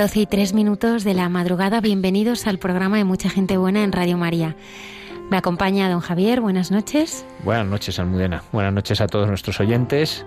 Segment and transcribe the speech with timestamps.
[0.00, 1.82] 12 y 3 minutos de la madrugada.
[1.82, 4.56] Bienvenidos al programa de Mucha Gente Buena en Radio María.
[5.30, 6.40] Me acompaña don Javier.
[6.40, 7.26] Buenas noches.
[7.44, 8.42] Buenas noches, Almudena.
[8.50, 10.24] Buenas noches a todos nuestros oyentes.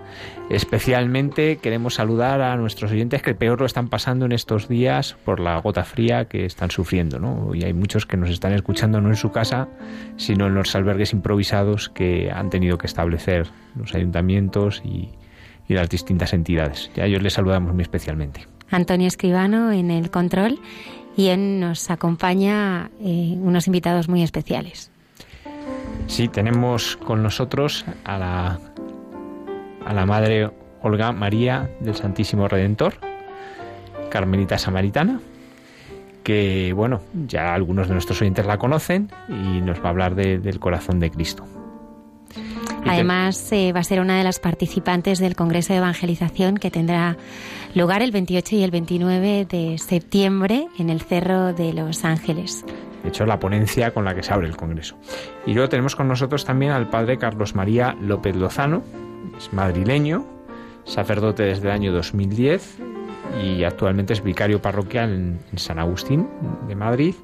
[0.48, 5.40] Especialmente queremos saludar a nuestros oyentes que peor lo están pasando en estos días por
[5.40, 7.18] la gota fría que están sufriendo.
[7.18, 7.52] ¿no?
[7.52, 9.66] Y hay muchos que nos están escuchando no en su casa,
[10.16, 15.08] sino en los albergues improvisados que han tenido que establecer los ayuntamientos y,
[15.66, 16.92] y las distintas entidades.
[16.94, 18.53] Y a ellos les saludamos muy especialmente.
[18.74, 20.58] Antonio Escribano en el control
[21.16, 24.90] y él nos acompaña eh, unos invitados muy especiales.
[26.06, 28.58] Sí, tenemos con nosotros a la,
[29.86, 30.50] a la Madre
[30.82, 32.94] Olga María del Santísimo Redentor,
[34.10, 35.20] Carmelita Samaritana,
[36.22, 40.58] que bueno, ya algunos de nuestros oyentes la conocen y nos va a hablar del
[40.60, 41.46] corazón de Cristo.
[42.86, 47.16] Además, eh, va a ser una de las participantes del Congreso de Evangelización que tendrá
[47.74, 52.64] lugar el 28 y el 29 de septiembre en el Cerro de los Ángeles.
[53.02, 54.96] De hecho, la ponencia con la que se abre el Congreso.
[55.46, 58.82] Y luego tenemos con nosotros también al padre Carlos María López Lozano,
[59.36, 60.24] es madrileño,
[60.84, 62.78] sacerdote desde el año 2010
[63.42, 66.28] y actualmente es vicario parroquial en, en San Agustín
[66.68, 67.14] de Madrid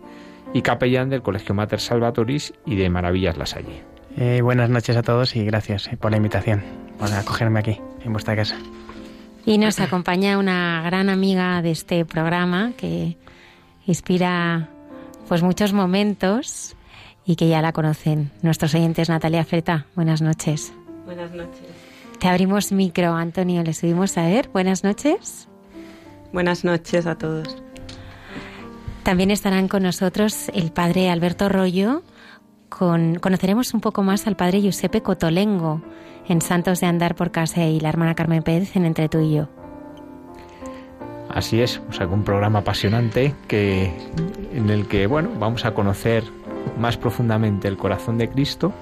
[0.53, 3.90] y capellán del Colegio Mater Salvatoris y de Maravillas La Salle.
[4.17, 6.63] Eh, buenas noches a todos y gracias eh, por la invitación,
[6.99, 8.57] por acogerme aquí, en vuestra casa.
[9.47, 13.17] Y nos acompaña una gran amiga de este programa que
[13.87, 14.69] inspira
[15.29, 16.77] pues muchos momentos
[17.25, 19.09] y que ya la conocen nuestros oyentes.
[19.09, 20.73] Natalia Freta, buenas noches.
[21.05, 21.67] Buenas noches.
[22.19, 24.49] Te abrimos micro, Antonio, le subimos a ver.
[24.53, 25.49] Buenas noches.
[26.33, 27.57] Buenas noches a todos.
[29.03, 32.03] También estarán con nosotros el padre Alberto Rollo,
[32.71, 35.83] conoceremos un poco más al padre Giuseppe Cotolengo
[36.29, 39.35] en Santos de Andar por Casa y la hermana Carmen Pérez en Entre tú y
[39.35, 39.49] yo.
[41.29, 43.93] Así es, o sea, un programa apasionante que,
[44.53, 46.25] en el que bueno, vamos a conocer
[46.79, 48.73] más profundamente el corazón de Cristo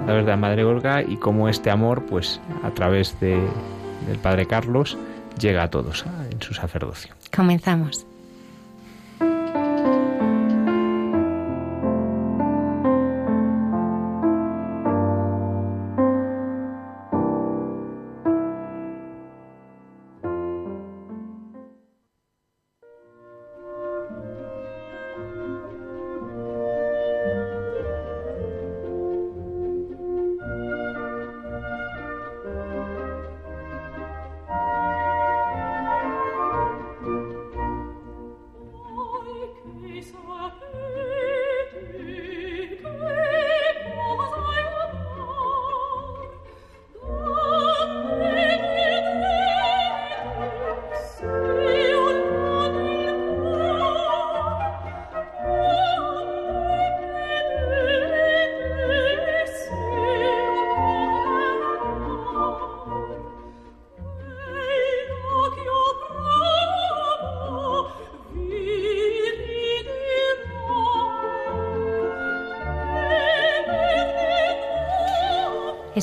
[0.00, 3.40] a través de la Madre Olga y cómo este amor, pues a través de,
[4.06, 4.96] del Padre Carlos,
[5.38, 7.14] llega a todos en su sacerdocio.
[7.34, 8.06] Comenzamos.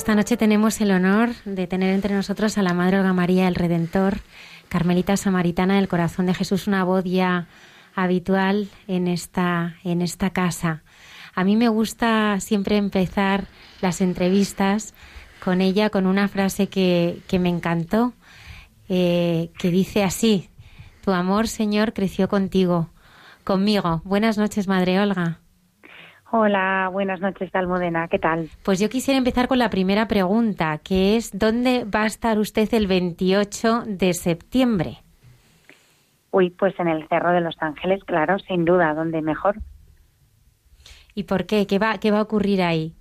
[0.08, 3.54] Esta noche tenemos el honor de tener entre nosotros a la Madre Olga María el
[3.54, 4.20] Redentor,
[4.70, 7.46] Carmelita Samaritana del Corazón de Jesús, una voz ya
[7.94, 10.82] habitual en esta, en esta casa.
[11.34, 13.48] A mí me gusta siempre empezar
[13.82, 14.94] las entrevistas
[15.44, 18.14] con ella con una frase que, que me encantó,
[18.88, 20.48] eh, que dice así,
[21.04, 22.88] tu amor, Señor, creció contigo,
[23.44, 24.00] conmigo.
[24.06, 25.40] Buenas noches, Madre Olga.
[26.30, 28.06] Hola, buenas noches, Almudena.
[28.08, 28.50] ¿Qué tal?
[28.62, 32.68] Pues yo quisiera empezar con la primera pregunta, que es ¿dónde va a estar usted
[32.74, 34.98] el 28 de septiembre?
[36.30, 39.56] Uy, pues en el Cerro de los Ángeles, claro, sin duda, ¿dónde mejor?
[41.14, 41.66] ¿Y por qué?
[41.66, 42.92] ¿Qué va, qué va a ocurrir ahí?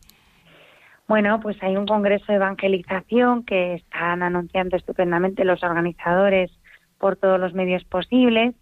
[1.10, 6.50] Bueno, pues hay un congreso de evangelización que están anunciando estupendamente los organizadores
[6.98, 8.56] por todos los medios posibles.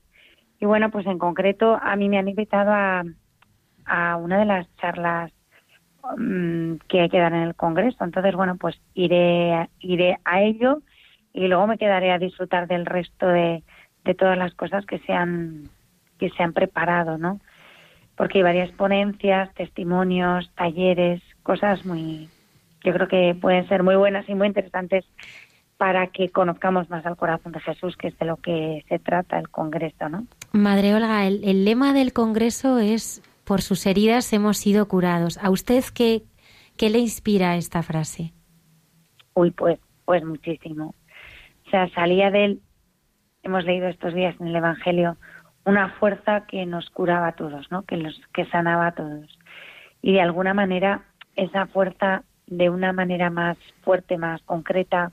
[0.60, 3.04] Y bueno, pues en concreto a mí me han invitado a,
[3.86, 5.32] a una de las charlas
[6.18, 8.04] mm, que hay que dar en el Congreso.
[8.04, 10.82] Entonces, bueno, pues iré, iré a ello
[11.34, 13.64] y luego me quedaré a disfrutar del resto de,
[14.06, 15.70] de todas las cosas que se han,
[16.18, 17.40] que se han preparado, ¿no?
[18.16, 22.30] Porque hay varias ponencias, testimonios, talleres, cosas muy,
[22.84, 25.06] yo creo que pueden ser muy buenas y muy interesantes
[25.78, 29.38] para que conozcamos más al corazón de Jesús, que es de lo que se trata
[29.38, 30.26] el Congreso, ¿no?
[30.54, 35.38] Madre Olga, el, el lema del Congreso es por sus heridas hemos sido curados.
[35.38, 36.24] ¿A usted qué,
[36.78, 38.34] qué le inspira esta frase?
[39.34, 40.96] Uy, pues, pues muchísimo.
[41.68, 42.62] O sea, salía de él,
[43.44, 45.18] hemos leído estos días en el Evangelio,
[45.66, 47.84] una fuerza que nos curaba a todos, ¿no?
[47.84, 49.38] Que, los, que sanaba a todos.
[50.02, 51.06] Y de alguna manera,
[51.36, 55.12] esa fuerza, de una manera más fuerte, más concreta,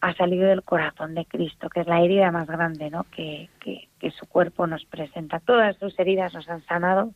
[0.00, 3.04] ha salido del corazón de Cristo, que es la herida más grande, ¿no?
[3.04, 5.40] Que, que, que su cuerpo nos presenta.
[5.40, 7.12] Todas sus heridas nos han sanado,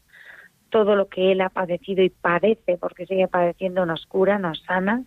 [0.75, 5.05] todo lo que él ha padecido y padece, porque sigue padeciendo, nos cura, nos sana,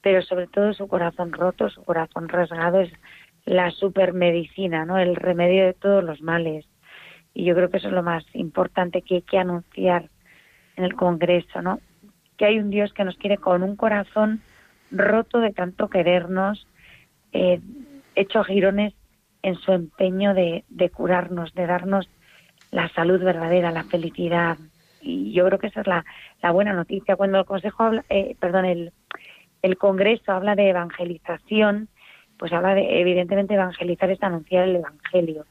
[0.00, 2.90] pero sobre todo su corazón roto, su corazón rasgado es
[3.44, 4.96] la supermedicina, ¿no?
[4.96, 6.64] El remedio de todos los males.
[7.34, 10.08] Y yo creo que eso es lo más importante que hay que anunciar
[10.76, 11.80] en el Congreso, ¿no?
[12.38, 14.40] Que hay un Dios que nos quiere con un corazón
[14.90, 16.66] roto de tanto querernos,
[17.32, 17.60] eh,
[18.14, 18.94] hecho girones
[19.42, 22.08] en su empeño de, de curarnos, de darnos
[22.70, 24.56] la salud verdadera, la felicidad,
[25.00, 26.04] y yo creo que esa es la,
[26.42, 27.16] la buena noticia.
[27.16, 28.92] Cuando el Consejo habla, eh, perdón, el,
[29.62, 31.88] el Congreso habla de evangelización,
[32.38, 35.44] pues habla de, evidentemente, evangelizar es anunciar el Evangelio.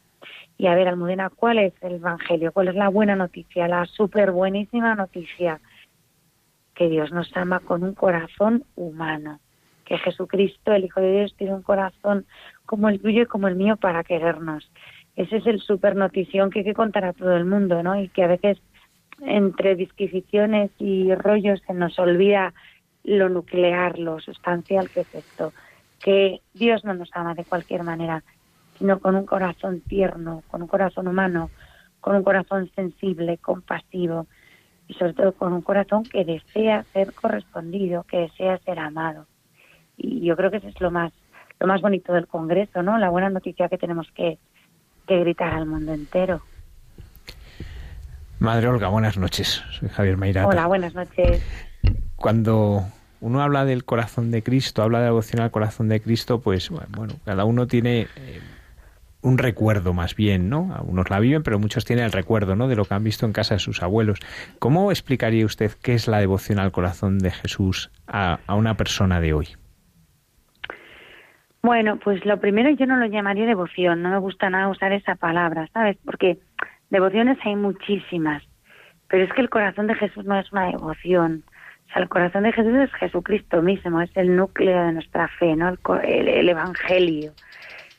[0.57, 2.51] Y a ver, Almudena, ¿cuál es el Evangelio?
[2.51, 3.67] ¿Cuál es la buena noticia?
[3.67, 5.59] La súper buenísima noticia.
[6.73, 9.39] Que Dios nos ama con un corazón humano.
[9.85, 12.25] Que Jesucristo, el Hijo de Dios, tiene un corazón
[12.65, 14.71] como el tuyo y como el mío para querernos.
[15.15, 17.99] Ese es el súper notición que hay que contar a todo el mundo, ¿no?
[17.99, 18.59] Y que a veces
[19.21, 22.53] entre disquisiciones y rollos se nos olvida
[23.03, 25.53] lo nuclear, lo sustancial que es esto,
[25.99, 28.23] que Dios no nos ama de cualquier manera,
[28.77, 31.49] sino con un corazón tierno, con un corazón humano,
[32.01, 34.27] con un corazón sensible, compasivo
[34.87, 39.25] y sobre todo con un corazón que desea ser correspondido, que desea ser amado.
[39.97, 41.11] Y yo creo que eso es lo más
[41.59, 42.97] lo más bonito del Congreso, ¿no?
[42.97, 44.37] La buena noticia que tenemos que,
[45.07, 46.41] que gritar al mundo entero.
[48.39, 49.63] Madre Olga, buenas noches.
[49.71, 50.47] Soy Javier Mairata.
[50.47, 51.43] Hola, buenas noches.
[52.15, 52.83] Cuando
[53.19, 57.15] uno habla del corazón de Cristo, habla de devoción al corazón de Cristo, pues bueno,
[57.25, 58.39] cada uno tiene eh,
[59.21, 60.71] un recuerdo más bien, ¿no?
[60.75, 62.67] Algunos la viven, pero muchos tienen el recuerdo, ¿no?
[62.67, 64.19] De lo que han visto en casa de sus abuelos.
[64.59, 69.19] ¿Cómo explicaría usted qué es la devoción al corazón de Jesús a, a una persona
[69.19, 69.47] de hoy?
[71.63, 75.15] Bueno, pues lo primero yo no lo llamaría devoción, no me gusta nada usar esa
[75.15, 75.97] palabra, ¿sabes?
[76.05, 76.37] Porque
[76.89, 78.43] Devociones hay muchísimas,
[79.09, 81.43] pero es que el corazón de Jesús no es una devoción.
[81.87, 85.55] O sea, el corazón de Jesús es Jesucristo mismo, es el núcleo de nuestra fe,
[85.55, 85.69] ¿no?
[86.03, 87.31] El, el, Evangelio,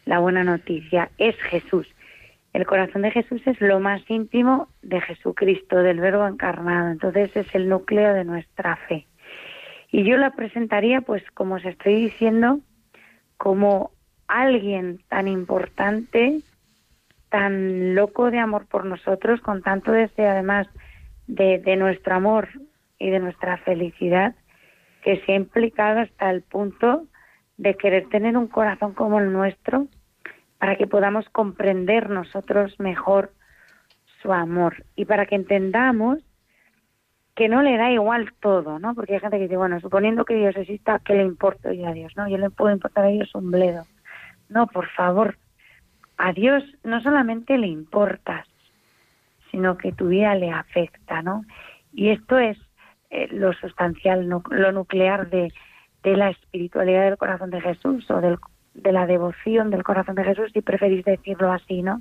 [0.04, 1.86] la buena noticia, es Jesús.
[2.52, 6.90] El corazón de Jesús es lo más íntimo de Jesucristo, del Verbo encarnado.
[6.90, 9.06] Entonces es el núcleo de nuestra fe.
[9.90, 12.60] Y yo la presentaría, pues, como os estoy diciendo,
[13.36, 13.92] como
[14.26, 16.40] alguien tan importante
[17.30, 20.66] tan loco de amor por nosotros, con tanto deseo además
[21.26, 22.48] de, de nuestro amor
[22.98, 24.34] y de nuestra felicidad,
[25.02, 27.04] que se ha implicado hasta el punto
[27.56, 29.88] de querer tener un corazón como el nuestro
[30.58, 33.32] para que podamos comprender nosotros mejor
[34.22, 36.18] su amor y para que entendamos
[37.34, 38.96] que no le da igual todo, ¿no?
[38.96, 41.92] Porque hay gente que dice, bueno, suponiendo que Dios exista, ¿qué le importo yo a
[41.92, 42.12] Dios?
[42.16, 43.84] No, yo le puedo importar a Dios un bledo.
[44.48, 45.38] No, por favor,
[46.18, 48.46] a Dios no solamente le importas,
[49.50, 51.44] sino que tu vida le afecta, ¿no?
[51.92, 52.58] Y esto es
[53.10, 55.52] eh, lo sustancial, lo nuclear de,
[56.02, 58.36] de, la espiritualidad del corazón de Jesús o del,
[58.74, 62.00] de la devoción del corazón de Jesús, si preferís decirlo así, ¿no?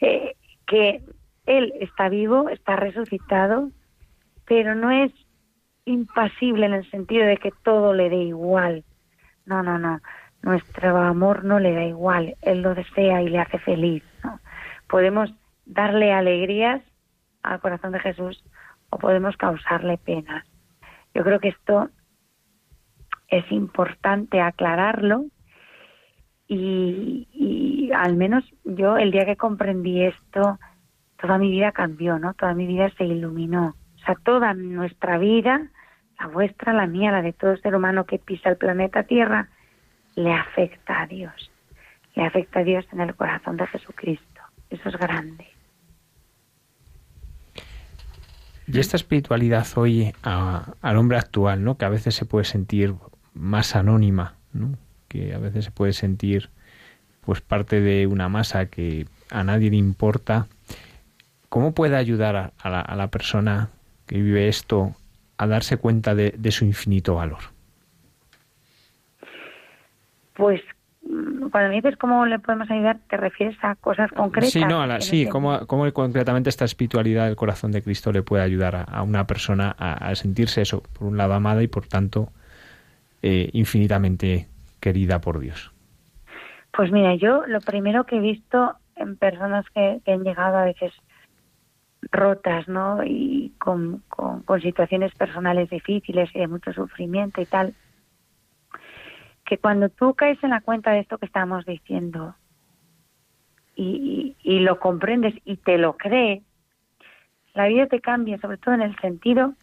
[0.00, 0.34] Eh,
[0.66, 1.02] que
[1.46, 3.70] Él está vivo, está resucitado,
[4.44, 5.12] pero no es
[5.84, 8.84] impasible en el sentido de que todo le dé igual.
[9.46, 10.00] No, no, no.
[10.46, 12.36] Nuestro amor no le da igual.
[12.40, 14.04] Él lo desea y le hace feliz.
[14.88, 15.34] Podemos
[15.64, 16.80] darle alegrías
[17.42, 18.44] al corazón de Jesús
[18.90, 20.46] o podemos causarle penas.
[21.12, 21.90] Yo creo que esto
[23.26, 25.24] es importante aclararlo
[26.46, 30.60] y, y, al menos yo el día que comprendí esto,
[31.20, 32.34] toda mi vida cambió, ¿no?
[32.34, 33.74] Toda mi vida se iluminó.
[33.96, 35.72] O sea, toda nuestra vida,
[36.20, 39.48] la vuestra, la mía, la de todo ser humano que pisa el planeta Tierra,
[40.16, 41.50] le afecta a Dios.
[42.14, 44.40] Le afecta a Dios en el corazón de Jesucristo.
[44.70, 45.46] Eso es grande.
[48.66, 51.76] Y esta espiritualidad hoy al hombre actual, ¿no?
[51.76, 52.94] Que a veces se puede sentir
[53.32, 54.76] más anónima, ¿no?
[55.06, 56.50] Que a veces se puede sentir
[57.24, 60.48] pues parte de una masa que a nadie le importa.
[61.48, 63.70] ¿Cómo puede ayudar a, la, persona
[64.06, 64.96] que vive esto
[65.36, 67.55] a darse cuenta de su infinito valor?
[70.36, 70.60] Pues
[71.50, 74.50] cuando me dices cómo le podemos ayudar, ¿te refieres a cosas concretas?
[74.50, 78.86] Sí, no, sí, cómo, cómo, concretamente esta espiritualidad del corazón de Cristo le puede ayudar
[78.88, 82.30] a, una persona a, sentirse eso, por un lado amada y por tanto
[83.22, 84.48] eh, infinitamente
[84.80, 85.72] querida por Dios.
[86.72, 90.92] Pues mira, yo lo primero que he visto en personas que, han llegado a veces
[92.12, 93.02] rotas, ¿no?
[93.04, 97.74] Y con, con, con situaciones personales difíciles y de mucho sufrimiento y tal,
[99.46, 102.34] que cuando tú caes en la cuenta de esto que estamos diciendo
[103.76, 106.42] y, lo comprendes y te lo crees,
[107.54, 109.54] la vida te cambia, sobre todo en el sentido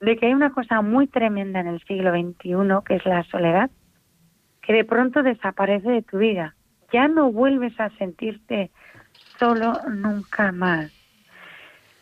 [0.00, 3.70] de que hay una cosa muy tremenda en el siglo XXI, que es la soledad,
[4.62, 6.54] que de pronto desaparece de tu vida.
[6.92, 8.70] Ya no vuelves a sentirte
[9.38, 10.92] solo nunca más.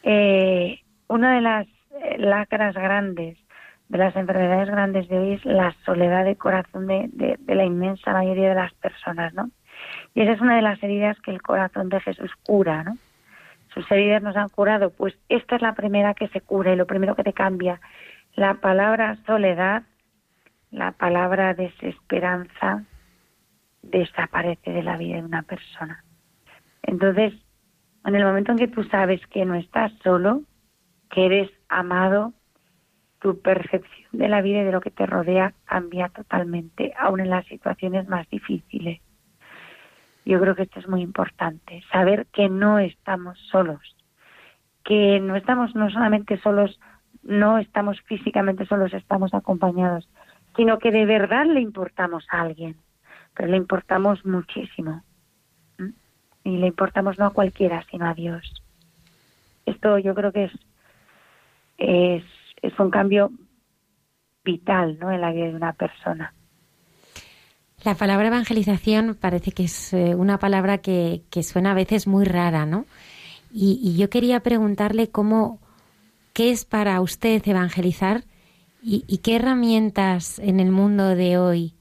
[0.02, 3.38] Eh, una de las eh, lacras grandes
[3.88, 8.12] de las enfermedades grandes de hoy es la soledad de corazón de, de, la inmensa
[8.12, 9.50] mayoría de las personas, ¿no?
[10.14, 12.96] Y esa es una de las heridas que el corazón de Jesús cura, ¿no?
[13.72, 16.86] Sus heridas nos han curado, pues esta es la primera que se cura y lo
[16.86, 17.80] primero que te cambia.
[18.34, 19.82] La palabra soledad,
[20.70, 22.84] la palabra desesperanza,
[23.82, 26.02] desaparece de la vida de una persona.
[26.82, 27.34] Entonces,
[28.04, 30.42] en el momento en que tú sabes que no estás solo,
[31.10, 32.32] que eres amado,
[33.20, 37.30] tu percepción de la vida y de lo que te rodea cambia totalmente, aun en
[37.30, 39.00] las situaciones más difíciles.
[40.24, 43.96] Yo creo que esto es muy importante, saber que no estamos solos,
[44.84, 46.80] que no estamos no solamente solos,
[47.22, 50.08] no estamos físicamente solos, estamos acompañados,
[50.56, 52.76] sino que de verdad le importamos a alguien,
[53.34, 55.02] pero le importamos muchísimo.
[56.44, 58.62] Y le importamos no a cualquiera, sino a Dios.
[59.66, 60.52] Esto yo creo que es,
[61.76, 62.24] es
[62.62, 63.30] es un cambio
[64.44, 65.10] vital ¿no?
[65.10, 66.32] en la vida de una persona.
[67.84, 72.66] La palabra evangelización parece que es eh, una palabra que, suena a veces muy rara,
[72.66, 72.86] ¿no?
[73.52, 75.60] Y, yo quería preguntarle cómo,
[76.32, 78.24] qué es para usted evangelizar
[78.82, 81.74] y, qué herramientas en el mundo de hoy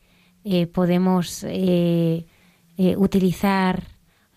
[0.44, 2.25] eh, podemos eh,
[2.98, 3.84] utilizar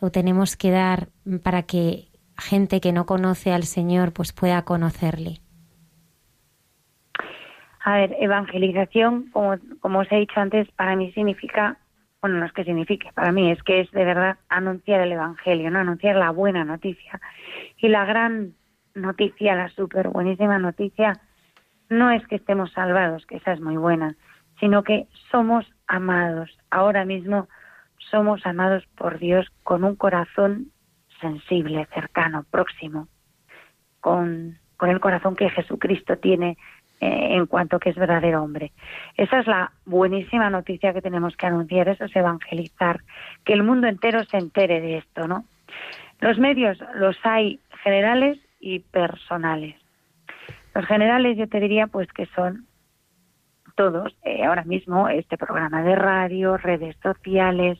[0.01, 1.09] o tenemos que dar
[1.43, 5.41] para que gente que no conoce al Señor pues pueda conocerle.
[7.85, 11.79] A ver, evangelización, como, como os he dicho antes, para mí significa,
[12.21, 15.71] bueno, no es que signifique, para mí es que es de verdad anunciar el Evangelio,
[15.71, 15.79] ¿no?
[15.79, 17.21] Anunciar la buena noticia.
[17.77, 18.55] Y la gran
[18.95, 21.13] noticia, la súper buenísima noticia,
[21.89, 24.17] no es que estemos salvados, que esa es muy buena,
[24.61, 26.51] sino que somos amados.
[26.71, 27.49] Ahora mismo
[28.11, 30.73] somos amados por Dios con un corazón
[31.21, 33.09] sensible, cercano, próximo,
[34.01, 36.57] con, con el corazón que Jesucristo tiene
[37.01, 38.73] eh, en cuanto que es verdadero hombre.
[39.17, 43.01] Esa es la buenísima noticia que tenemos que anunciar, eso es evangelizar,
[43.45, 45.45] que el mundo entero se entere de esto, ¿no?
[46.21, 49.77] Los medios los hay generales y personales.
[50.75, 52.67] Los generales yo te diría pues que son
[53.77, 57.79] todos, eh, ahora mismo este programa de radio, redes sociales,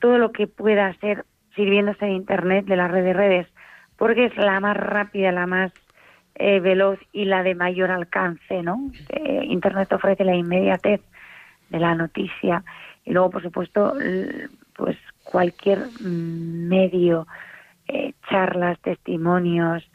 [0.00, 1.24] todo lo que pueda ser
[1.54, 3.46] sirviéndose de Internet, de las redes de redes,
[3.96, 5.72] porque es la más rápida, la más
[6.34, 8.90] eh, veloz y la de mayor alcance, ¿no?
[9.42, 11.00] Internet ofrece la inmediatez
[11.68, 12.64] de la noticia
[13.04, 13.94] y luego, por supuesto,
[14.74, 17.26] pues cualquier medio,
[17.88, 19.88] eh, charlas, testimonios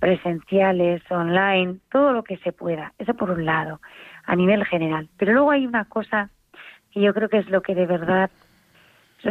[0.00, 2.92] presenciales, online, todo lo que se pueda.
[2.98, 3.80] Eso por un lado,
[4.24, 5.08] a nivel general.
[5.16, 6.30] Pero luego hay una cosa
[6.90, 8.30] que yo creo que es lo que de verdad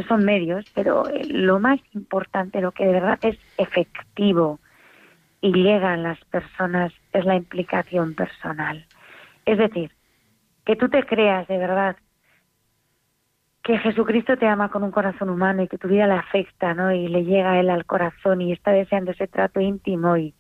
[0.07, 4.59] son medios, pero eh, lo más importante, lo que de verdad es efectivo
[5.41, 8.85] y llega a las personas es la implicación personal.
[9.45, 9.91] Es decir,
[10.65, 11.97] que tú te creas de verdad
[13.63, 16.91] que Jesucristo te ama con un corazón humano y que tu vida le afecta, ¿no?
[16.91, 20.33] Y le llega a él al corazón y está deseando ese trato íntimo y,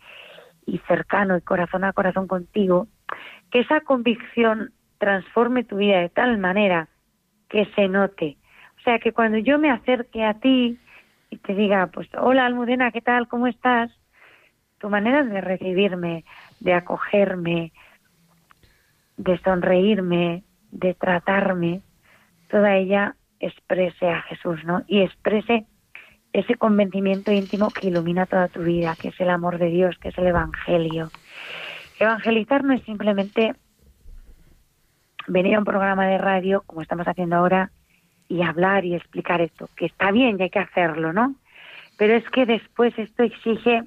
[0.65, 2.87] y cercano y corazón a corazón contigo,
[3.51, 6.87] que esa convicción transforme tu vida de tal manera
[7.49, 8.37] que se note.
[8.79, 10.79] O sea, que cuando yo me acerque a ti
[11.29, 13.27] y te diga, pues, hola Almudena, ¿qué tal?
[13.27, 13.91] ¿Cómo estás?
[14.81, 16.25] Tu manera de recibirme,
[16.59, 17.71] de acogerme,
[19.15, 21.81] de sonreírme, de tratarme,
[22.49, 24.83] toda ella exprese a Jesús, ¿no?
[24.87, 25.65] Y exprese
[26.33, 30.09] ese convencimiento íntimo que ilumina toda tu vida, que es el amor de Dios, que
[30.09, 31.11] es el Evangelio.
[31.99, 33.53] Evangelizar no es simplemente
[35.27, 37.71] venir a un programa de radio, como estamos haciendo ahora,
[38.27, 41.35] y hablar y explicar esto, que está bien y hay que hacerlo, ¿no?
[41.97, 43.83] Pero es que después esto exige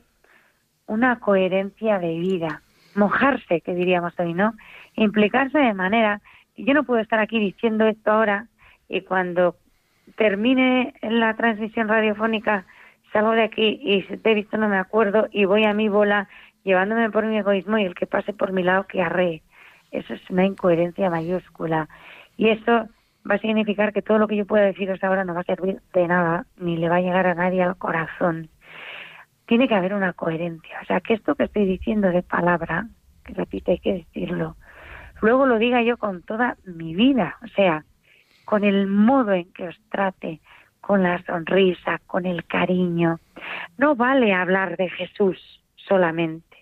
[0.87, 2.63] una coherencia de vida,
[2.95, 4.55] mojarse, que diríamos hoy, ¿no?
[4.97, 6.21] Implicarse de manera
[6.57, 8.47] yo no puedo estar aquí diciendo esto ahora
[8.89, 9.57] y cuando
[10.17, 12.67] termine la transmisión radiofónica
[13.13, 16.29] salgo de aquí y te he visto no me acuerdo y voy a mi bola
[16.63, 19.43] llevándome por mi egoísmo y el que pase por mi lado que arree.
[19.91, 21.89] Eso es una incoherencia mayúscula.
[22.37, 22.89] Y eso
[23.31, 25.81] va a significar que todo lo que yo pueda deciros ahora no va a servir
[25.93, 28.49] de nada, ni le va a llegar a nadie al corazón.
[29.47, 30.79] Tiene que haber una coherencia.
[30.83, 32.87] O sea, que esto que estoy diciendo de palabra,
[33.25, 34.57] que repito, hay que decirlo,
[35.21, 37.37] luego lo diga yo con toda mi vida.
[37.43, 37.85] O sea,
[38.45, 40.41] con el modo en que os trate,
[40.81, 43.19] con la sonrisa, con el cariño.
[43.79, 45.39] No vale hablar de Jesús
[45.77, 46.57] solamente.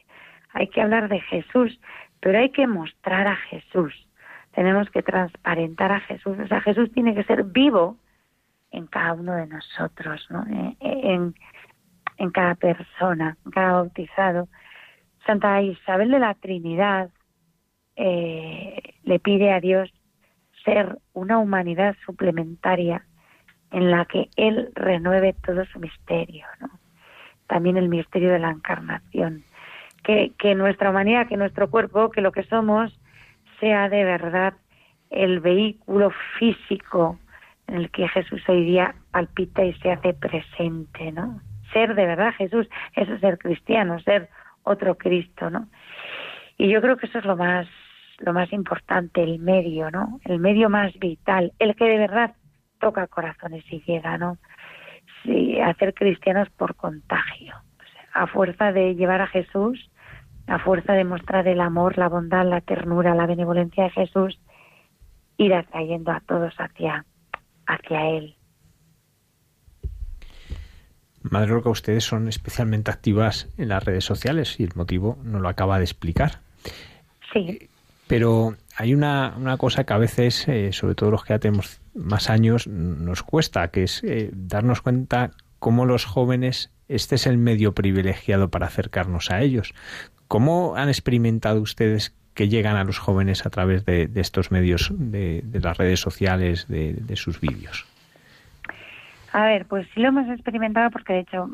[0.52, 1.78] Hay que hablar de Jesús,
[2.20, 4.07] pero hay que mostrar a Jesús.
[4.54, 6.38] Tenemos que transparentar a Jesús.
[6.38, 7.96] O sea, Jesús tiene que ser vivo
[8.70, 10.44] en cada uno de nosotros, ¿no?
[10.44, 11.35] Eh, en,
[12.16, 14.48] en cada persona, en cada bautizado.
[15.27, 17.11] Santa Isabel de la Trinidad
[17.96, 19.92] eh, le pide a Dios
[20.64, 23.05] ser una humanidad suplementaria
[23.70, 26.68] en la que Él renueve todo su misterio, ¿no?
[27.46, 29.44] También el misterio de la encarnación.
[30.05, 32.98] Que, que nuestra humanidad, que nuestro cuerpo, que lo que somos,
[33.61, 34.55] sea de verdad
[35.11, 37.18] el vehículo físico
[37.68, 41.40] en el que Jesús hoy día palpita y se hace presente, ¿no?
[41.72, 44.28] Ser de verdad Jesús, eso es ser cristiano, ser
[44.62, 45.68] otro Cristo, ¿no?
[46.58, 47.66] Y yo creo que eso es lo más
[48.18, 50.20] lo más importante, el medio, ¿no?
[50.24, 52.35] El medio más vital, el que de verdad
[52.78, 54.38] toca corazones y llega, ¿no?
[55.24, 57.54] Sí, hacer cristianos por contagio,
[58.12, 59.90] a fuerza de llevar a Jesús,
[60.46, 64.38] a fuerza de mostrar el amor, la bondad, la ternura, la benevolencia de Jesús,
[65.37, 67.04] ir atrayendo a todos hacia,
[67.66, 68.37] hacia Él.
[71.22, 75.48] Madre Roca, ustedes son especialmente activas en las redes sociales y el motivo no lo
[75.48, 76.40] acaba de explicar.
[77.32, 77.68] Sí.
[78.06, 81.80] Pero hay una, una cosa que a veces, eh, sobre todo los que ya tenemos
[81.94, 87.38] más años, nos cuesta, que es eh, darnos cuenta cómo los jóvenes, este es el
[87.38, 89.74] medio privilegiado para acercarnos a ellos.
[90.28, 95.42] ¿Cómo han experimentado ustedes que llegan a los jóvenes a través de, estos medios, de,
[95.52, 97.87] las redes sociales, de, de sus vídeos?
[99.33, 101.49] A ver, pues sí lo hemos experimentado porque de hecho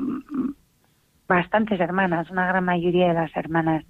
[1.29, 3.85] bastantes hermanas, una gran mayoría de las hermanas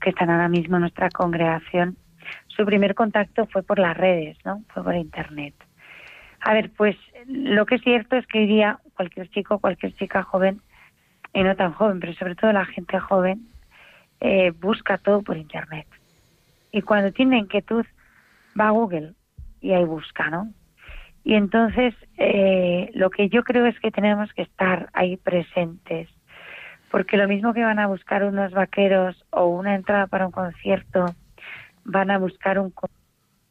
[0.00, 1.96] que están ahora mismo en nuestra congregación,
[2.48, 4.62] su primer contacto fue por las redes, ¿no?
[4.68, 5.54] Fue por internet.
[6.40, 10.22] A ver, pues lo que es cierto es que hoy día cualquier chico, cualquier chica
[10.22, 10.60] joven,
[11.32, 13.46] y no tan joven, pero sobre todo la gente joven,
[14.20, 15.86] eh, busca todo por internet.
[16.72, 17.86] Y cuando tiene inquietud,
[18.58, 19.14] va a Google
[19.60, 20.52] y ahí busca, ¿no?
[21.24, 26.08] Y entonces eh, lo que yo creo es que tenemos que estar ahí presentes,
[26.90, 31.06] porque lo mismo que van a buscar unos vaqueros o una entrada para un concierto,
[31.84, 32.72] van a buscar un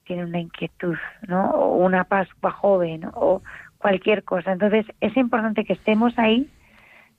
[0.03, 1.51] tiene una inquietud, ¿no?
[1.51, 3.43] O una Pascua joven o
[3.77, 4.51] cualquier cosa.
[4.51, 6.49] Entonces es importante que estemos ahí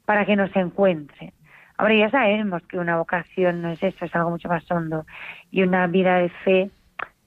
[0.05, 1.33] para que nos encuentren.
[1.79, 5.07] Ahora ya sabemos que una vocación no es eso, es algo mucho más hondo.
[5.53, 6.71] Y una vida de fe,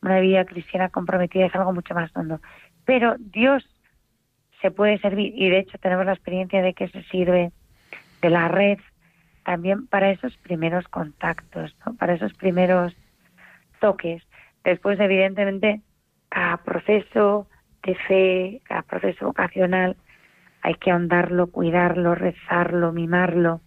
[0.02, 2.42] una vida cristiana comprometida es algo mucho más hondo.
[2.86, 3.64] Pero Dios
[4.62, 7.52] se puede servir, y de hecho tenemos la experiencia de que se sirve
[8.22, 8.80] de la red
[9.44, 12.96] también para esos primeros contactos, para esos primeros
[13.82, 14.24] toques.
[14.64, 15.82] Después, evidentemente,
[16.30, 17.48] cada proceso
[17.84, 19.98] de fe, cada proceso vocacional,
[20.62, 23.60] hay que ahondarlo, cuidarlo, rezarlo, mimarlo.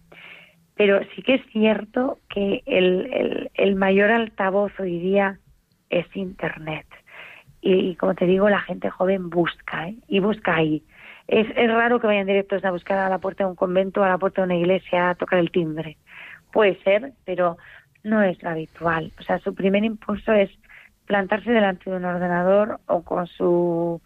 [0.75, 5.39] Pero sí que es cierto que el, el, mayor altavoz hoy día
[5.89, 6.87] es Internet.
[7.69, 9.95] Y, como te digo, la gente joven busca, ¿eh?
[10.07, 10.83] y busca ahí.
[11.27, 14.07] Es, es raro que vayan directos a buscar a la puerta de un convento, a
[14.07, 15.97] la puerta de una iglesia, a tocar el timbre.
[16.53, 17.57] Puede ser, pero
[18.03, 19.11] no es lo habitual.
[19.19, 20.49] O sea, su primer impulso es
[21.07, 24.01] plantarse delante de un ordenador o con su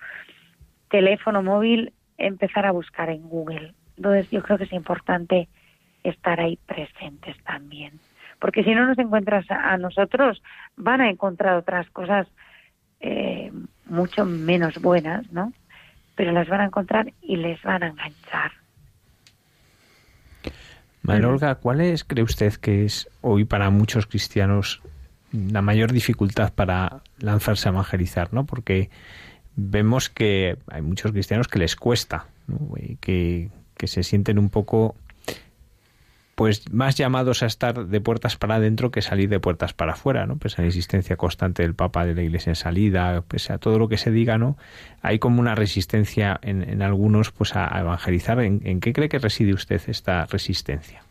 [0.89, 3.75] teléfono móvil empezar a buscar en Google.
[3.97, 5.49] Entonces yo creo que es importante
[6.03, 7.93] estar ahí presentes también.
[8.39, 10.41] Porque si no nos encuentras a, nosotros,
[10.75, 12.27] van a encontrar otras cosas
[13.01, 13.51] eh,
[13.85, 15.53] mucho menos buenas, ¿no?
[16.15, 18.51] Pero las van a encontrar y les van a enganchar.
[21.03, 24.81] María Olga, ¿cuál es, cree usted, que es hoy para muchos cristianos
[25.31, 28.33] la mayor dificultad para lanzarse a evangelizar?
[28.33, 28.45] ¿no?
[28.45, 28.89] Porque
[29.55, 32.27] vemos que hay muchos cristianos que les cuesta,
[32.99, 34.95] que, que se sienten un poco
[36.41, 40.25] pues más llamados a estar de puertas para adentro que salir de puertas para afuera,
[40.25, 40.37] ¿no?
[40.37, 43.77] Pues a la insistencia constante del Papa de la Iglesia en salida, pese a todo
[43.77, 44.57] lo que se diga, ¿no?
[45.03, 48.39] Hay como una resistencia en, en algunos pues a, evangelizar.
[48.39, 51.03] ¿En, qué cree que reside usted esta resistencia?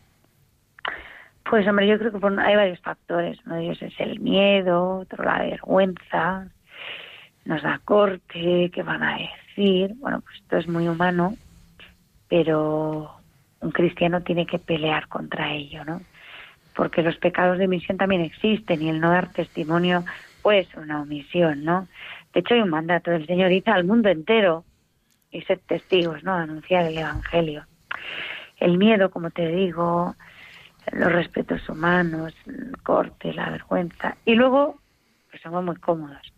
[1.49, 3.39] Pues hombre, yo creo que hay varios factores.
[3.45, 6.49] Uno de ellos es el miedo, otro la vergüenza,
[7.45, 9.93] nos da corte, ¿qué van a decir?
[9.95, 11.35] Bueno, pues esto es muy humano,
[12.27, 13.20] pero
[13.61, 16.01] un cristiano tiene que pelear contra ello, ¿no?
[16.75, 20.03] Porque los pecados de omisión también existen y el no dar testimonio
[20.41, 21.87] pues una omisión, ¿no?
[22.33, 24.65] De hecho hay un mandato del Señor dice al mundo entero
[25.31, 26.33] y ser testigos, ¿no?
[26.33, 27.65] Anunciar el evangelio.
[28.57, 30.15] El miedo, como te digo,
[30.91, 34.79] los respetos humanos, el corte, la vergüenza y luego
[35.29, 36.33] pues somos muy cómodos.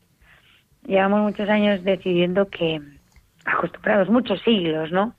[0.85, 2.81] Llevamos muchos años decidiendo que
[3.45, 5.15] acostumbrados muchos siglos, ¿no?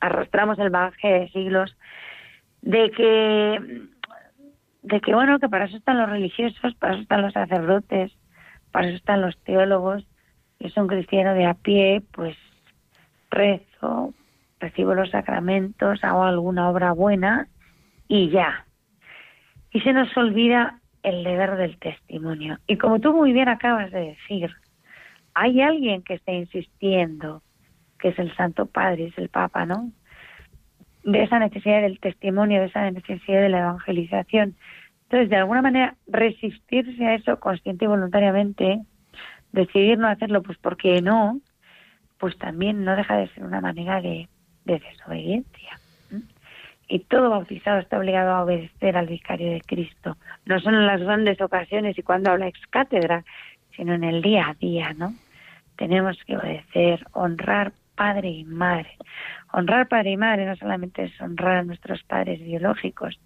[0.00, 1.76] Arrastramos el bagaje de siglos
[2.62, 3.88] de que
[4.82, 8.12] de que bueno que para eso están los religiosos para eso están los sacerdotes
[8.70, 10.06] para eso están los teólogos.
[10.60, 12.36] Yo soy un cristiano de a pie pues
[13.30, 14.14] rezo
[14.60, 17.48] recibo los sacramentos hago alguna obra buena
[18.08, 18.66] y ya.
[19.70, 22.58] Y se nos olvida el deber del testimonio.
[22.66, 24.50] Y como tú muy bien acabas de decir
[25.34, 27.42] hay alguien que está insistiendo
[27.98, 29.90] que es el Santo Padre, es el Papa, ¿no?
[31.04, 34.56] De esa necesidad del testimonio, de esa necesidad de la evangelización.
[35.04, 38.80] Entonces, de alguna manera, resistirse a eso consciente y voluntariamente,
[39.52, 41.40] decidir no hacerlo, pues porque no,
[42.18, 44.28] pues también no deja de ser una manera de,
[44.64, 45.80] desobediencia.
[46.90, 51.00] Y todo bautizado está obligado a obedecer al vicario de Cristo, no solo en las
[51.00, 53.24] grandes ocasiones y cuando habla ex cátedra,
[53.76, 55.14] sino en el día a día, ¿no?
[55.76, 58.96] Tenemos que obedecer, honrar padre y madre.
[59.52, 63.20] Honrar padre y madre no solamente es honrar a nuestros padres biológicos,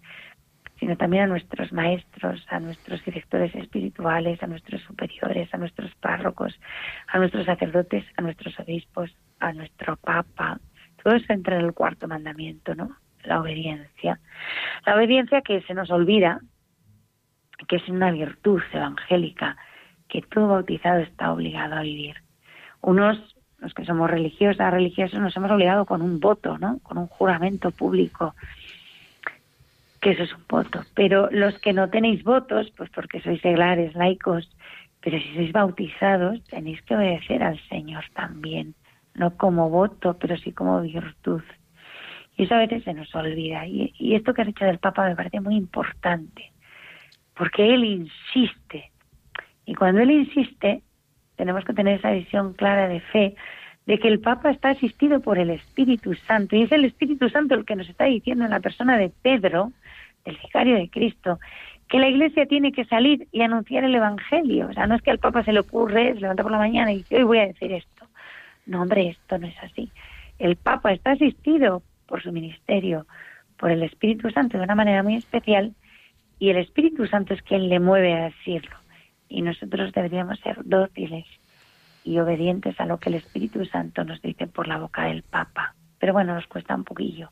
[0.79, 6.59] sino también a nuestros maestros, a nuestros directores espirituales, a nuestros superiores, a nuestros párrocos,
[7.07, 10.59] a nuestros sacerdotes, a nuestros obispos, a nuestro papa.
[11.03, 12.97] Todo eso entra en el cuarto mandamiento, ¿no?
[13.25, 14.19] La obediencia.
[14.87, 16.39] La obediencia que se nos olvida,
[17.67, 19.55] que es una virtud evangélica
[20.09, 22.15] que todo bautizado está obligado a vivir.
[22.81, 23.32] Unos
[23.63, 26.79] los que somos religiosas, religiosos, nos hemos obligado con un voto, ¿no?
[26.83, 28.35] Con un juramento público,
[30.01, 30.83] que eso es un voto.
[30.93, 34.51] Pero los que no tenéis votos, pues porque sois seglares, laicos,
[34.99, 38.75] pero si sois bautizados, tenéis que obedecer al Señor también,
[39.15, 41.41] no como voto, pero sí como virtud.
[42.35, 43.65] Y eso a veces se nos olvida.
[43.65, 46.51] Y, y esto que has dicho del Papa me parece muy importante,
[47.33, 48.91] porque él insiste.
[49.65, 50.83] Y cuando él insiste,
[51.35, 53.35] tenemos que tener esa visión clara de fe
[53.85, 57.55] de que el Papa está asistido por el Espíritu Santo y es el Espíritu Santo
[57.55, 59.71] el que nos está diciendo en la persona de Pedro,
[60.25, 61.39] el vicario de Cristo,
[61.89, 64.67] que la Iglesia tiene que salir y anunciar el Evangelio.
[64.69, 66.93] O sea, no es que al Papa se le ocurre, se levanta por la mañana
[66.93, 68.07] y dice, hoy voy a decir esto.
[68.65, 69.91] No, hombre, esto no es así.
[70.39, 73.05] El Papa está asistido por su ministerio,
[73.57, 75.73] por el Espíritu Santo de una manera muy especial
[76.39, 78.82] y el Espíritu Santo es quien le mueve a decirlo
[79.33, 81.25] y nosotros deberíamos ser dóciles
[82.03, 85.73] y obedientes a lo que el Espíritu Santo nos dice por la boca del Papa.
[85.99, 87.31] Pero bueno, nos cuesta un poquillo,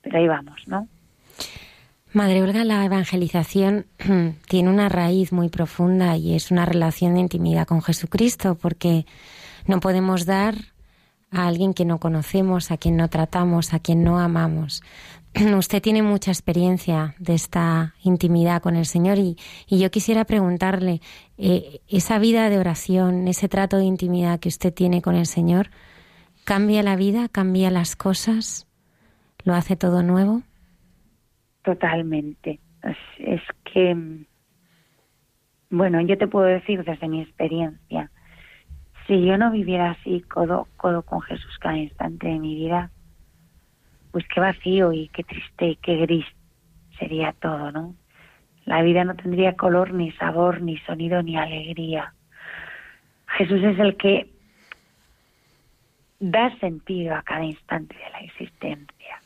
[0.00, 0.88] pero ahí vamos, ¿no?
[2.14, 3.84] Madre Olga, la evangelización
[4.48, 9.04] tiene una raíz muy profunda y es una relación de intimidad con Jesucristo, porque
[9.66, 10.54] no podemos dar
[11.30, 14.82] a alguien que no conocemos, a quien no tratamos, a quien no amamos.
[15.58, 19.36] usted tiene mucha experiencia de esta intimidad con el Señor y,
[19.68, 21.00] yo quisiera preguntarle,
[21.36, 25.68] eh, ¿esa vida de oración, ese trato de intimidad que usted tiene con el Señor,
[26.44, 28.66] cambia la vida, cambia las cosas,
[29.44, 30.42] lo hace todo nuevo?
[31.62, 32.58] Totalmente.
[33.18, 34.24] Es, que,
[35.70, 38.10] bueno, yo te puedo decir desde mi experiencia,
[39.06, 42.90] si yo no viviera así, codo, codo con Jesús cada instante de mi vida,
[44.10, 46.26] pues qué vacío y qué triste y qué gris
[46.98, 47.94] sería todo, ¿no?
[48.64, 52.12] La vida no tendría color, ni sabor, ni sonido, ni alegría.
[53.28, 54.30] Jesús es el que
[56.20, 59.22] da sentido a cada instante de la existencia.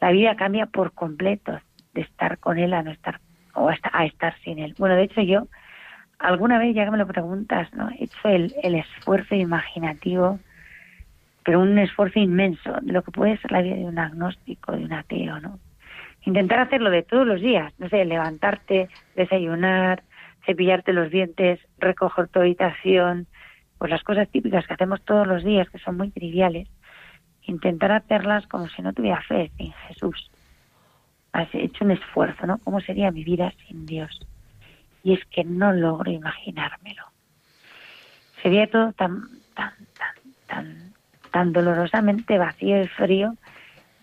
[0.00, 1.58] La vida cambia por completo
[1.94, 3.20] de estar con Él a no estar
[3.54, 4.74] o a estar sin Él.
[4.78, 5.46] Bueno, de hecho yo
[6.18, 7.90] alguna vez, ya que me lo preguntas, ¿no?
[7.90, 10.38] he hecho el, el esfuerzo imaginativo,
[11.44, 14.84] pero un esfuerzo inmenso de lo que puede ser la vida de un agnóstico, de
[14.84, 15.58] un ateo, ¿no?
[16.24, 20.04] Intentar hacerlo de todos los días, no sé, levantarte, desayunar,
[20.46, 23.26] cepillarte los dientes, recoger tu habitación,
[23.78, 26.68] pues las cosas típicas que hacemos todos los días, que son muy triviales,
[27.42, 30.30] intentar hacerlas como si no tuviera fe en Jesús.
[31.32, 32.58] Has hecho un esfuerzo, ¿no?
[32.58, 34.20] ¿Cómo sería mi vida sin Dios?
[35.02, 37.04] Y es que no logro imaginármelo.
[38.42, 39.22] Sería todo tan,
[39.54, 40.14] tan, tan,
[40.46, 40.91] tan,
[41.32, 43.34] tan dolorosamente vacío y frío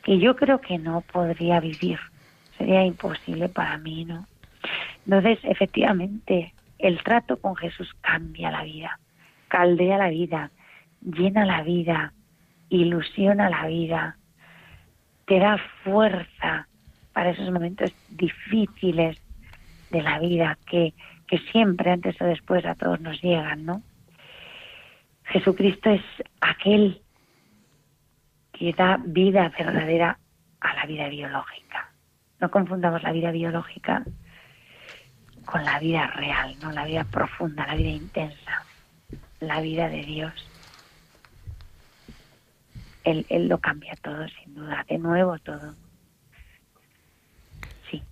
[0.04, 2.00] que yo creo que no podría vivir.
[2.58, 4.26] Sería imposible para mí, ¿no?
[5.06, 9.00] Entonces, efectivamente, el trato con Jesús cambia la vida
[9.50, 10.52] caldea la vida,
[11.02, 12.14] llena la vida,
[12.70, 14.16] ilusiona la vida,
[15.26, 16.68] te da fuerza
[17.12, 19.22] para esos momentos difíciles
[19.92, 20.94] de la vida que,
[21.28, 23.82] que siempre antes o después a todos nos llegan, ¿no?
[25.26, 26.02] Jesucristo es
[26.40, 27.02] aquel
[28.60, 30.20] que da vida verdadera
[30.60, 31.92] a la vida biológica.
[32.40, 34.04] No confundamos la vida biológica
[35.46, 38.66] con la vida real, no la vida profunda, la vida intensa
[39.40, 40.34] la vida de Dios.
[43.04, 45.76] Él, él lo cambia todo, sin duda, de nuevo todo.
[47.90, 48.04] Sí.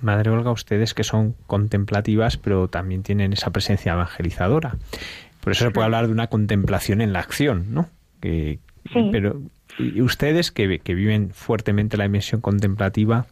[0.00, 4.76] Madre Olga, ustedes que son contemplativas, pero también tienen esa presencia evangelizadora.
[5.40, 7.88] Por eso se puede hablar de una contemplación en la acción, ¿no?
[8.20, 8.60] Que,
[8.92, 9.08] sí.
[9.12, 9.40] Pero
[9.78, 13.26] y ustedes que, que viven fuertemente la dimensión contemplativa,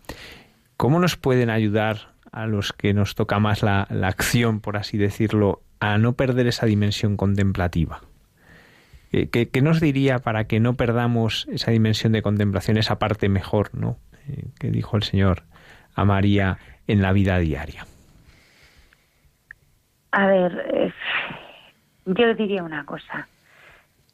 [0.77, 4.99] ¿cómo nos pueden ayudar a los que nos toca más la, la acción, por así
[4.99, 8.01] decirlo, a no perder esa dimensión contemplativa?
[9.11, 13.99] ¿Qué, nos diría para que no perdamos esa dimensión de contemplación, esa parte mejor, ¿no?
[14.29, 15.43] Eh, que dijo el Señor
[15.97, 17.87] a María en la vida diaria.
[20.13, 20.93] A ver,
[22.07, 23.29] yo diría una cosa.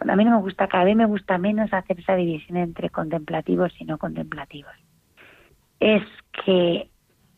[0.01, 3.73] A mí no me gusta, cada vez me gusta menos hacer esa división entre contemplativos
[3.79, 4.75] y no contemplativos.
[5.81, 6.03] Es
[6.45, 6.91] que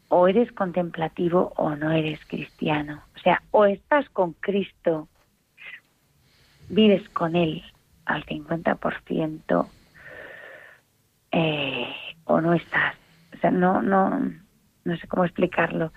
[0.09, 3.03] o eres contemplativo o no eres cristiano.
[3.17, 5.09] O sea, o estás con Cristo,
[6.69, 7.63] vives con Él
[8.07, 9.69] al 50%,
[11.31, 11.95] eh,
[12.25, 12.97] o no estás.
[13.35, 14.33] O sea, no, no,
[14.85, 15.93] no sé cómo explicarlo.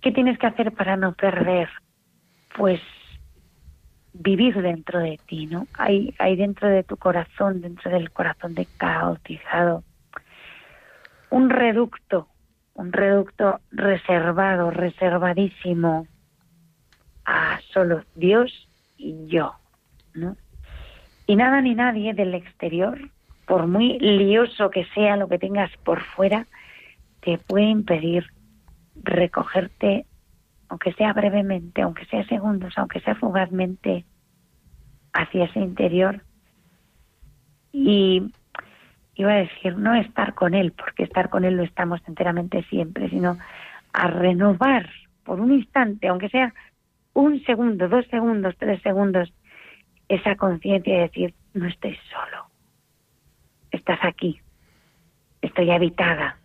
[0.00, 1.68] ¿Qué tienes que hacer para no perder?
[2.56, 2.80] Pues
[4.12, 5.66] vivir dentro de ti, ¿no?
[5.74, 9.84] Hay, dentro de tu corazón, dentro del corazón de caotizado,
[11.30, 12.28] un reducto
[12.78, 16.06] un reducto reservado, reservadísimo
[17.24, 19.54] a solo Dios y yo,
[20.14, 20.36] ¿no?
[21.26, 22.96] Y nada ni nadie del exterior,
[23.46, 26.46] por muy lioso que sea lo que tengas por fuera,
[27.20, 28.26] te puede impedir
[29.02, 30.06] recogerte,
[30.68, 34.04] aunque sea brevemente, aunque sea segundos, aunque sea fugazmente,
[35.12, 36.22] hacia ese interior.
[37.72, 38.32] Y
[39.14, 43.08] iba a decir, no estar con Él, porque estar con Él lo estamos enteramente siempre,
[43.10, 43.38] sino
[43.92, 44.88] a renovar
[45.24, 46.54] por un instante, aunque sea
[47.14, 49.32] un segundo, dos segundos, tres segundos,
[50.08, 52.46] esa conciencia de decir, no estoy solo,
[53.70, 54.40] estás aquí,
[55.42, 56.38] estoy habitada,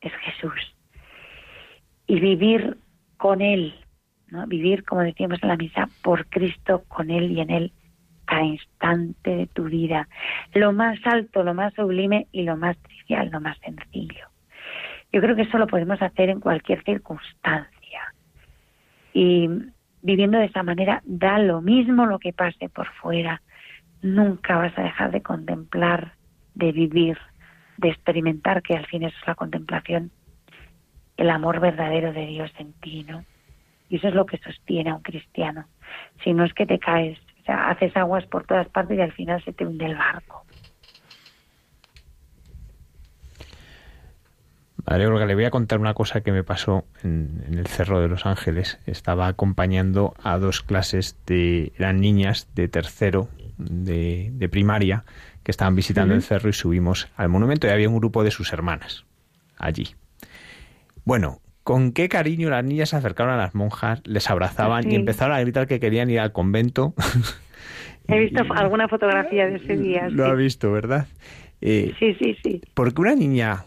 [0.00, 0.74] es Jesús.
[2.06, 2.78] Y vivir
[3.16, 3.74] con Él,
[4.28, 4.46] ¿no?
[4.46, 7.72] vivir, como decíamos en la misa, por Cristo, con Él y en Él,
[8.24, 10.08] cada instante de tu vida,
[10.54, 14.26] lo más alto, lo más sublime y lo más trivial, lo más sencillo.
[15.12, 18.14] Yo creo que eso lo podemos hacer en cualquier circunstancia.
[19.12, 19.48] Y
[20.00, 23.42] viviendo de esa manera, da lo mismo lo que pase por fuera.
[24.00, 26.14] Nunca vas a dejar de contemplar,
[26.54, 27.18] de vivir,
[27.76, 30.10] de experimentar, que al fin eso es la contemplación,
[31.22, 33.24] el amor verdadero de Dios en ti, ¿no?
[33.88, 35.66] Y eso es lo que sostiene a un cristiano.
[36.24, 39.12] Si no es que te caes, o sea, haces aguas por todas partes y al
[39.12, 40.44] final se te hunde el barco.
[44.84, 48.08] Madre Olga, le voy a contar una cosa que me pasó en, el Cerro de
[48.08, 48.80] los Ángeles.
[48.84, 51.72] Estaba acompañando a dos clases de...
[51.76, 55.04] eran niñas de tercero de, primaria
[55.44, 58.52] que estaban visitando el cerro y subimos al monumento y había un grupo de sus
[58.52, 59.04] hermanas
[59.56, 59.94] allí.
[61.04, 65.36] Bueno, con qué cariño las niñas se acercaron a las monjas, les abrazaban y empezaron
[65.36, 66.94] a gritar que querían ir al convento.
[68.08, 70.08] He visto alguna fotografía de ese día.
[70.08, 70.30] Lo sí.
[70.30, 71.06] ha visto, ¿verdad?
[71.60, 72.60] Eh, Sí, sí, sí.
[72.74, 73.64] Porque una niña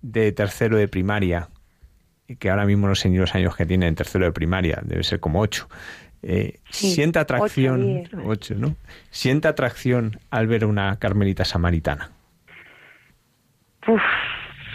[0.00, 1.48] de tercero de primaria,
[2.38, 5.02] que ahora mismo no sé ni los años que tiene en tercero de primaria, debe
[5.02, 5.68] ser como ocho,
[6.22, 8.22] eh, Sí, siente atracción, ocho, diez, ¿no?
[8.26, 8.76] ocho, ¿no?
[9.10, 12.10] Siente atracción al ver una carmelita samaritana.
[13.86, 14.00] Uf,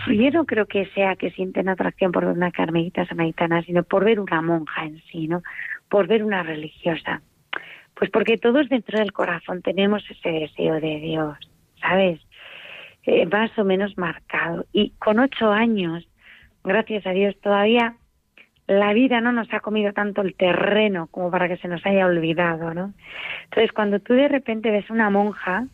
[0.08, 4.06] yo no creo que sea que sienten atracción por ver una carmelita samaritana, sino por
[4.06, 5.44] ver una monja en sí, ¿no?
[5.90, 7.22] Por ver una religiosa.
[7.96, 11.38] Pues porque todos dentro del corazón tenemos ese deseo de Dios,
[11.82, 12.20] ¿sabes?
[13.04, 14.66] Eh, más o menos marcado.
[14.72, 16.08] Y con ocho años,
[16.64, 17.96] gracias a Dios, todavía
[18.68, 22.06] la vida no nos ha comido tanto el terreno como para que se nos haya
[22.06, 22.94] olvidado, ¿no?
[23.46, 25.66] Entonces, cuando tú de repente ves una monja,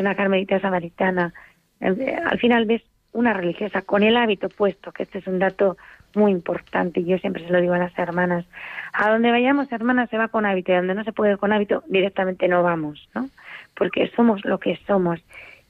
[0.00, 1.34] una carmelita samaritana,
[1.80, 2.82] eh, al final ves
[3.18, 5.76] una religiosa con el hábito puesto, que este es un dato
[6.14, 8.44] muy importante y yo siempre se lo digo a las hermanas.
[8.92, 11.82] A donde vayamos, hermanas, se va con hábito y donde no se puede con hábito,
[11.88, 13.28] directamente no vamos, ¿no?
[13.74, 15.20] Porque somos lo que somos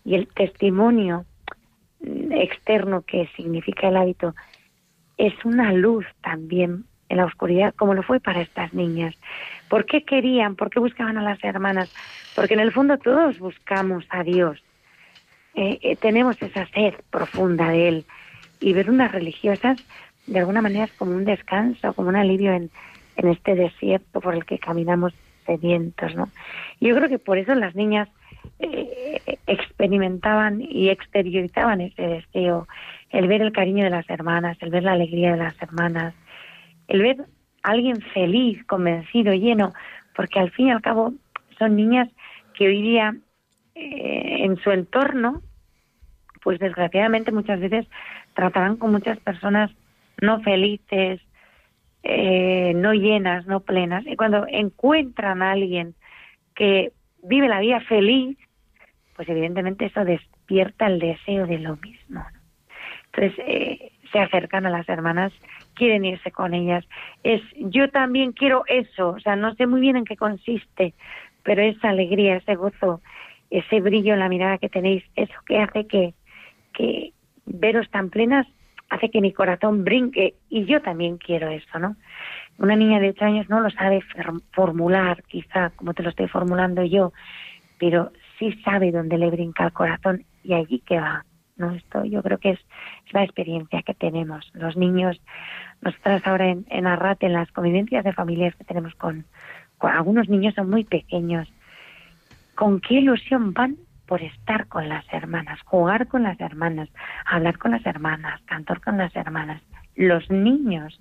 [0.04, 1.24] y el testimonio
[2.02, 4.34] externo que significa el hábito
[5.16, 9.14] es una luz también en la oscuridad, como lo fue para estas niñas.
[9.68, 10.54] ¿Por qué querían?
[10.54, 11.92] ¿Por qué buscaban a las hermanas?
[12.37, 14.62] Porque en el fondo todos buscamos a Dios.
[15.61, 18.05] Eh, eh, tenemos esa sed profunda de Él.
[18.61, 19.85] Y ver unas religiosas,
[20.29, 22.71] de alguna manera, es como un descanso, como un alivio en,
[23.16, 25.12] este desierto por el que caminamos
[25.44, 26.29] sedientos, ¿no?
[26.81, 28.09] Yo creo que por eso las niñas
[28.61, 32.68] eh, experimentaban y exteriorizaban ese deseo,
[33.11, 36.14] el ver el cariño de las hermanas, el ver la alegría de las hermanas,
[36.87, 37.23] el ver
[37.64, 39.75] a alguien feliz, convencido, lleno,
[40.14, 41.14] porque al fin y al cabo
[41.59, 42.09] son niñas
[42.55, 43.16] que hoy día
[43.75, 45.42] eh, en su entorno,
[46.38, 47.87] pues desgraciadamente muchas veces
[48.35, 49.70] tratarán con muchas personas
[50.20, 51.20] no felices,
[52.03, 54.07] eh, no llenas, no plenas.
[54.07, 55.94] Y cuando encuentran a alguien
[56.55, 58.37] que vive la vida feliz,
[59.14, 62.24] pues evidentemente eso despierta el deseo de lo mismo.
[63.07, 65.33] Entonces eh, se acercan a las hermanas,
[65.74, 66.85] quieren irse con ellas.
[67.22, 70.94] Es yo también quiero eso, o sea, no sé muy bien en qué consiste,
[71.42, 73.01] pero esa alegría, ese gozo,
[73.51, 76.14] ese brillo en la mirada que tenéis, eso que hace que,
[76.78, 77.12] que
[77.44, 78.46] veros tan plenas,
[78.88, 81.96] hace que mi corazón brinque y yo también quiero eso, ¿no?
[82.58, 84.00] Una niña de ocho años no lo sabe
[84.52, 87.12] formular, quizá como te lo estoy formulando yo,
[87.78, 91.24] pero sí sabe dónde le brinca el corazón y allí que va.
[91.56, 91.72] ¿no?
[91.72, 92.60] Esto yo creo que es,
[93.10, 94.48] la experiencia que tenemos.
[94.54, 95.20] Los niños,
[95.80, 99.24] nosotras ahora en, en Arrate, en las convivencias de familias que tenemos con,
[99.78, 101.48] con algunos niños son muy pequeños,
[102.54, 103.76] ¿con qué ilusión van
[104.09, 106.88] por estar con las hermanas, jugar con las hermanas,
[107.27, 109.62] hablar con las hermanas, cantar con las hermanas?
[109.94, 110.99] Los niños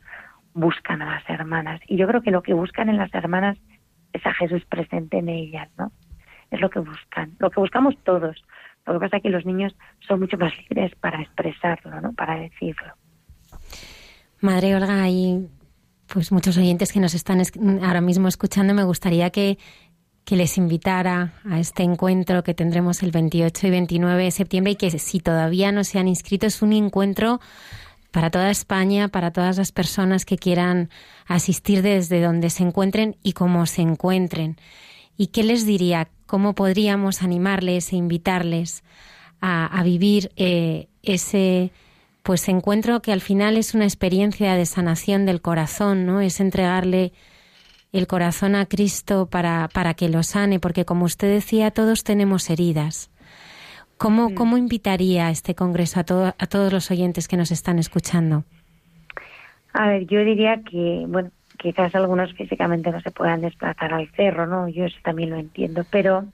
[0.53, 3.57] buscan a las hermanas y yo creo que lo que buscan en las hermanas
[4.11, 5.91] es a Jesús presente en ellas, ¿no?
[6.51, 8.43] Es lo que buscan, lo que buscamos todos.
[8.85, 9.75] Lo que pasa es que los niños
[10.07, 12.13] son mucho más libres para expresarlo, ¿no?
[12.13, 12.93] Para decirlo.
[14.41, 15.47] Madre Olga, hay
[16.07, 17.41] pues muchos oyentes que nos están
[17.83, 18.73] ahora mismo escuchando.
[18.73, 19.57] Me gustaría que,
[20.27, 24.75] que les invitara a este encuentro que tendremos el 28 y 29 de septiembre y
[24.75, 27.39] que si todavía no se han inscrito es un encuentro
[28.11, 30.89] para toda España, para todas las personas que quieran
[31.27, 34.57] asistir desde donde se encuentren y como se encuentren.
[35.15, 36.09] ¿Y qué les diría?
[36.25, 38.83] ¿Cómo podríamos animarles e invitarles
[39.39, 41.71] a, a vivir eh, ese
[42.23, 46.19] pues encuentro que al final es una experiencia de sanación del corazón, ¿no?
[46.19, 47.13] Es entregarle
[47.91, 52.49] el corazón a Cristo para, para que lo sane, porque como usted decía, todos tenemos
[52.49, 53.11] heridas.
[53.97, 58.43] ¿Cómo, cómo invitaría este congreso a, todo, a todos los oyentes que nos están escuchando?
[59.73, 64.45] A ver, yo diría que, bueno, quizás algunos físicamente no se puedan desplazar al cerro,
[64.45, 64.67] ¿no?
[64.67, 66.25] Yo eso también lo entiendo, pero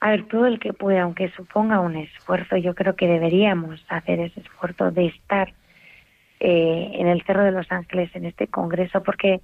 [0.00, 4.18] a ver, todo el que pueda, aunque suponga un esfuerzo, yo creo que deberíamos hacer
[4.18, 5.54] ese esfuerzo de estar
[6.40, 9.40] eh, en el Cerro de los Ángeles en este congreso, porque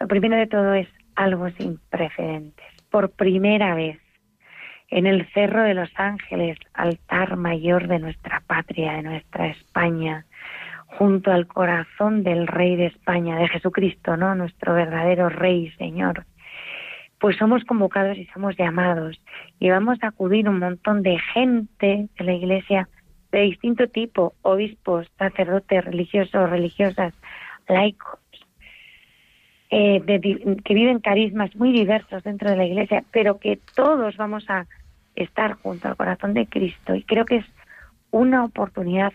[0.00, 2.66] lo primero de todo es algo sin precedentes.
[2.90, 3.98] Por primera vez
[4.88, 10.26] en el Cerro de los Ángeles, altar mayor de nuestra patria, de nuestra España,
[10.86, 14.34] junto al corazón del Rey de España, de Jesucristo, ¿no?
[14.34, 16.26] Nuestro verdadero Rey, Señor.
[17.18, 19.20] Pues somos convocados y somos llamados
[19.58, 22.88] y vamos a acudir un montón de gente de la Iglesia
[23.32, 27.12] de distinto tipo, obispos, sacerdotes, religiosos, religiosas,
[27.68, 28.20] laicos,
[29.70, 34.48] eh, de, que viven carismas muy diversos dentro de la Iglesia, pero que todos vamos
[34.48, 34.66] a
[35.14, 37.46] estar junto al corazón de Cristo y creo que es
[38.10, 39.12] una oportunidad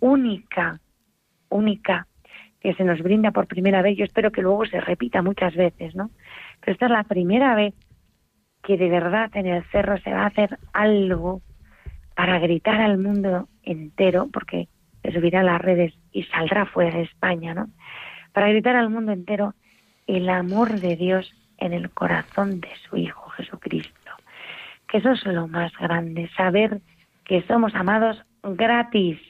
[0.00, 0.80] única
[1.48, 2.06] única
[2.60, 3.96] que se nos brinda por primera vez.
[3.96, 6.10] Yo espero que luego se repita muchas veces, ¿no?
[6.60, 7.74] Pero esta es la primera vez
[8.62, 11.40] que de verdad en el cerro se va a hacer algo
[12.14, 14.68] para gritar al mundo entero, porque
[15.02, 17.68] se subirá a las redes y saldrá fuera de España, ¿no?
[18.32, 19.54] Para gritar al mundo entero
[20.08, 23.92] el amor de Dios en el corazón de su Hijo Jesucristo.
[24.88, 26.80] Que eso es lo más grande, saber
[27.24, 29.20] que somos amados gratis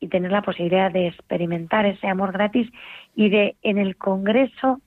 [0.00, 2.68] y tener la posibilidad de experimentar ese amor gratis
[3.14, 4.80] y de en el Congreso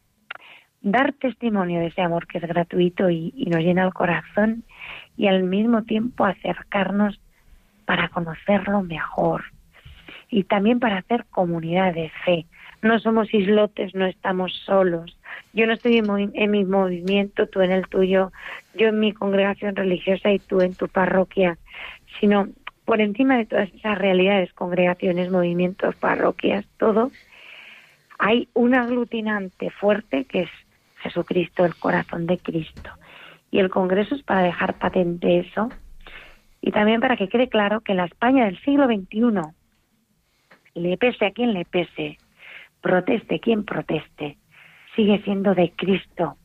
[0.82, 4.64] dar testimonio de ese amor que es gratuito y, nos llena el corazón
[5.16, 7.20] y al mismo tiempo acercarnos
[7.86, 9.46] para conocerlo mejor
[10.30, 12.46] y también para hacer comunidad de fe.
[12.82, 15.18] No somos islotes, no estamos solos.
[15.54, 18.32] Yo no estoy en, mi movimiento, tú en el tuyo,
[18.76, 21.58] yo en mi congregación religiosa y tú en tu parroquia,
[22.20, 22.50] sino
[22.86, 27.12] por encima de todas esas realidades, congregaciones, movimientos, parroquias, todo,
[28.20, 30.50] hay un aglutinante fuerte que es
[31.00, 32.92] Jesucristo, el corazón de Cristo.
[33.52, 35.70] Y el Congreso es para dejar patente eso
[36.62, 39.54] y también para que quede claro que la España del siglo XXI,
[40.76, 42.18] le pese a quien le pese,
[42.82, 44.38] proteste quien proteste,
[44.96, 46.38] sigue siendo de Cristo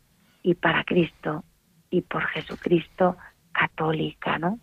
[0.43, 1.45] y para Cristo
[1.91, 3.17] y por Jesucristo
[3.53, 4.59] católica, ¿no?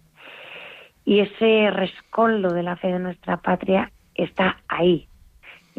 [1.05, 5.09] Y ese rescoldo de la fe de nuestra patria está ahí,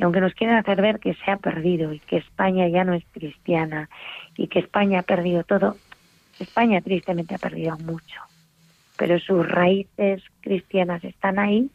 [0.00, 2.94] y aunque nos quieren hacer ver que se ha perdido y que España ya no
[2.94, 3.90] es cristiana
[4.34, 5.76] y que España ha perdido todo,
[6.38, 8.20] España tristemente ha perdido mucho.
[8.96, 11.70] Pero sus raíces cristianas están ahí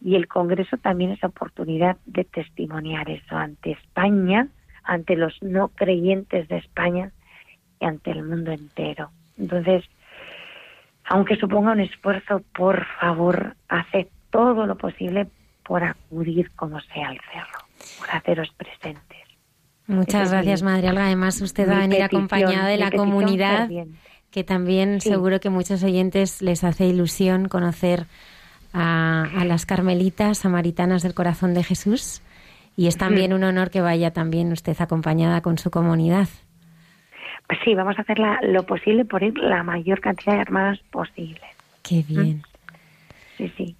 [0.00, 4.48] y el Congreso también es oportunidad de testimoniar eso ante España,
[4.84, 7.12] ante los no creyentes de España
[7.80, 9.10] y ante el mundo entero.
[9.38, 9.84] Entonces,
[11.04, 15.28] aunque suponga un esfuerzo, por favor, hace todo lo posible
[15.64, 17.58] por acudir como sea al cerro,
[17.98, 19.18] por haceros presentes.
[19.86, 21.06] Muchas gracias, Madre Olga.
[21.06, 23.68] Además, usted va a venir acompañada de la comunidad,
[24.30, 28.06] que también seguro que muchos oyentes les hace ilusión conocer
[28.76, 32.22] a, las carmelitas samaritanas del corazón de Jesús.
[32.76, 36.28] Y es también un honor que vaya también usted acompañada con su comunidad.
[37.46, 41.40] Pues sí, vamos a hacer lo posible por ir la mayor cantidad de hermanas posible.
[41.82, 42.42] Qué bien.
[43.38, 43.76] Sí, sí.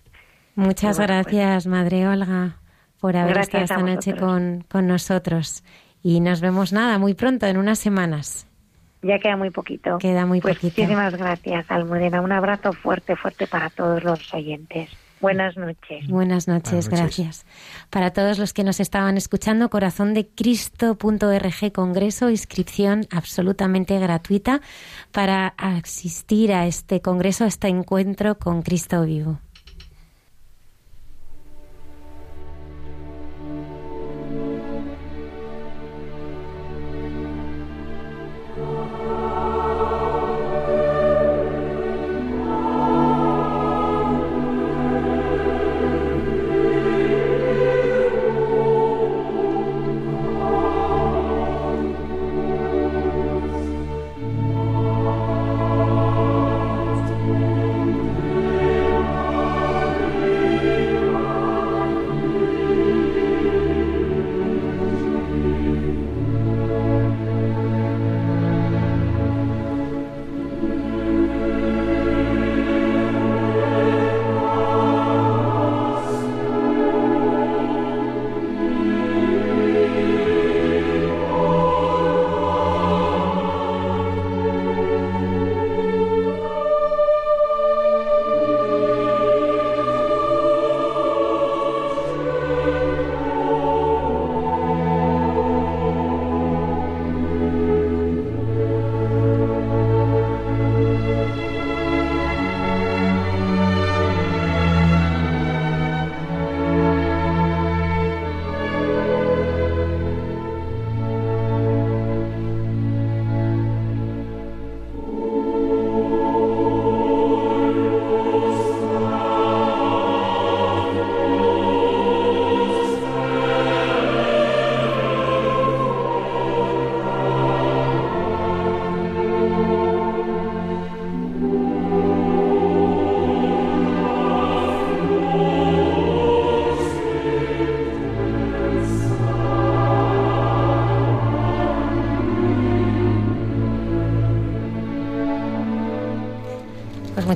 [0.55, 2.57] Muchas pues, gracias, Madre Olga,
[2.99, 5.63] por haber estado esta noche con, con nosotros.
[6.03, 8.46] Y nos vemos nada, muy pronto, en unas semanas.
[9.07, 9.99] Ya queda muy poquito.
[9.99, 10.83] Queda muy pues poquito.
[10.83, 12.21] Muchísimas gracias, Almudena.
[12.21, 14.91] Un abrazo fuerte, fuerte para todos los oyentes.
[15.21, 16.07] Buenas noches.
[16.09, 17.47] Buenas noches, gracias.
[17.89, 24.61] Para todos los que nos estaban escuchando, corazón de Cristo.org Congreso, inscripción absolutamente gratuita
[25.13, 29.39] para asistir a este congreso, a este encuentro con Cristo vivo.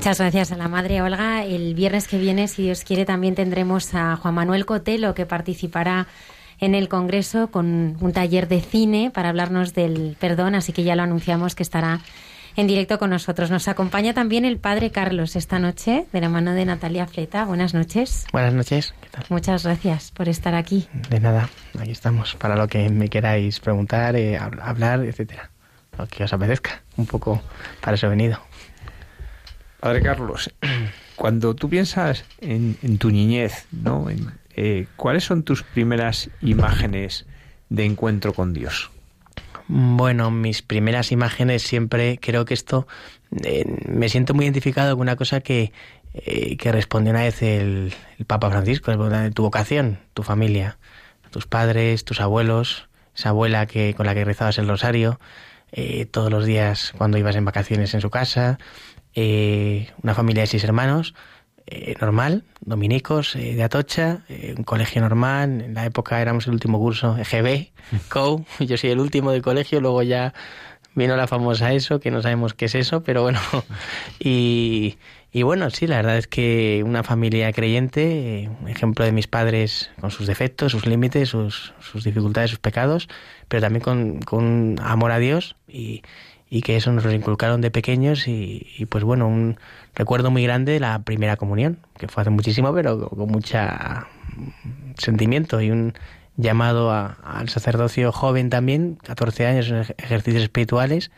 [0.00, 1.44] Muchas gracias a la madre Olga.
[1.44, 6.06] El viernes que viene, si Dios quiere, también tendremos a Juan Manuel Cotelo, que participará
[6.58, 10.96] en el Congreso con un taller de cine para hablarnos del perdón, así que ya
[10.96, 12.00] lo anunciamos que estará
[12.56, 13.50] en directo con nosotros.
[13.50, 17.44] Nos acompaña también el Padre Carlos esta noche, de la mano de Natalia Fleta.
[17.44, 18.24] Buenas noches.
[18.32, 19.24] Buenas noches, ¿qué tal?
[19.28, 20.88] Muchas gracias por estar aquí.
[21.10, 25.50] De nada, aquí estamos para lo que me queráis preguntar, eh, hablar, etcétera.
[25.98, 27.42] Lo que os apetezca, un poco
[27.82, 28.40] para eso he venido.
[29.80, 30.50] Padre Carlos,
[31.16, 34.06] cuando tú piensas en, tu niñez, ¿no?
[34.54, 37.26] Eh, ¿Cuáles son tus primeras imágenes
[37.70, 38.90] de encuentro con Dios?
[39.68, 42.86] Bueno, mis primeras imágenes siempre creo que esto
[43.44, 45.72] eh, me siento muy identificado con una cosa que,
[46.12, 47.94] eh, que respondió una vez el,
[48.26, 48.92] Papa Francisco,
[49.32, 50.76] tu vocación, tu familia,
[51.30, 55.20] tus padres, tus abuelos, esa abuela que con la que rezabas el rosario,
[55.72, 58.58] eh, todos los días cuando ibas en vacaciones en su casa,
[59.14, 61.14] una familia de seis hermanos,
[61.72, 65.60] eh, normal, dominicos eh, de Atocha, eh, un colegio normal.
[65.60, 67.68] En la época éramos el último curso, EGB,
[68.08, 68.44] CO.
[68.58, 70.34] Yo soy el último de colegio, luego ya
[70.96, 73.38] vino la famosa ESO, que no sabemos qué es eso, pero bueno.
[74.18, 74.98] Y,
[75.32, 79.90] y bueno, sí, la verdad es que una familia creyente, un ejemplo de mis padres
[80.00, 83.08] con sus defectos, sus límites, sus, sus dificultades, sus pecados,
[83.46, 86.02] pero también con, con amor a Dios y,
[86.50, 89.56] y que eso nos lo inculcaron de pequeños y, pues bueno, un
[89.94, 94.08] recuerdo muy grande de la primera comunión, que fue hace muchísimo, pero con mucha
[94.98, 95.94] sentimiento y un
[96.36, 101.12] llamado al sacerdocio joven también, 14 años en ejercicios espirituales,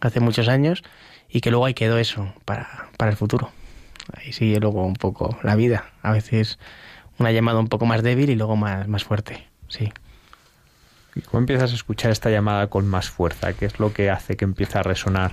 [0.00, 0.84] hace muchos años,
[1.30, 3.50] y que luego ahí quedó eso para, para el futuro.
[4.14, 6.58] Ahí sigue luego un poco la vida, a veces
[7.18, 9.90] una llamada un poco más débil y luego más, más fuerte, sí.
[11.14, 13.52] ¿Y cómo empiezas a escuchar esta llamada con más fuerza?
[13.52, 15.32] ¿Qué es lo que hace que empiece a resonar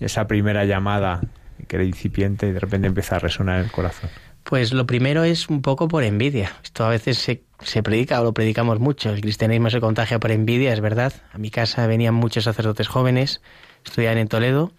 [0.00, 1.20] esa primera llamada
[1.66, 4.10] que era incipiente y de repente empieza a resonar en el corazón?
[4.44, 6.52] Pues lo primero es un poco por envidia.
[6.62, 9.10] Esto a veces se, se, predica o lo predicamos mucho.
[9.10, 11.12] El cristianismo se contagia por envidia, es verdad.
[11.32, 13.42] A mi casa venían muchos sacerdotes jóvenes,
[13.84, 14.72] estudiaban en Toledo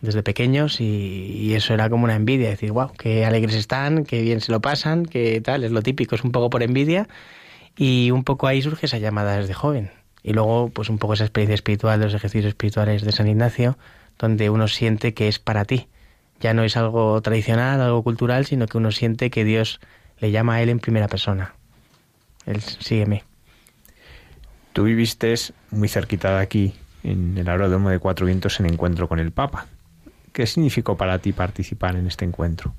[0.00, 2.48] desde pequeños y, y, eso era como una envidia.
[2.48, 6.14] Decir, wow, qué alegres están, qué bien se lo pasan, qué tal, es lo típico,
[6.14, 7.06] es un poco por envidia.
[7.76, 9.90] Y un poco ahí surge esa llamada desde joven.
[10.22, 13.78] Y luego, pues un poco esa experiencia espiritual los ejercicios espirituales de San Ignacio,
[14.18, 15.88] donde uno siente que es para ti.
[16.40, 19.80] Ya no es algo tradicional, algo cultural, sino que uno siente que Dios
[20.18, 21.54] le llama a él en primera persona.
[22.46, 23.24] Él, sígueme.
[24.72, 25.34] Tú viviste
[25.70, 29.66] muy cerquita de aquí, en el aeródromo de Cuatro Vientos, en encuentro con el Papa.
[30.32, 32.74] ¿Qué significó para ti participar en este encuentro?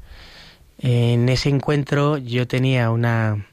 [0.80, 3.46] En ese encuentro yo tenía una,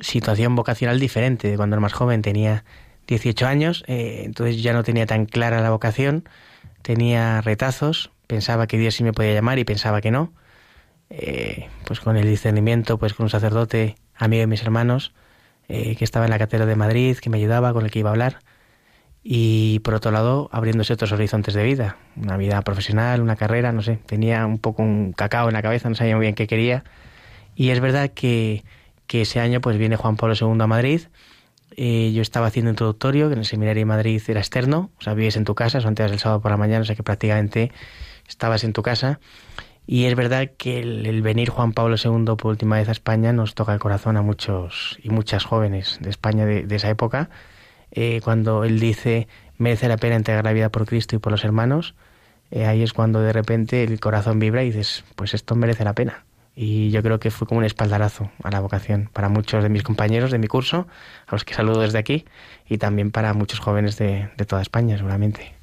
[0.00, 2.22] situación vocacional diferente de cuando era más joven.
[2.22, 2.64] Tenía
[3.06, 6.28] 18 años, eh, entonces ya no tenía tan clara la vocación,
[6.82, 10.32] tenía retazos, pensaba que Dios sí me podía llamar y pensaba que no.
[11.10, 15.12] Eh, pues con el discernimiento, pues con un sacerdote, amigo de mis hermanos,
[15.68, 18.10] eh, que estaba en la cátedra de Madrid, que me ayudaba, con el que iba
[18.10, 18.38] a hablar.
[19.22, 23.82] Y por otro lado, abriéndose otros horizontes de vida, una vida profesional, una carrera, no
[23.82, 26.84] sé, tenía un poco un cacao en la cabeza, no sabía muy bien qué quería.
[27.54, 28.64] Y es verdad que
[29.10, 31.00] que ese año pues viene Juan Pablo II a Madrid.
[31.76, 35.14] Eh, yo estaba haciendo introductorio, que en el seminario de Madrid era externo, o sea,
[35.14, 37.72] vives en tu casa, son antes del sábado por la mañana, o sea que prácticamente
[38.28, 39.18] estabas en tu casa.
[39.84, 43.56] Y es verdad que el, venir Juan Pablo II por última vez a España nos
[43.56, 47.30] toca el corazón a muchos y muchas jóvenes de España de, esa época,
[47.90, 49.26] eh, cuando él dice
[49.58, 51.96] merece la pena entregar la vida por Cristo y por los hermanos,
[52.52, 55.94] eh, ahí es cuando de repente el corazón vibra y dices, pues esto merece la
[55.94, 56.26] pena
[56.62, 59.82] y yo creo que fue como un espaldarazo a la vocación para muchos de mis
[59.82, 60.86] compañeros de mi curso,
[61.26, 62.26] a los que saludo desde aquí,
[62.68, 65.54] y también para muchos jóvenes de, toda España, seguramente.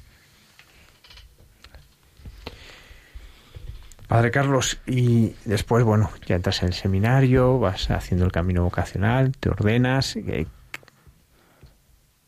[4.08, 9.36] Padre Carlos, y después, bueno, ya entras en el seminario, vas haciendo el camino vocacional,
[9.38, 10.16] te ordenas.
[10.16, 10.46] Eh,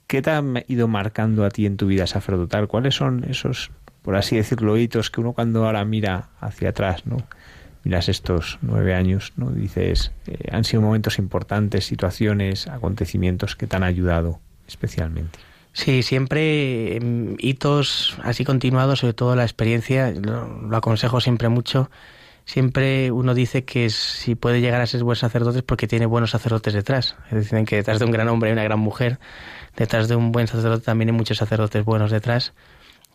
[0.06, 2.68] ¿Qué te ha ido marcando a ti en tu vida sacerdotal?
[2.68, 7.16] ¿Cuáles son esos, por así decirlo, hitos que uno cuando ahora mira hacia atrás, ¿no?
[7.84, 9.50] Miras estos nueve años, ¿no?
[9.50, 15.38] Dices, eh, han sido momentos importantes, situaciones, acontecimientos que te han ayudado especialmente.
[15.72, 21.90] Sí, siempre em, hitos así continuados, sobre todo la experiencia, lo, aconsejo siempre mucho.
[22.44, 26.30] Siempre uno dice que si puede llegar a ser buen sacerdote es porque tiene buenos
[26.32, 27.16] sacerdotes detrás.
[27.30, 29.20] Es decir, que detrás de un gran hombre hay una gran mujer,
[29.76, 32.52] detrás de un buen sacerdote también hay muchos sacerdotes buenos detrás.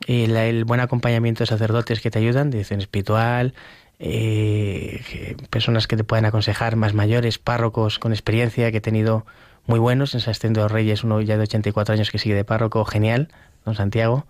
[0.07, 3.53] Y el buen acompañamiento de sacerdotes que te ayudan, de dirección espiritual,
[3.99, 9.25] eh, personas que te pueden aconsejar, más mayores, párrocos con experiencia que he tenido
[9.65, 10.13] muy buenos.
[10.13, 13.29] En San de los Reyes, uno ya de 84 años que sigue de párroco, genial,
[13.65, 14.25] don Santiago.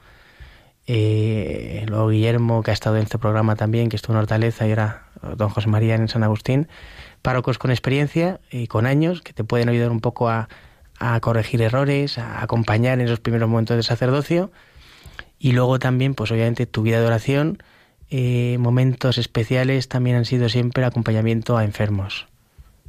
[0.88, 4.72] Eh, luego Guillermo, que ha estado en este programa también, que estuvo en Hortaleza, y
[4.72, 6.68] era don José María en San Agustín.
[7.22, 10.48] Párrocos con experiencia y con años que te pueden ayudar un poco a,
[11.00, 14.52] a corregir errores, a acompañar en esos primeros momentos de sacerdocio
[15.40, 17.62] y luego también, pues obviamente tu vida de oración,
[18.10, 22.28] eh, momentos especiales también han sido siempre acompañamiento a enfermos.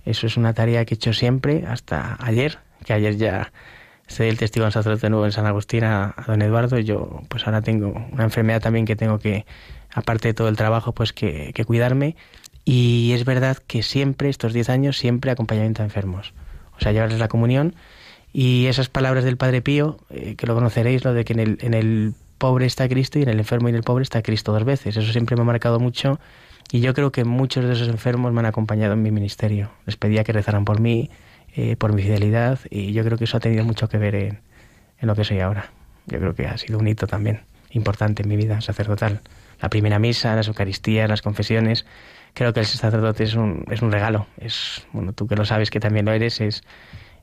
[0.04, 3.52] Eso es una tarea que he hecho siempre hasta ayer, que ayer ya
[4.06, 6.78] se el testigo en sacerdote nuevo en San Agustín a, don Eduardo.
[6.78, 9.46] Y yo pues ahora tengo una enfermedad también que tengo que,
[9.92, 12.16] aparte de todo el trabajo, pues que, que cuidarme.
[12.64, 16.34] Y es verdad que siempre, estos 10 años, siempre acompañamiento a enfermos.
[16.76, 17.74] O sea, llevarles la comunión
[18.32, 21.58] y esas palabras del Padre Pío, eh, que lo conoceréis, lo de que en el,
[21.62, 24.52] en el pobre está Cristo y en el enfermo y en el pobre está Cristo
[24.52, 24.96] dos veces.
[24.96, 26.18] Eso siempre me ha marcado mucho
[26.70, 29.70] y yo creo que muchos de esos enfermos me han acompañado en mi ministerio.
[29.86, 31.10] Les pedía que rezaran por mí,
[31.54, 34.40] eh, por mi fidelidad y yo creo que eso ha tenido mucho que ver en,
[35.00, 35.70] en, lo que soy ahora.
[36.06, 39.20] Yo creo que ha sido un hito también importante en mi vida sacerdotal.
[39.60, 41.86] La primera misa, las Eucaristías, las confesiones.
[42.34, 44.26] Creo que el sacerdote es un, es un regalo.
[44.38, 46.62] Es, bueno, tú que lo sabes que también lo eres, es,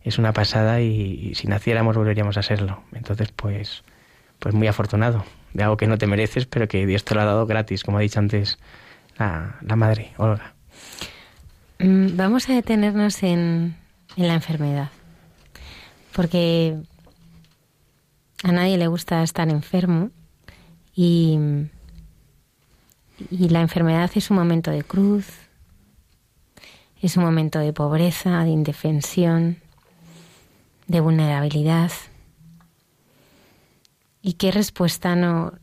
[0.04, 2.82] es una pasada y, y si naciéramos volveríamos a serlo.
[2.94, 3.84] Entonces, pues,
[4.44, 5.24] pues muy afortunado
[5.54, 7.98] de algo que no te mereces, pero que Dios te lo ha dado gratis, como
[7.98, 8.60] ha dicho antes
[9.18, 10.54] la, la madre, Olga.
[11.80, 13.78] Mm, vamos a detenernos en,
[14.18, 14.90] en la enfermedad,
[16.14, 16.76] porque
[18.44, 20.10] a nadie le gusta estar enfermo
[20.94, 21.40] y,
[23.32, 25.28] y la enfermedad es un momento de cruz,
[27.02, 29.60] es un momento de pobreza, de indefensión,
[30.88, 31.92] de vulnerabilidad.
[34.24, 35.54] ¿Y qué respuesta no,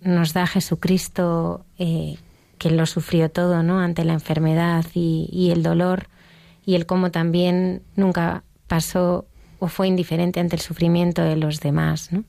[0.00, 2.16] nos da Jesucristo, eh,
[2.58, 3.78] que lo sufrió todo, ¿no?
[3.78, 6.08] Ante la enfermedad y, y, el dolor,
[6.66, 9.24] y el cómo también nunca pasó
[9.60, 12.24] o fue indiferente ante el sufrimiento de los demás, ¿no?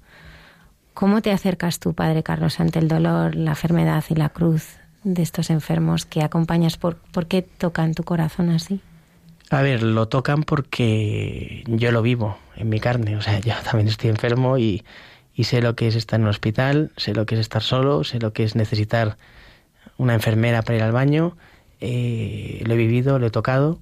[0.93, 5.23] ¿Cómo te acercas tú, Padre Carlos, ante el dolor, la enfermedad y la cruz de
[5.23, 6.77] estos enfermos que acompañas?
[6.77, 8.81] ¿Por, por qué tocan tu corazón así?
[9.49, 13.15] A ver, lo tocan porque yo lo vivo en mi carne.
[13.15, 14.83] O sea, yo también estoy enfermo y,
[15.39, 18.03] y sé lo que es estar en un hospital, sé lo que es estar solo,
[18.03, 19.15] sé lo que es necesitar
[19.95, 21.37] una enfermera para ir al baño.
[21.79, 23.79] Eh, lo he vivido, lo he tocado.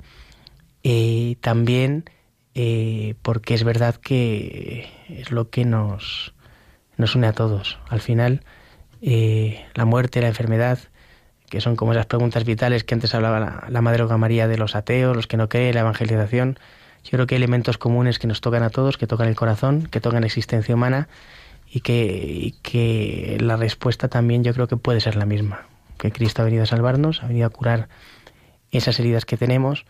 [0.84, 2.06] Eh, también
[2.54, 6.36] eh, porque es verdad que es lo que nos,
[6.96, 7.80] nos une a todos.
[7.90, 8.44] Al final,
[9.02, 10.78] eh, la muerte, la enfermedad,
[11.50, 14.76] que son como esas preguntas vitales que antes hablaba la, la Madre María de los
[14.76, 16.60] ateos, los que no creen, la evangelización.
[17.04, 19.88] Yo creo que hay elementos comunes que nos tocan a todos, que tocan el corazón,
[19.88, 21.08] que tocan la existencia humana
[21.70, 25.68] y que, que la respuesta también yo creo que puede ser la misma.
[25.98, 27.90] Que Cristo ha venido a salvarnos, ha venido a curar
[28.72, 29.86] esas heridas que tenemos.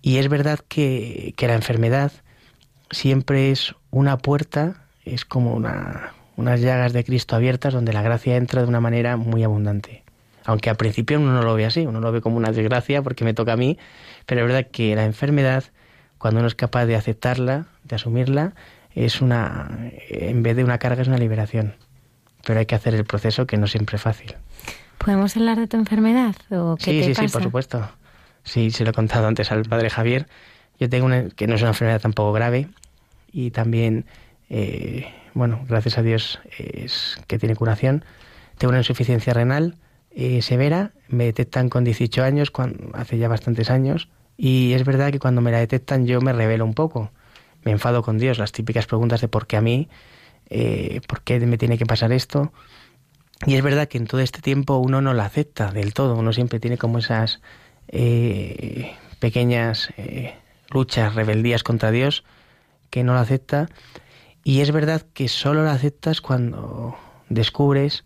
[0.00, 2.12] Y es verdad que, que la enfermedad
[2.90, 8.36] siempre es una puerta, es como una, unas llagas de Cristo abiertas donde la gracia
[8.36, 10.02] entra de una manera muy abundante.
[10.44, 13.24] Aunque al principio uno no lo ve así, uno lo ve como una desgracia porque
[13.24, 13.78] me toca a mí,
[14.26, 15.64] pero es verdad que la enfermedad,
[16.18, 18.54] cuando uno es capaz de aceptarla, de asumirla,
[18.94, 21.74] es una, en vez de una carga, es una liberación.
[22.44, 24.34] Pero hay que hacer el proceso que no siempre es fácil.
[24.98, 26.34] ¿Podemos hablar de tu enfermedad?
[26.50, 27.28] ¿O qué sí, te sí, pasa?
[27.28, 27.88] sí, por supuesto.
[28.44, 30.26] Sí, se lo he contado antes al padre Javier.
[30.78, 32.68] Yo tengo una, que no es una enfermedad tampoco grave
[33.30, 34.04] y también,
[34.50, 38.04] eh, bueno, gracias a Dios es que tiene curación.
[38.58, 39.76] Tengo una insuficiencia renal
[40.10, 45.10] eh, severa, me detectan con 18 años, cuando, hace ya bastantes años, y es verdad
[45.10, 47.10] que cuando me la detectan yo me revelo un poco
[47.64, 49.88] me enfado con Dios, las típicas preguntas de por qué a mí,
[50.50, 52.52] eh, por qué me tiene que pasar esto.
[53.46, 56.32] Y es verdad que en todo este tiempo uno no la acepta del todo, uno
[56.32, 57.40] siempre tiene como esas
[57.88, 60.36] eh, pequeñas eh,
[60.70, 62.24] luchas, rebeldías contra Dios
[62.90, 63.68] que no la acepta.
[64.44, 66.96] Y es verdad que solo la aceptas cuando
[67.28, 68.04] descubres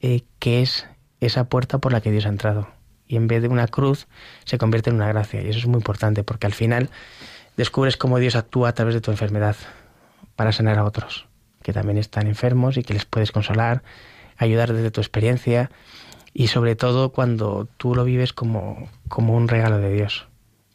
[0.00, 0.86] eh, que es
[1.20, 2.68] esa puerta por la que Dios ha entrado.
[3.06, 4.06] Y en vez de una cruz
[4.44, 5.42] se convierte en una gracia.
[5.42, 6.90] Y eso es muy importante porque al final
[7.60, 9.54] descubres cómo Dios actúa a través de tu enfermedad
[10.34, 11.26] para sanar a otros
[11.62, 13.82] que también están enfermos y que les puedes consolar,
[14.38, 15.70] ayudar desde tu experiencia
[16.32, 20.26] y sobre todo cuando tú lo vives como, como un regalo de Dios,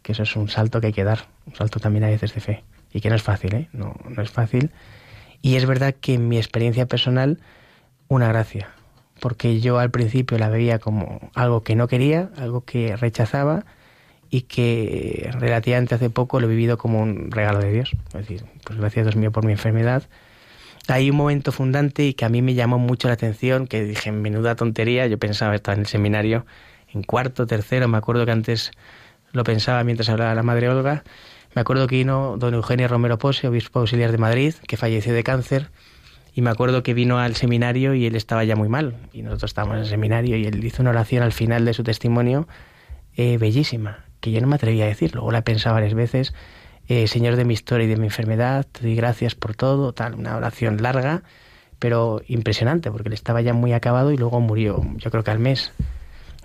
[0.04, 2.42] que eso es un salto que hay que dar, un salto también a veces de
[2.42, 2.64] fe
[2.94, 3.70] y que no es fácil, ¿eh?
[3.74, 4.70] no, no es fácil.
[5.42, 7.40] Y es verdad que en mi experiencia personal,
[8.08, 8.70] una gracia,
[9.20, 13.66] porque yo al principio la veía como algo que no quería, algo que rechazaba,
[14.30, 17.92] y que relativamente hace poco lo he vivido como un regalo de Dios.
[18.08, 20.04] Es decir, pues gracias Dios mío por mi enfermedad.
[20.88, 24.12] Hay un momento fundante y que a mí me llamó mucho la atención, que dije,
[24.12, 26.46] menuda tontería, yo pensaba, estaba en el seminario,
[26.94, 28.72] en cuarto, tercero, me acuerdo que antes
[29.32, 31.04] lo pensaba mientras hablaba la Madre Olga,
[31.56, 35.24] me acuerdo que vino don Eugenio Romero Pose, obispo auxiliar de Madrid, que falleció de
[35.24, 35.72] cáncer,
[36.34, 39.52] y me acuerdo que vino al seminario y él estaba ya muy mal, y nosotros
[39.52, 42.48] estábamos en el seminario, y él hizo una oración al final de su testimonio
[43.16, 46.34] eh, bellísima, que yo no me atrevía a decir, luego la he pensado varias veces,
[46.88, 50.16] eh, Señor de mi historia y de mi enfermedad, te doy gracias por todo, tal,
[50.16, 51.24] una oración larga,
[51.80, 55.40] pero impresionante, porque él estaba ya muy acabado y luego murió, yo creo que al
[55.40, 55.72] mes.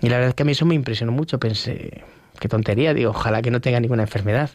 [0.01, 2.03] Y la verdad es que a mí eso me impresionó mucho, pensé,
[2.39, 4.49] qué tontería, digo, ojalá que no tenga ninguna enfermedad.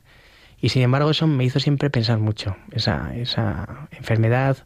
[0.61, 4.57] Y sin embargo eso me hizo siempre pensar mucho, esa, esa enfermedad,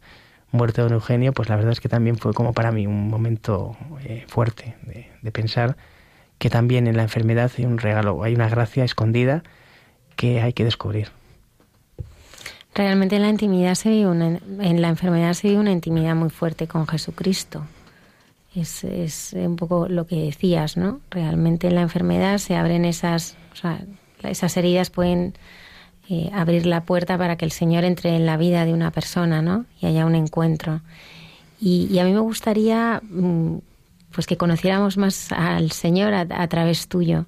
[0.53, 3.09] muerte de don Eugenio, pues la verdad es que también fue como para mí un
[3.09, 5.77] momento eh, fuerte de, pensar
[6.41, 9.45] que también en la enfermedad hay un regalo, hay una gracia escondida
[10.17, 11.09] que hay que descubrir.
[12.75, 16.67] Realmente en la intimidad se vive en la enfermedad se vive una intimidad muy fuerte
[16.67, 17.67] con Jesucristo.
[18.55, 21.01] Es, es un poco lo que decías, ¿no?
[21.11, 23.85] Realmente en la enfermedad se abren esas, o sea,
[24.23, 25.35] esas heridas pueden
[26.09, 29.43] eh, abrir la puerta para que el Señor entre en la vida de una persona,
[29.43, 29.67] ¿no?
[29.79, 30.81] Y haya un encuentro.
[31.61, 33.59] Y, a mí me gustaría mm,
[34.13, 37.27] pues que conociéramos más al Señor a, través tuyo.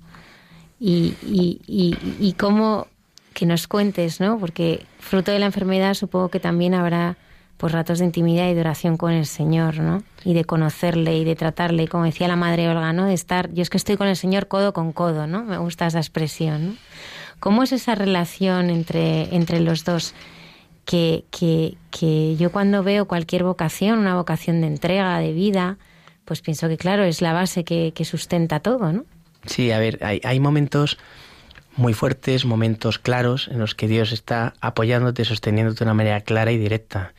[0.81, 2.89] Y, y, cómo
[3.35, 4.39] que nos cuentes, ¿no?
[4.39, 7.17] Porque fruto de la enfermedad supongo que también habrá
[7.57, 10.03] pues ratos de intimidad y de oración con el Señor, ¿no?
[10.25, 13.07] Y de conocerle y de tratarle, como decía la madre Olga, ¿no?
[13.07, 15.45] De estar, yo es que estoy con el Señor codo con codo, ¿no?
[15.45, 16.75] Me gusta esa expresión, ¿no?
[17.39, 20.15] ¿Cómo es esa relación entre, entre los dos?
[20.85, 25.77] Que, que, que yo cuando veo cualquier vocación, una vocación de entrega, de vida,
[26.33, 29.05] pues pienso que claro, es la base que, que sustenta todo, ¿no?
[29.45, 30.97] Sí, a ver, hay, hay momentos
[31.77, 36.51] muy fuertes, momentos claros en los que Dios está apoyándote, sosteniéndote de una manera clara
[36.51, 37.13] y directa.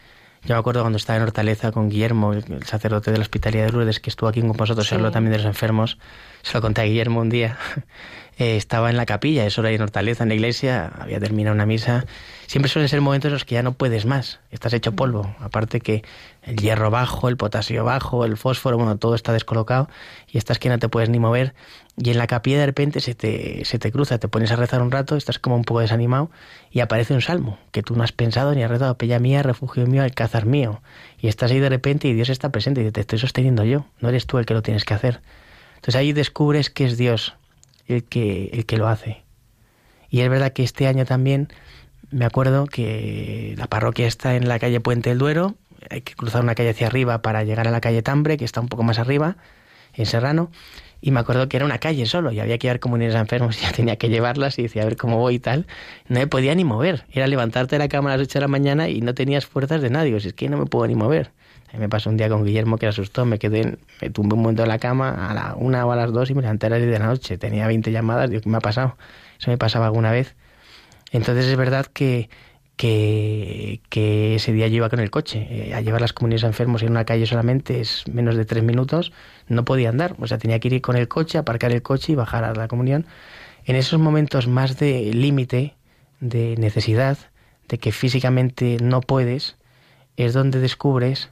[0.46, 3.72] Yo me acuerdo cuando estaba en Hortaleza con Guillermo, el sacerdote de la Hospitalidad de
[3.74, 6.00] Lourdes, que estuvo aquí con vosotros, se habló también de los enfermos.
[6.42, 7.56] Se lo conté a Guillermo un día.
[8.40, 11.66] Eh, estaba en la capilla, eso era en Hortaleza, en la iglesia, había terminado una
[11.66, 12.06] misa.
[12.48, 15.36] Siempre suelen ser momentos en los que ya no puedes más, estás hecho polvo.
[15.40, 16.04] Aparte que
[16.42, 19.88] el hierro bajo, el potasio bajo, el fósforo, bueno, todo está descolocado
[20.28, 21.54] y estás que no te puedes ni mover.
[21.96, 24.82] Y en la capilla de repente se te, se te cruza, te pones a rezar
[24.82, 26.32] un rato, estás como un poco desanimado
[26.72, 29.86] y aparece un salmo que tú no has pensado ni has rezado, pella mía, refugio
[29.86, 30.82] mío, alcázar mío.
[31.20, 34.10] Y estás ahí de repente y Dios está presente y te estoy sosteniendo yo, no
[34.10, 35.22] eres tú el que lo tienes que hacer.
[35.76, 37.36] Entonces ahí descubres que es Dios
[37.88, 39.24] el que, el que lo hace.
[40.10, 41.50] Y es verdad que este año también
[42.12, 45.56] me acuerdo que la parroquia está en la calle Puente del Duero,
[45.90, 48.62] hay que cruzar una calle hacia arriba para llegar a la calle Tambre, que está
[48.62, 49.38] un poco más arriba,
[49.96, 50.52] en Serrano,
[51.02, 53.60] y me acuerdo que era una calle solo y había que llevar comunidades a enfermos
[53.60, 55.68] y ya tenía que llevarlas y decía a ver cómo voy y tal.
[56.08, 57.06] No me podía ni mover.
[57.12, 59.82] Era levantarte de la cama a las 8 de la mañana y no tenías fuerzas
[59.82, 60.16] de nadie.
[60.16, 61.32] es que no me puedo ni mover
[61.78, 64.70] me pasó un día con Guillermo que asustó, me quedé, me tumbé un momento en
[64.70, 66.92] la cama a la una o a las dos y me levanté a las 10
[66.92, 67.38] de la noche.
[67.38, 68.96] Tenía 20 llamadas, digo, ¿qué me ha pasado?
[69.40, 70.36] Eso me pasaba alguna vez.
[71.12, 72.30] Entonces es verdad que,
[72.76, 75.48] que, que ese día yo iba con el coche.
[75.50, 78.64] Eh, a llevar las comunidades a enfermos en una calle solamente es menos de tres
[78.64, 79.12] minutos,
[79.48, 80.16] no podía andar.
[80.20, 82.68] O sea, tenía que ir con el coche, aparcar el coche y bajar a la
[82.68, 83.08] comunión.
[83.66, 85.76] En esos momentos más de límite,
[86.20, 87.18] de necesidad,
[87.68, 89.56] de que físicamente no puedes,
[90.18, 91.30] es donde descubres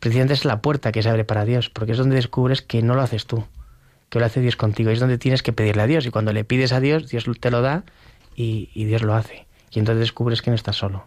[0.00, 2.94] precisamente es la puerta que se abre para Dios, porque es donde descubres que no
[2.94, 3.44] lo haces tú,
[4.08, 4.90] que lo hace Dios contigo.
[4.90, 6.06] Es donde tienes que pedirle a Dios.
[6.06, 7.84] Y cuando le pides a Dios, Dios te lo da
[8.36, 9.46] y, Dios lo hace.
[9.70, 11.04] Y entonces descubres que no estás solo.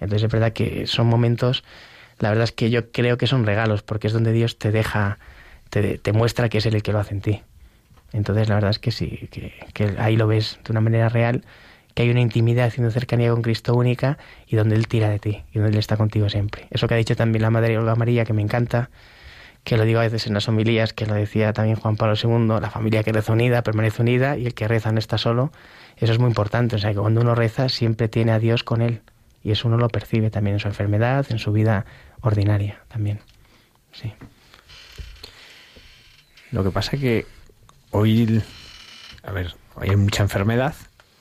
[0.00, 1.62] Entonces es verdad que son momentos,
[2.18, 5.18] la verdad es que yo creo que son regalos, porque es donde Dios te deja,
[5.68, 7.42] te, te muestra que es Él el que lo hace en ti.
[8.12, 11.44] Entonces la verdad es que sí, que, que ahí lo ves de una manera real
[12.00, 15.42] hay una intimidad y una cercanía con Cristo única y donde Él tira de ti
[15.52, 16.66] y donde Él está contigo siempre.
[16.70, 18.90] Eso que ha dicho también la Madre Olga María, que me encanta,
[19.64, 22.60] que lo digo a veces en las homilías, que lo decía también Juan Pablo II,
[22.60, 25.52] la familia que reza unida permanece unida y el que reza no está solo.
[25.96, 28.80] Eso es muy importante, o sea que cuando uno reza siempre tiene a Dios con
[28.80, 29.02] él
[29.42, 31.84] y eso uno lo percibe también en su enfermedad, en su vida
[32.20, 33.20] ordinaria también.
[33.92, 34.12] Sí.
[36.52, 37.26] Lo que pasa que
[37.90, 38.42] hoy,
[39.22, 40.74] a ver, hoy hay mucha enfermedad,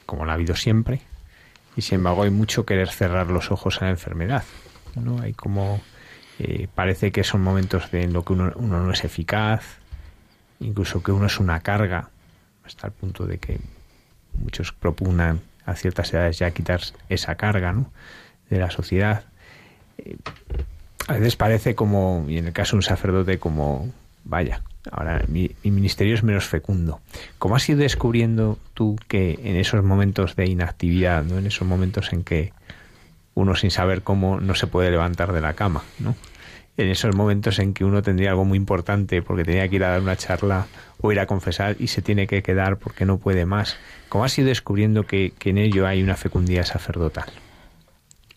[0.10, 1.01] como la ha habido siempre,
[1.76, 4.43] y sin embargo hay mucho querer cerrar los ojos a la enfermedad.
[4.95, 5.22] ¿no?
[5.22, 5.80] Hay como
[6.39, 9.78] eh, parece que son momentos en los que uno, no es eficaz,
[10.60, 12.10] incluso que uno es una carga,
[12.66, 13.60] hasta el punto de que
[14.34, 17.91] muchos propugnan a ciertas edades ya quitar esa carga ¿no?
[18.49, 19.26] de la sociedad.
[19.99, 20.18] Eh,
[21.07, 23.93] a veces parece como, y en el caso de un sacerdote, como,
[24.30, 24.61] vaya,
[24.91, 27.01] Ahora, mi, ministerio es menos fecundo.
[27.38, 31.38] ¿Cómo has ido descubriendo tú que en esos momentos de inactividad, ¿no?
[31.38, 32.53] en esos momentos en que
[33.36, 36.15] uno sin saber cómo no se puede levantar de la cama, ¿no?
[36.77, 39.89] en esos momentos en que uno tendría algo muy importante porque tenía que ir a
[39.89, 40.67] dar una charla
[41.01, 43.75] o ir a confesar y se tiene que quedar porque no puede más.
[44.07, 47.30] ¿Cómo has ido descubriendo que, en ello hay una fecundidad sacerdotal?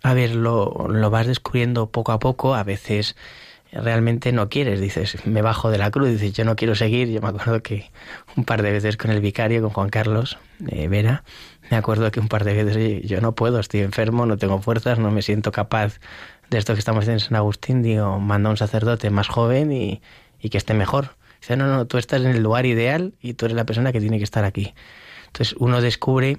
[0.03, 3.15] A ver, lo, lo vas descubriendo poco a poco, a veces
[3.73, 4.81] realmente no quieres.
[4.81, 7.09] Dices, me bajo de la cruz, dices, yo no quiero seguir.
[7.09, 7.91] Yo me acuerdo que
[8.37, 11.25] un par de veces con el vicario, con Juan Carlos eh, Vera,
[11.71, 14.99] me acuerdo que un par de veces, yo no puedo, estoy enfermo, no tengo fuerzas,
[14.99, 15.99] no me siento capaz
[16.51, 17.83] de esto que estamos haciendo en San Agustín.
[17.83, 20.03] Digo, manda a un sacerdote más joven y,
[20.41, 21.17] y que esté mejor.
[21.41, 24.01] Dice, no, no, tú estás en el lugar ideal y tú eres la persona que
[24.01, 24.75] tiene que estar aquí.
[25.27, 26.39] Entonces uno descubre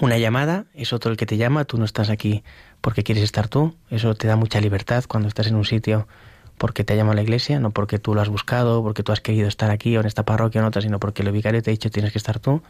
[0.00, 2.44] una llamada, es otro el que te llama, tú no estás aquí
[2.80, 6.06] porque quieres estar tú, eso te da mucha libertad cuando estás en un sitio
[6.60, 9.22] porque te ha llamado la iglesia, no porque tú lo has buscado, porque tú has
[9.22, 11.70] querido estar aquí o en esta parroquia o en otra, sino porque el vicario te
[11.70, 12.62] ha dicho tienes que estar tú.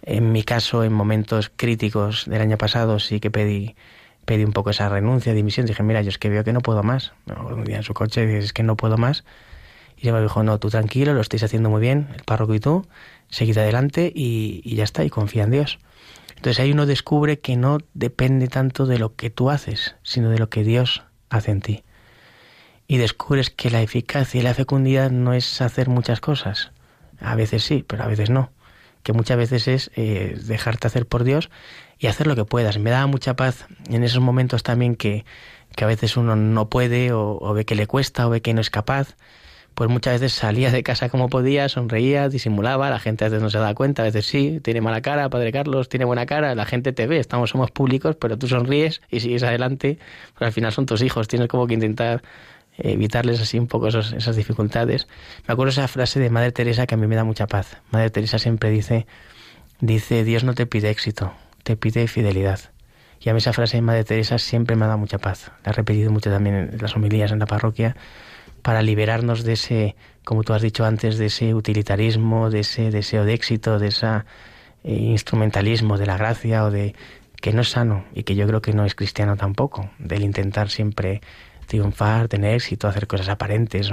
[0.00, 3.76] En mi caso, en momentos críticos del año pasado, sí que pedí,
[4.24, 5.66] pedí un poco esa renuncia, dimisión.
[5.66, 7.12] Dije, mira, yo es que veo que no puedo más.
[7.26, 9.22] Un día en su coche dices, es que no puedo más.
[9.98, 12.60] Y ella me dijo, no, tú tranquilo, lo estáis haciendo muy bien, el párroco y
[12.60, 12.86] tú,
[13.28, 15.78] seguid adelante y, y ya está, y confía en Dios.
[16.36, 20.38] Entonces ahí uno descubre que no depende tanto de lo que tú haces, sino de
[20.38, 21.84] lo que Dios hace en ti
[22.88, 26.72] y descubres que la eficacia y la fecundidad no es hacer muchas cosas.
[27.20, 28.50] A veces sí, pero a veces no.
[29.02, 31.50] Que muchas veces es eh, dejarte hacer por Dios
[31.98, 32.78] y hacer lo que puedas.
[32.78, 35.26] Me da mucha paz en esos momentos también que,
[35.76, 38.62] que a veces uno no puede o, ve que le cuesta o ve que no
[38.62, 39.16] es capaz.
[39.74, 43.50] Pues muchas veces salía de casa como podía, sonreía, disimulaba, la gente a veces no
[43.50, 46.64] se da cuenta, a veces sí, tiene mala cara, Padre Carlos, tiene buena cara, la
[46.64, 49.98] gente te ve, estamos, somos públicos, pero tú sonríes y sigues adelante,
[50.36, 52.22] pues al final son tus hijos, tienes como que intentar
[52.78, 55.08] evitarles así un poco esos, esas dificultades.
[55.46, 57.78] Me acuerdo esa frase de Madre Teresa que a mí me da mucha paz.
[57.90, 59.06] Madre Teresa siempre dice,
[59.80, 61.32] dice, Dios no te pide éxito,
[61.64, 62.60] te pide fidelidad.
[63.20, 65.50] Y a mí esa frase de Madre Teresa siempre me ha dado mucha paz.
[65.64, 67.96] La he repetido mucho también en las homilías en la parroquia
[68.62, 73.24] para liberarnos de ese, como tú has dicho antes, de ese utilitarismo, de ese deseo
[73.24, 76.94] de éxito, de ese eh, instrumentalismo de la gracia o de
[77.40, 80.70] que no es sano y que yo creo que no es cristiano tampoco, del intentar
[80.70, 81.20] siempre
[81.68, 83.92] triunfar, tener éxito, hacer cosas aparentes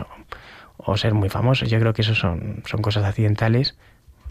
[0.78, 1.66] o, ser muy famoso.
[1.66, 3.76] Yo creo que eso son, son cosas accidentales,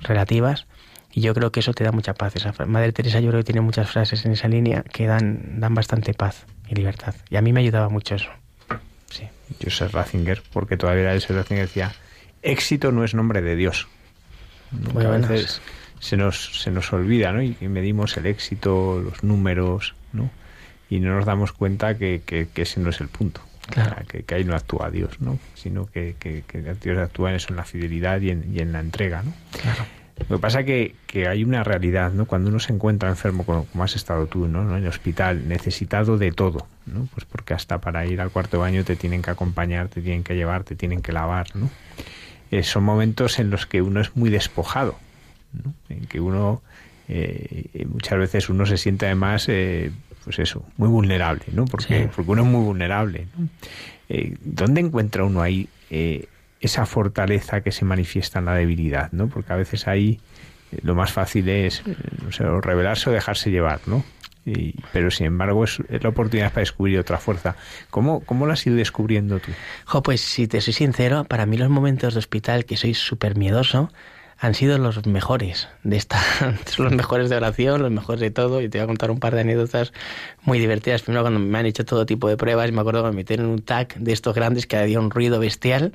[0.00, 0.66] relativas,
[1.12, 2.34] y yo creo que eso te da mucha paz.
[2.36, 5.74] Esa Madre Teresa yo creo que tiene muchas frases en esa línea que dan, dan
[5.74, 7.14] bastante paz y libertad.
[7.30, 8.30] Y a mí me ayudaba mucho eso.
[9.10, 9.28] Sí.
[9.62, 11.92] Joseph Ratzinger, porque todavía Joseph Ratzinger decía,
[12.42, 13.86] éxito no es nombre de Dios.
[14.96, 15.60] A veces
[16.00, 17.42] se nos, se nos olvida, ¿no?
[17.42, 20.30] Y medimos el éxito, los números, ¿no?
[20.90, 23.40] Y no nos damos cuenta que, que, ese no es el punto.
[23.70, 23.96] Claro.
[24.06, 25.38] que, ahí no actúa Dios, ¿no?
[25.54, 26.42] sino que, que,
[26.82, 29.22] Dios actúa en eso, en la fidelidad y en, y en la entrega.
[29.22, 29.32] ¿no?
[29.52, 29.84] Claro.
[30.28, 32.24] Lo que pasa es que, que, hay una realidad, ¿no?
[32.26, 34.62] Cuando uno se encuentra enfermo, como, has estado tú, ¿no?
[34.76, 37.08] En el hospital, necesitado de todo, ¿no?
[37.12, 40.36] Pues porque hasta para ir al cuarto baño te tienen que acompañar, te tienen que
[40.36, 41.68] llevar, te tienen que lavar, ¿no?
[42.52, 44.96] Eh, son momentos en los que uno es muy despojado,
[45.52, 45.74] ¿no?
[45.88, 46.62] En que uno,
[47.08, 49.90] eh, muchas veces uno se siente además eh,
[50.24, 51.66] pues eso, muy vulnerable, ¿no?
[51.66, 53.26] Porque, porque uno es muy vulnerable.
[54.08, 56.26] Eh, ¿Dónde encuentra uno ahí eh,
[56.60, 59.28] esa fortaleza que se manifiesta en la debilidad, ¿no?
[59.28, 60.20] Porque a veces ahí
[60.72, 61.82] eh, lo más fácil es,
[62.22, 64.02] no sé, revelarse o dejarse llevar, ¿no?
[64.46, 67.56] Y, pero sin embargo es, es, la oportunidad para descubrir otra fuerza.
[67.90, 69.52] ¿Cómo, ¿Cómo la has ido descubriendo tú?
[69.86, 73.36] Jo, pues si te soy sincero, para mí los momentos de hospital que soy súper
[73.36, 73.90] miedoso,
[74.38, 76.20] han sido los mejores de esta,
[76.78, 78.60] los mejores de oración, los mejores de todo.
[78.60, 79.92] Y te voy a contar un par de anécdotas
[80.42, 81.02] muy divertidas.
[81.02, 83.46] Primero, cuando me han hecho todo tipo de pruebas, y me acuerdo que me metieron
[83.46, 85.92] un tac de estos grandes que había un ruido bestial.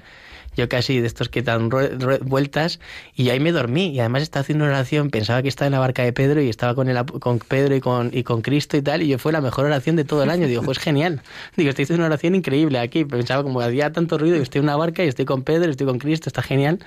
[0.57, 2.79] Yo casi de estos que dan vueltas
[3.15, 5.79] y ahí me dormí y además estaba haciendo una oración, pensaba que estaba en la
[5.79, 8.81] barca de Pedro y estaba con, el, con Pedro y con, y con Cristo y
[8.81, 10.47] tal y yo fue la mejor oración de todo el año.
[10.47, 11.21] Digo, pues genial.
[11.55, 13.05] Digo, estoy haciendo una oración increíble aquí.
[13.05, 15.87] Pensaba como había tanto ruido y estoy en una barca y estoy con Pedro, estoy
[15.87, 16.79] con Cristo, está genial.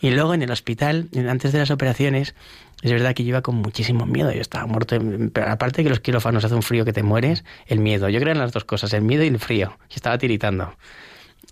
[0.00, 2.34] Y luego en el hospital, antes de las operaciones,
[2.82, 4.32] es verdad que yo iba con muchísimo miedo.
[4.32, 4.98] Yo estaba muerto.
[5.32, 8.08] Pero aparte de que los quirófanos hace un frío que te mueres, el miedo.
[8.08, 9.76] Yo creo en las dos cosas, el miedo y el frío.
[9.88, 10.74] Yo estaba tiritando.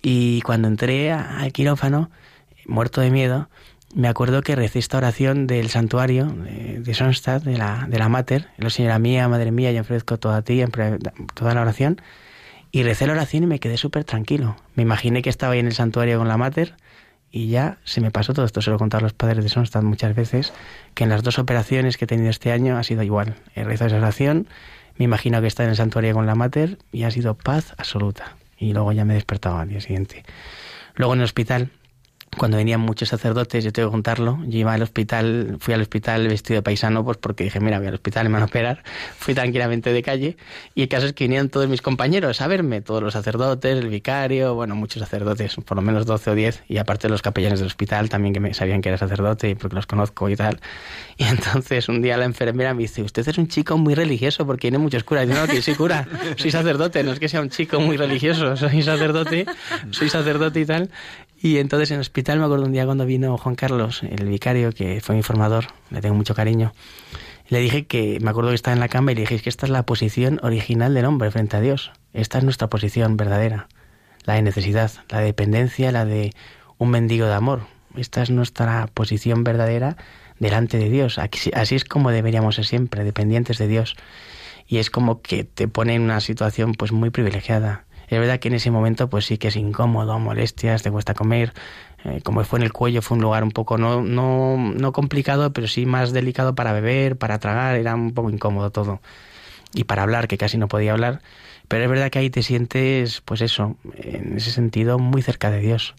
[0.03, 2.11] Y cuando entré al quirófano,
[2.67, 3.49] muerto de miedo,
[3.95, 8.49] me acuerdo que recé esta oración del santuario de, Sonstad, de la, de la Mater.
[8.59, 10.63] Lo Señora mía, Madre mía, yo ofrezco toda a ti,
[11.35, 12.03] toda la oración.
[12.71, 14.57] Y recé la oración y me quedé súper tranquilo.
[14.75, 16.75] Me imaginé que estaba ahí en el santuario con la Mater
[17.35, 18.63] y ya se me pasó todo esto.
[18.63, 20.53] Se lo he contado a los padres de Sonstad muchas veces,
[20.95, 23.35] que en las dos operaciones que he tenido este año ha sido igual.
[23.57, 24.47] He rezado esa oración,
[24.99, 28.37] me imagino que está en el santuario con la mater y ha sido paz absoluta.
[28.57, 30.23] Y luego ya me he despertado al día siguiente.
[30.95, 31.71] Luego en el hospital
[32.37, 36.29] cuando venían muchos sacerdotes, yo tengo que contarlo, yo iba al hospital, fui al hospital
[36.29, 38.83] vestido de paisano, pues porque dije, mira, voy al hospital, me van a operar,
[39.19, 40.37] fui tranquilamente de calle,
[40.75, 43.89] y el caso es que vinieron todos mis compañeros a verme, todos los sacerdotes, el
[43.89, 47.67] vicario, bueno, muchos sacerdotes, por lo menos 12 o 10, y aparte los capellanes del
[47.67, 50.61] hospital también que me sabían que era sacerdote, y porque los conozco y tal.
[51.17, 54.63] Y entonces un día la enfermera me dice, usted es un chico muy religioso porque
[54.63, 55.27] tiene muchos curas.
[55.27, 57.97] Y yo, no, que soy cura, soy sacerdote, no es que sea un chico muy
[57.97, 59.47] religioso, soy sacerdote,
[59.91, 60.91] soy sacerdote y tal.
[61.45, 64.73] Y entonces en el hospital me acuerdo un día cuando vino Juan Carlos, el vicario,
[64.73, 66.73] que fue mi formador, le tengo mucho cariño.
[67.49, 69.67] Le dije que, me acuerdo que estaba en la cama y le dije que esta
[69.67, 71.93] es la posición original del hombre frente a Dios.
[72.15, 73.69] Esta es nuestra posición verdadera.
[74.25, 76.33] La de necesidad, la de dependencia, la de
[76.79, 77.67] un mendigo de amor.
[77.95, 79.99] Esta es nuestra posición verdadera
[80.39, 81.19] delante de Dios.
[81.19, 83.97] Así es como deberíamos ser siempre, dependientes de Dios.
[84.67, 87.84] Y es como que te pone en una situación pues muy privilegiada.
[88.09, 91.53] Es verdad que en ese momento pues sí que es incómodo, molestias, te cuesta comer.
[92.05, 95.53] Eh, como fue en el cuello, fue un lugar un poco no, no, no complicado,
[95.53, 99.01] pero sí más delicado para beber, para tragar, era un poco incómodo todo.
[99.75, 101.23] Y para hablar, que casi no podía hablar.
[101.69, 105.61] Pero es verdad que ahí te sientes, pues eso, en ese sentido, muy cerca de
[105.61, 105.95] Dios.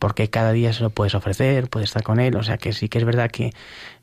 [0.00, 2.34] Porque cada día se lo puedes ofrecer, puedes estar con Él.
[2.34, 3.52] O sea que sí que es verdad que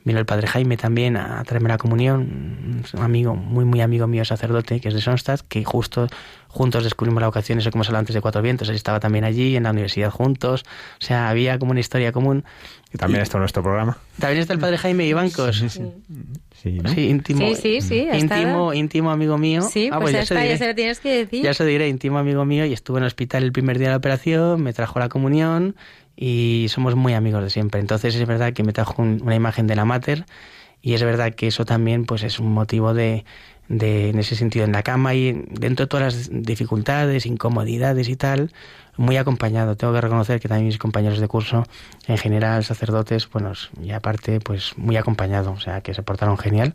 [0.08, 4.24] Vino el padre Jaime también a traerme la comunión, un amigo, muy, muy amigo mío,
[4.24, 6.08] sacerdote, que es de Sonstad, que justo
[6.48, 9.26] juntos descubrimos la vocación, eso que hemos hablado antes de Cuatro Vientos, él estaba también
[9.26, 10.64] allí, en la universidad juntos,
[11.02, 12.46] o sea, había como una historia común.
[12.94, 13.98] Y también está en nuestro programa.
[14.18, 15.58] También está el padre Jaime Ibancos.
[15.58, 15.82] Sí, sí,
[16.62, 16.80] sí.
[16.94, 19.62] Sí, íntimo, sí, sí, íntimo, íntimo amigo mío.
[19.62, 21.44] Sí, ah, pues, ya, está, ya se lo tienes que decir.
[21.44, 23.94] Ya se diré, íntimo amigo mío, y estuve en el hospital el primer día de
[23.94, 25.76] la operación, me trajo la comunión,
[26.18, 27.80] y somos muy amigos de siempre.
[27.80, 30.26] Entonces es verdad que me trajo una imagen de la mater
[30.82, 33.24] y es verdad que eso también pues es un motivo de,
[33.70, 38.16] de, en ese sentido en la cama y dentro de todas las dificultades, incomodidades y
[38.16, 38.52] tal,
[38.98, 39.76] muy acompañado.
[39.76, 41.66] Tengo que reconocer que también mis compañeros de curso,
[42.08, 46.74] en general sacerdotes, bueno, y aparte pues muy acompañado, o sea que se portaron genial,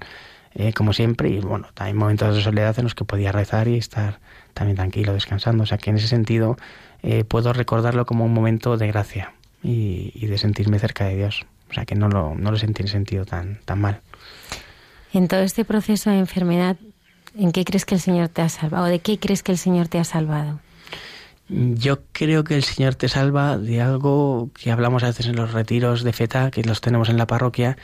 [0.54, 3.76] eh, como siempre, y bueno, también momentos de soledad en los que podía rezar y
[3.76, 4.20] estar
[4.54, 6.56] también tranquilo, descansando, o sea que en ese sentido
[7.02, 9.32] eh, puedo recordarlo como un momento de gracia
[9.62, 11.46] y, de sentirme cerca de Dios.
[11.70, 14.00] O sea que no lo, no lo sentí en sentido tan, tan mal.
[15.12, 16.76] En todo este proceso de enfermedad,
[17.36, 18.84] ¿en qué crees que el Señor te ha salvado?
[18.84, 20.60] ¿O de qué crees que el Señor te ha salvado?
[21.48, 25.52] Yo creo que el Señor te salva de algo que hablamos a veces en los
[25.52, 27.76] retiros de feta, que los tenemos en la parroquia.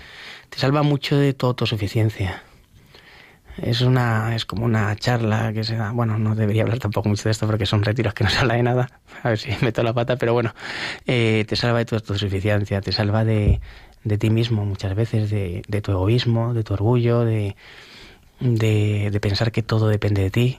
[0.49, 2.43] Te salva mucho de tu autosuficiencia
[3.63, 7.25] es una es como una charla que se da bueno no debería hablar tampoco mucho
[7.25, 8.89] de esto porque son retiros que no se habla de nada
[9.23, 10.55] a ver si meto la pata pero bueno
[11.07, 13.61] eh, te salva de tu autosuficiencia te salva de,
[14.05, 17.57] de ti mismo muchas veces de, de tu egoísmo de tu orgullo de,
[18.41, 20.59] de, pensar que todo depende de ti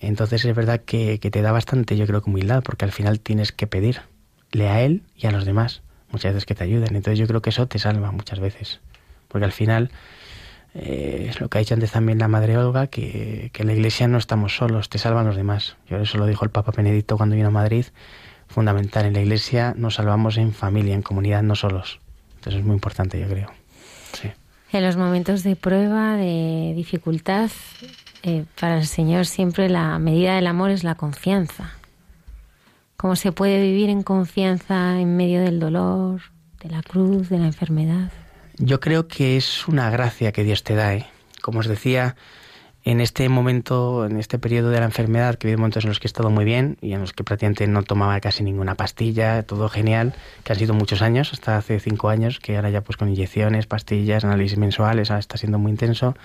[0.00, 3.20] entonces es verdad que, que te da bastante yo creo que humildad porque al final
[3.20, 7.18] tienes que pedirle a él y a los demás muchas veces que te ayuden entonces
[7.18, 8.80] yo creo que eso te salva muchas veces
[9.28, 9.90] porque al final
[10.74, 13.74] eh, es lo que ha dicho antes también la Madre Olga, que, que en la
[13.74, 15.76] Iglesia no estamos solos, te salvan los demás.
[15.88, 17.86] Yo eso lo dijo el Papa Benedicto cuando vino a Madrid,
[18.46, 22.00] fundamental, en la Iglesia nos salvamos en familia, en comunidad, no solos.
[22.38, 23.50] Entonces es muy importante, yo creo.
[24.12, 24.30] Sí.
[24.72, 27.50] En los momentos de prueba, de dificultad,
[28.22, 31.72] eh, para el Señor siempre la medida del amor es la confianza.
[32.96, 36.20] ¿Cómo se puede vivir en confianza en medio del dolor,
[36.62, 38.10] de la cruz, de la enfermedad?
[38.58, 40.94] Yo creo que es una gracia que Dios te da.
[40.94, 41.06] ¿eh?
[41.40, 42.16] Como os decía,
[42.90, 46.00] en este momento, en este periodo de la enfermedad, que ha habido momentos en los
[46.00, 49.42] que he estado muy bien y en los que prácticamente no tomaba casi ninguna pastilla,
[49.42, 52.96] todo genial, que han sido muchos años, hasta hace cinco años, que ahora ya pues
[52.96, 56.16] con inyecciones, pastillas, análisis mensuales, ahora está siendo muy intenso.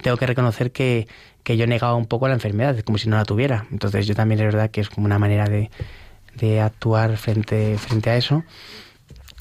[0.00, 1.06] Tengo que reconocer que,
[1.42, 3.66] que yo negaba un poco la enfermedad, como si no la tuviera.
[3.70, 5.70] Entonces yo también es verdad que es como una manera de,
[6.36, 8.42] de actuar frente, frente a eso.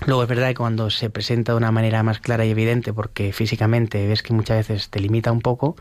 [0.06, 3.32] Luego es verdad que cuando se presenta de una manera más clara y evidente, porque
[3.32, 5.78] físicamente ves que muchas veces te limita un poco,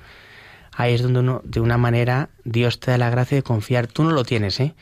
[0.78, 3.88] ahí es donde de una manera, Dios te da la gracia de confiar.
[3.88, 4.74] Tú no lo tienes, ¿eh?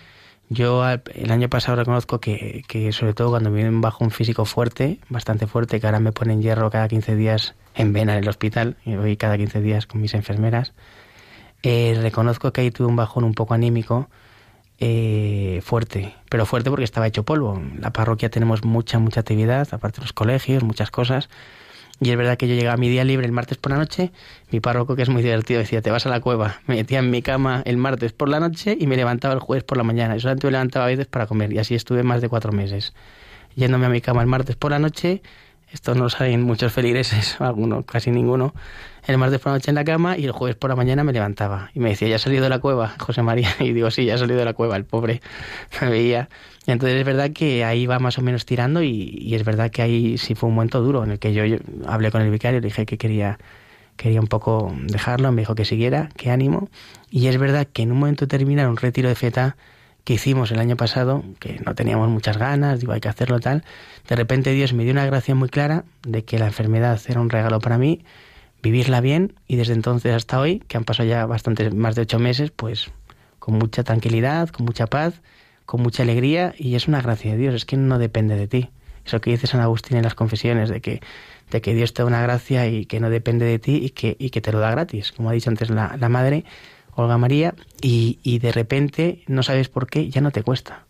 [0.51, 5.47] Yo el año pasado reconozco que, sobre todo cuando me bajo un físico fuerte, bastante
[5.47, 8.95] fuerte, que ahora me ponen hierro cada 15 días en vena en el hospital, y
[8.95, 10.75] voy cada 15 días con mis enfermeras,
[11.63, 14.09] eh, reconozco que ahí tuve un bajón un poco anímico,
[14.79, 17.57] eh, fuerte, pero fuerte porque estaba hecho polvo.
[17.57, 21.31] En la parroquia tenemos mucha, mucha actividad, aparte de los colegios, muchas cosas.
[22.01, 24.13] Y es verdad que yo llegaba a mi día libre el martes por la noche,
[24.51, 26.61] mi párroco, que es muy divertido, decía, te vas a la cueva.
[26.67, 29.65] Me metía en mi cama el martes por la noche y me levantaba el jueves
[29.65, 30.15] por la mañana.
[30.17, 31.53] Y solamente me levantaba a veces para comer.
[31.53, 32.93] Y así estuve más de cuatro meses.
[33.55, 35.23] Yéndome a mi cama el martes por la noche,
[35.73, 38.55] esto no saben muchos feligreses, algunos, casi ninguno,
[39.07, 41.13] el martes por la noche en la cama y el jueves por la mañana me
[41.13, 41.71] levantaba.
[41.75, 43.51] Y me decía, ¿ya has salido de la cueva, José María?
[43.61, 45.21] Y digo, sí, ya he salido de la cueva, el pobre
[45.81, 46.29] me veía.
[46.67, 49.83] Y entonces es verdad que ahí va más o menos tirando y, es verdad que
[49.83, 51.43] ahí sí fue un momento duro en el que yo,
[51.87, 53.39] hablé con el vicario, le dije que quería
[53.97, 56.69] quería un poco dejarlo, me dijo que siguiera, que ánimo.
[57.11, 59.57] Y es verdad que en un momento terminar un retiro de feta
[60.05, 63.65] que hicimos el año pasado, que no teníamos muchas ganas, digo, hay que hacerlo tal,
[64.09, 67.29] de repente Dios me dio una gracia muy clara de que la enfermedad era un
[67.29, 68.05] regalo para mí,
[68.67, 72.19] vivirla bien y desde entonces hasta hoy, que han pasado ya bastante más de ocho
[72.19, 72.91] meses, pues
[73.39, 75.21] con mucha tranquilidad, con mucha paz,
[75.67, 78.71] con mucha alegría y es una gracia de Dios, es que no depende de ti.
[79.05, 81.01] Eso que dice San Agustín en las confesiones, de que,
[81.51, 84.17] de que Dios te da una gracia y que no depende de ti y que,
[84.19, 86.45] y que te lo da gratis, como ha dicho antes la, la madre,
[86.93, 90.87] Olga María, y, y de repente no sabes por qué, ya no te cuesta.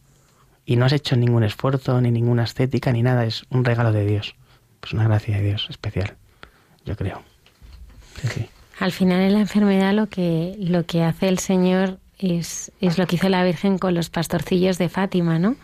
[0.64, 4.06] Y no has hecho ningún esfuerzo, ni ninguna estética, ni nada, es un regalo de
[4.06, 4.34] Dios.
[4.80, 6.16] Pues una gracia de Dios especial,
[6.86, 7.35] yo creo.
[8.78, 13.06] Al final en la enfermedad lo que, lo que hace el Señor es, es lo
[13.06, 15.56] que hizo la Virgen con los pastorcillos de Fátima, ¿no?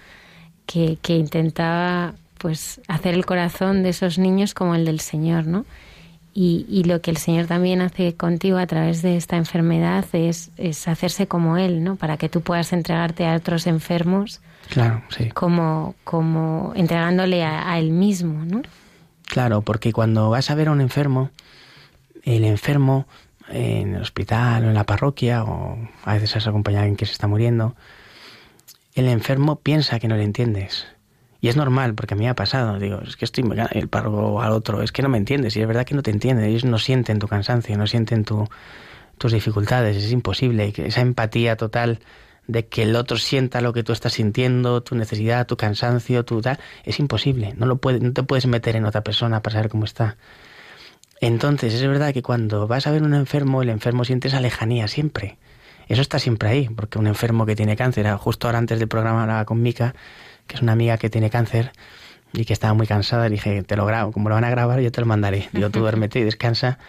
[0.66, 5.64] Que, que intentaba pues hacer el corazón de esos niños como el del Señor, ¿no?
[6.34, 10.88] Y, lo que el Señor también hace contigo a través de esta enfermedad es, es
[10.88, 11.96] hacerse como Él, ¿no?
[11.96, 14.40] Para que tú puedas entregarte a otros enfermos.
[14.70, 15.28] Claro, sí.
[15.34, 18.62] Como, como entregándole a, Él mismo, ¿no?
[19.26, 21.30] Claro, porque cuando vas a ver a un enfermo,
[22.22, 23.06] el enfermo
[23.48, 27.06] en el hospital o en la parroquia, o a veces has acompañado a alguien que
[27.06, 27.74] se está muriendo,
[28.94, 30.86] el enfermo piensa que no le entiendes
[31.42, 32.78] y es normal, porque a mí me ha pasado.
[32.78, 33.42] Digo, es que estoy
[33.72, 35.56] el párroco al otro, es que no me entiendes.
[35.56, 36.44] Y es verdad que no te entienden.
[36.44, 38.48] Ellos no sienten tu cansancio, no sienten tu,
[39.18, 39.96] tus dificultades.
[39.96, 40.72] Es imposible.
[40.76, 41.98] Esa empatía total
[42.46, 46.40] de que el otro sienta lo que tú estás sintiendo, tu necesidad, tu cansancio, tu
[46.40, 47.54] tal, es imposible.
[47.56, 50.16] No, lo puede, no te puedes meter en otra persona para saber cómo está.
[51.22, 54.88] Entonces, es verdad que cuando vas a ver un enfermo, el enfermo siente esa lejanía
[54.88, 55.38] siempre.
[55.86, 59.22] Eso está siempre ahí, porque un enfermo que tiene cáncer, justo ahora antes del programa
[59.22, 59.94] hablaba con Mica,
[60.48, 61.70] que es una amiga que tiene cáncer
[62.32, 63.28] y que estaba muy cansada.
[63.28, 65.48] Le dije, te lo grabo, como lo van a grabar, yo te lo mandaré.
[65.52, 66.80] Digo, tú duérmete y descansa.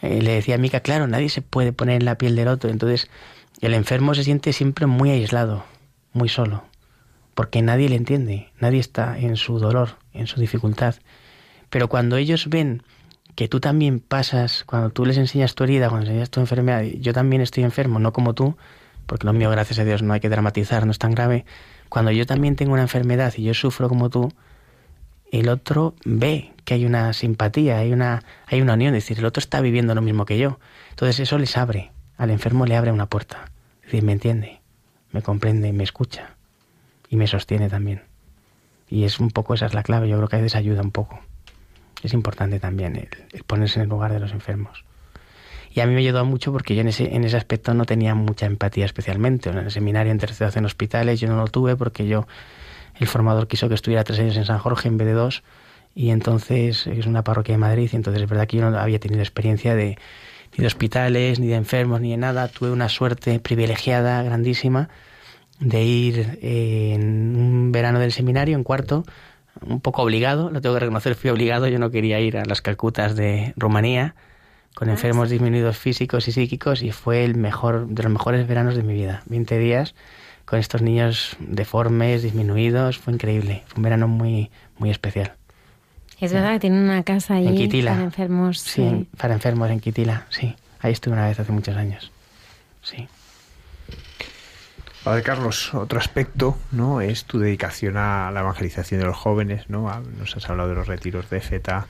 [0.00, 2.70] Eh, le decía a Mica, claro, nadie se puede poner en la piel del otro.
[2.70, 3.10] Entonces,
[3.60, 5.66] el enfermo se siente siempre muy aislado,
[6.14, 6.64] muy solo,
[7.34, 10.94] porque nadie le entiende, nadie está en su dolor, en su dificultad.
[11.68, 12.82] Pero cuando ellos ven
[13.36, 17.12] que tú también pasas, cuando tú les enseñas tu herida, cuando enseñas tu enfermedad, yo
[17.12, 18.56] también estoy enfermo, no como tú,
[19.06, 21.44] porque lo mío, gracias a Dios, no hay que dramatizar, no es tan grave,
[21.90, 24.32] cuando yo también tengo una enfermedad y yo sufro como tú,
[25.30, 29.26] el otro ve que hay una simpatía, hay una, hay una unión, es decir, el
[29.26, 30.58] otro está viviendo lo mismo que yo.
[30.90, 33.50] Entonces eso les abre, al enfermo le abre una puerta.
[33.80, 34.60] Es decir, me entiende,
[35.12, 36.36] me comprende, me escucha
[37.08, 38.02] y me sostiene también.
[38.88, 40.90] Y es un poco, esa es la clave, yo creo que a veces ayuda un
[40.90, 41.20] poco.
[42.02, 44.84] Es importante también el ponerse en el lugar de los enfermos.
[45.76, 48.14] Y a mí me ayudó mucho porque yo en ese, en ese aspecto no tenía
[48.14, 49.50] mucha empatía especialmente.
[49.50, 52.26] En el seminario en tercera en hospitales yo no lo tuve porque yo,
[52.98, 55.42] el formador quiso que estuviera tres años en San Jorge en vez de dos.
[55.94, 58.98] Y entonces es una parroquia de Madrid y entonces es verdad que yo no había
[58.98, 59.98] tenido experiencia de,
[60.56, 62.48] ni de hospitales, ni de enfermos, ni de nada.
[62.48, 64.88] Tuve una suerte privilegiada, grandísima,
[65.60, 69.04] de ir en un verano del seminario, en cuarto,
[69.62, 72.62] un poco obligado, lo tengo que reconocer, fui obligado, yo no quería ir a las
[72.62, 74.14] Calcutas de Rumanía,
[74.74, 78.82] con enfermos disminuidos físicos y psíquicos y fue el mejor de los mejores veranos de
[78.82, 79.22] mi vida.
[79.26, 79.94] 20 días
[80.44, 83.64] con estos niños deformes, disminuidos, fue increíble.
[83.66, 85.32] Fue un verano muy muy especial.
[86.20, 88.60] Es verdad que tiene una casa ahí en para enfermos.
[88.60, 90.54] Sí, para enfermos en Quitila, sí.
[90.80, 92.12] Ahí estuve una vez hace muchos años.
[92.82, 93.08] Sí.
[95.06, 97.00] Padre Carlos, otro aspecto, ¿no?
[97.00, 99.88] Es tu dedicación a la evangelización de los jóvenes, ¿no?
[100.18, 101.86] Nos has hablado de los retiros de FETA.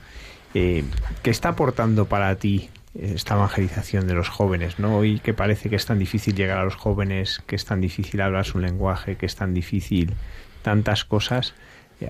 [0.53, 0.83] Eh,
[1.23, 4.97] ¿Qué está aportando para ti esta evangelización de los jóvenes, ¿no?
[4.97, 8.21] Hoy que parece que es tan difícil llegar a los jóvenes, que es tan difícil
[8.21, 10.13] hablar su lenguaje, que es tan difícil
[10.61, 11.55] tantas cosas,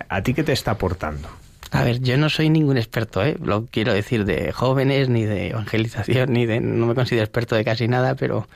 [0.10, 1.30] ¿a ti qué te está aportando?
[1.72, 3.38] A ver, yo no soy ningún experto, ¿eh?
[3.42, 6.62] Lo quiero decir de jóvenes, ni de evangelización, ni de...
[6.62, 8.48] No me considero experto de casi nada, pero...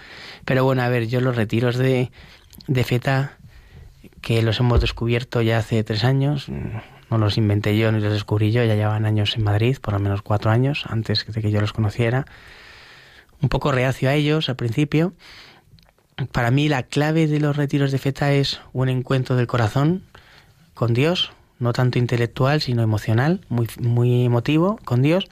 [0.45, 2.09] Pero bueno, a ver, yo los retiros de,
[2.67, 3.37] de FETA,
[4.21, 6.47] que los hemos descubierto ya hace tres años,
[7.09, 9.99] no los inventé yo ni los descubrí yo, ya llevan años en Madrid, por lo
[9.99, 12.25] menos cuatro años, antes de que yo los conociera.
[13.41, 15.13] Un poco reacio a ellos al principio.
[16.31, 20.03] Para mí la clave de los retiros de feta es un encuentro del corazón
[20.73, 25.27] con Dios, no tanto intelectual, sino emocional, muy, muy emotivo con Dios.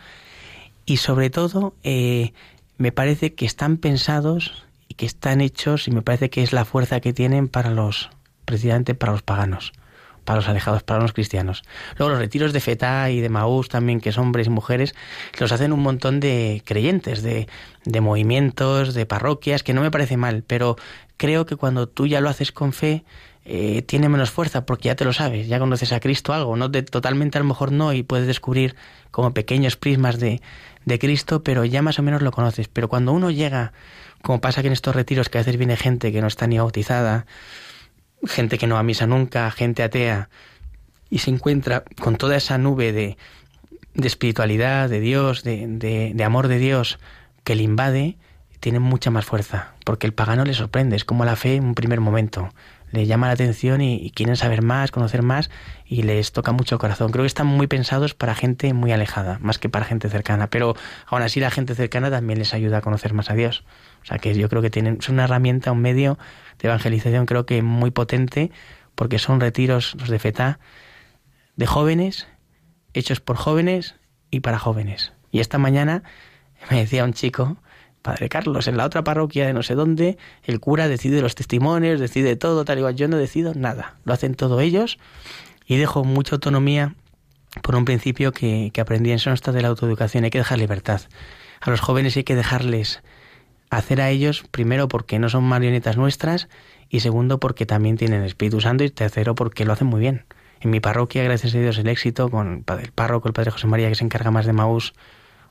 [0.85, 2.33] Y sobre todo, eh,
[2.77, 6.65] me parece que están pensados y que están hechos, y me parece que es la
[6.65, 8.09] fuerza que tienen para los,
[8.43, 9.71] precisamente para los paganos
[10.29, 11.63] para los alejados, para los cristianos.
[11.97, 14.93] Luego los retiros de Fetá y de Maús también, que son hombres y mujeres,
[15.39, 17.47] los hacen un montón de creyentes, de,
[17.85, 20.75] de movimientos, de parroquias, que no me parece mal, pero
[21.17, 23.05] creo que cuando tú ya lo haces con fe,
[23.43, 26.69] eh, tiene menos fuerza porque ya te lo sabes, ya conoces a Cristo algo, no
[26.69, 28.75] de, totalmente a lo mejor no y puedes descubrir
[29.09, 30.43] como pequeños prismas de,
[30.85, 32.67] de Cristo, pero ya más o menos lo conoces.
[32.67, 33.73] Pero cuando uno llega,
[34.21, 36.57] como pasa que en estos retiros que a veces viene gente que no está ni
[36.57, 37.25] bautizada,
[38.25, 40.29] gente que no va a misa nunca, gente atea,
[41.09, 43.17] y se encuentra con toda esa nube de,
[43.93, 46.99] de espiritualidad, de Dios, de, de, de amor de Dios
[47.43, 48.17] que le invade,
[48.59, 51.75] tiene mucha más fuerza, porque el pagano le sorprende, es como la fe en un
[51.75, 52.49] primer momento
[52.91, 55.49] le llama la atención y, quieren saber más, conocer más
[55.85, 57.11] y les toca mucho el corazón.
[57.11, 60.75] Creo que están muy pensados para gente muy alejada, más que para gente cercana, pero
[61.07, 63.63] aún así la gente cercana también les ayuda a conocer más a Dios.
[64.01, 66.17] O sea que yo creo que tienen, es una herramienta, un medio
[66.59, 68.51] de evangelización creo que muy potente
[68.95, 70.59] porque son retiros los de FETA
[71.55, 72.27] de jóvenes,
[72.93, 73.95] hechos por jóvenes
[74.31, 75.13] y para jóvenes.
[75.31, 76.03] Y esta mañana
[76.69, 77.57] me decía un chico,
[78.09, 81.99] Padre Carlos, en la otra parroquia de no sé dónde, el cura decide los testimonios,
[81.99, 82.95] decide todo, tal igual.
[82.95, 83.97] Yo no decido nada.
[84.03, 84.97] Lo hacen todos ellos
[85.67, 86.95] y dejo mucha autonomía
[87.61, 90.23] por un principio que, que aprendí en Sonsta de la autoeducación.
[90.23, 91.01] Hay que dejar libertad.
[91.61, 93.03] A los jóvenes hay que dejarles
[93.69, 96.49] hacer a ellos, primero porque no son marionetas nuestras
[96.89, 100.25] y segundo porque también tienen Espíritu Santo y tercero porque lo hacen muy bien.
[100.61, 103.87] En mi parroquia, gracias a Dios, el éxito con el párroco, el padre José María,
[103.87, 104.95] que se encarga más de Maús,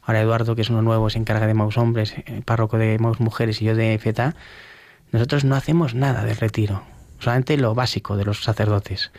[0.09, 3.21] ahora Eduardo, que es uno nuevo, se encarga de Maus Hombres, eh, párroco de Maus
[3.21, 4.35] Mujeres y yo de FETA,
[5.13, 6.83] nosotros no hacemos nada del retiro,
[7.19, 9.13] solamente lo básico de los sacerdotes.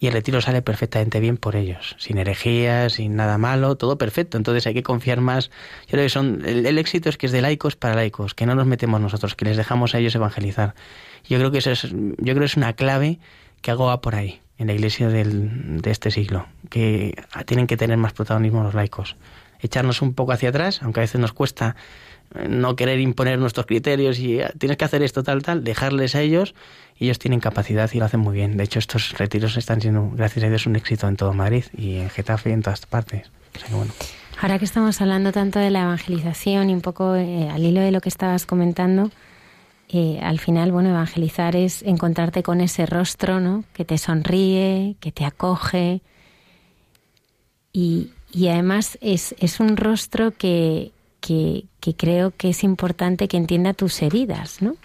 [0.00, 4.36] Y el retiro sale perfectamente bien por ellos, sin herejías, sin nada malo, todo perfecto.
[4.36, 5.50] Entonces hay que confiar más.
[5.82, 8.56] Yo creo que son, el, éxito es que es de laicos para laicos, que no
[8.56, 10.74] nos metemos nosotros, que les dejamos a ellos evangelizar.
[11.28, 13.20] Yo creo que eso es, yo creo que es una clave
[13.60, 17.14] que hago va por ahí, en la iglesia del, de este siglo, que
[17.46, 19.14] tienen que tener más protagonismo los laicos
[19.62, 21.76] echarnos un poco hacia atrás, aunque a veces nos cuesta
[22.34, 26.14] eh, no querer imponer nuestros criterios y ah, tienes que hacer esto tal tal, dejarles
[26.14, 26.54] a ellos
[27.02, 28.56] ellos tienen capacidad y lo hacen muy bien.
[28.56, 31.96] De hecho, estos retiros están siendo, gracias a Dios, un éxito en todo Madrid y
[31.96, 33.30] en Getafe y en todas partes.
[34.40, 37.90] Ahora que estamos hablando tanto de la evangelización y un poco eh, al hilo de
[37.90, 39.10] lo que estabas comentando,
[39.88, 43.64] eh, al final, bueno, evangelizar es encontrarte con ese rostro, ¿no?
[43.72, 46.02] Que te sonríe, que te acoge
[47.72, 50.90] y, y además es, es un rostro que,
[51.20, 54.76] que, creo que es importante que entienda tus heridas, ¿no?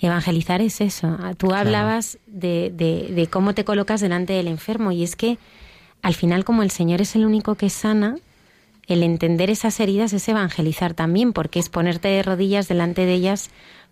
[0.00, 1.16] Evangelizar es eso.
[1.20, 5.38] Ah, tú hablabas de, de, cómo te colocas delante del enfermo y es que
[6.02, 8.16] al final como el Señor es el único que sana,
[8.88, 13.50] el entender esas heridas es evangelizar también, porque es ponerte de rodillas delante de ellas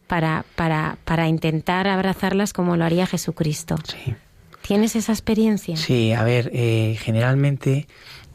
[0.09, 3.77] para, para, para intentar abrazarlas como lo haría Jesucristo.
[3.85, 4.15] Sí.
[4.63, 5.77] ¿Tienes esa experiencia?
[5.77, 7.87] Sí, a ver, eh, generalmente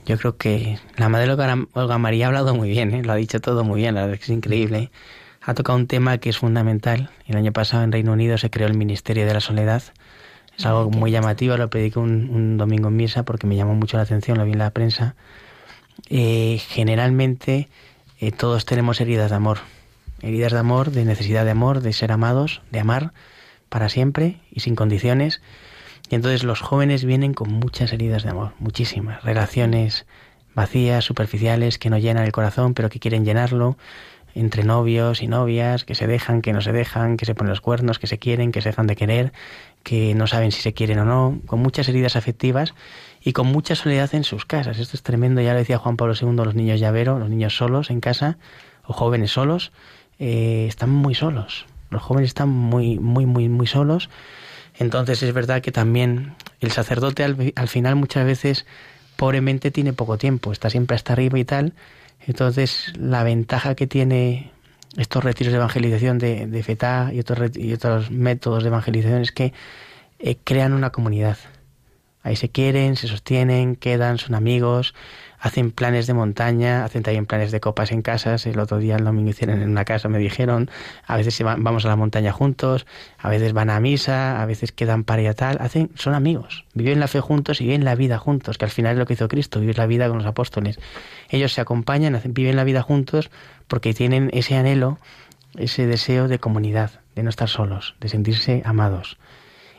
[0.05, 3.03] yo creo que la madre Olga María ha hablado muy bien, ¿eh?
[3.03, 4.91] lo ha dicho todo muy bien, la verdad es increíble.
[5.41, 7.11] Ha tocado un tema que es fundamental.
[7.27, 9.83] El año pasado en Reino Unido se creó el Ministerio de la Soledad.
[10.57, 13.97] Es algo muy llamativo, lo pedí un, un domingo en misa porque me llamó mucho
[13.97, 15.15] la atención, lo vi en la prensa.
[16.09, 17.67] Eh, generalmente
[18.19, 19.59] eh, todos tenemos heridas de amor,
[20.21, 23.13] heridas de amor, de necesidad de amor, de ser amados, de amar
[23.69, 25.41] para siempre y sin condiciones.
[26.09, 30.05] Y entonces los jóvenes vienen con muchas heridas de amor, muchísimas, relaciones
[30.53, 33.77] vacías, superficiales, que no llenan el corazón, pero que quieren llenarlo,
[34.35, 37.61] entre novios y novias, que se dejan, que no se dejan, que se ponen los
[37.61, 39.33] cuernos, que se quieren, que se dejan de querer,
[39.83, 42.73] que no saben si se quieren o no, con muchas heridas afectivas
[43.21, 44.77] y con mucha soledad en sus casas.
[44.77, 47.89] Esto es tremendo, ya lo decía Juan Pablo II, los niños llavero, los niños solos
[47.89, 48.37] en casa,
[48.83, 49.71] o jóvenes solos,
[50.19, 51.65] eh, están muy solos.
[51.89, 54.09] Los jóvenes están muy, muy, muy, muy solos
[54.77, 58.65] entonces es verdad que también el sacerdote al, final muchas veces
[59.15, 61.73] pobremente tiene poco tiempo, está siempre hasta arriba y tal.
[62.27, 64.51] Entonces la ventaja que tiene
[64.97, 69.31] estos retiros de evangelización de, de FETA y otros, y otros métodos de evangelización es
[69.31, 69.53] que
[70.19, 71.37] eh, crean una comunidad.
[72.25, 74.95] Ahí se quieren, se sostienen, quedan, son amigos,
[75.39, 78.47] hacen planes de montaña, hacen también planes de copas en casas.
[78.47, 80.71] El otro día, el domingo, hicieron en una casa, me dijeron.
[81.05, 82.87] A veces vamos a la montaña juntos,
[83.19, 85.59] a veces van a misa, a veces quedan para y tal.
[85.61, 88.93] Hacen, son amigos, viven la fe juntos y viven la vida juntos, que al final
[88.93, 90.79] es lo que hizo Cristo, vivir la vida con los apóstoles.
[91.29, 93.29] Ellos se acompañan, hacen, viven la vida juntos
[93.67, 94.97] porque tienen ese anhelo,
[95.59, 99.19] ese deseo de comunidad, de no estar solos, de sentirse amados.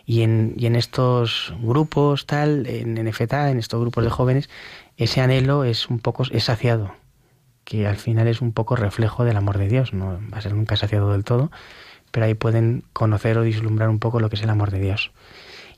[0.07, 4.49] Y en, y en estos grupos, tal, en NFTA, en estos grupos de jóvenes,
[4.97, 6.95] ese anhelo es un poco es saciado,
[7.65, 10.55] que al final es un poco reflejo del amor de Dios, no va a ser
[10.55, 11.51] nunca saciado del todo,
[12.13, 15.11] pero ahí pueden conocer o vislumbrar un poco lo que es el amor de Dios.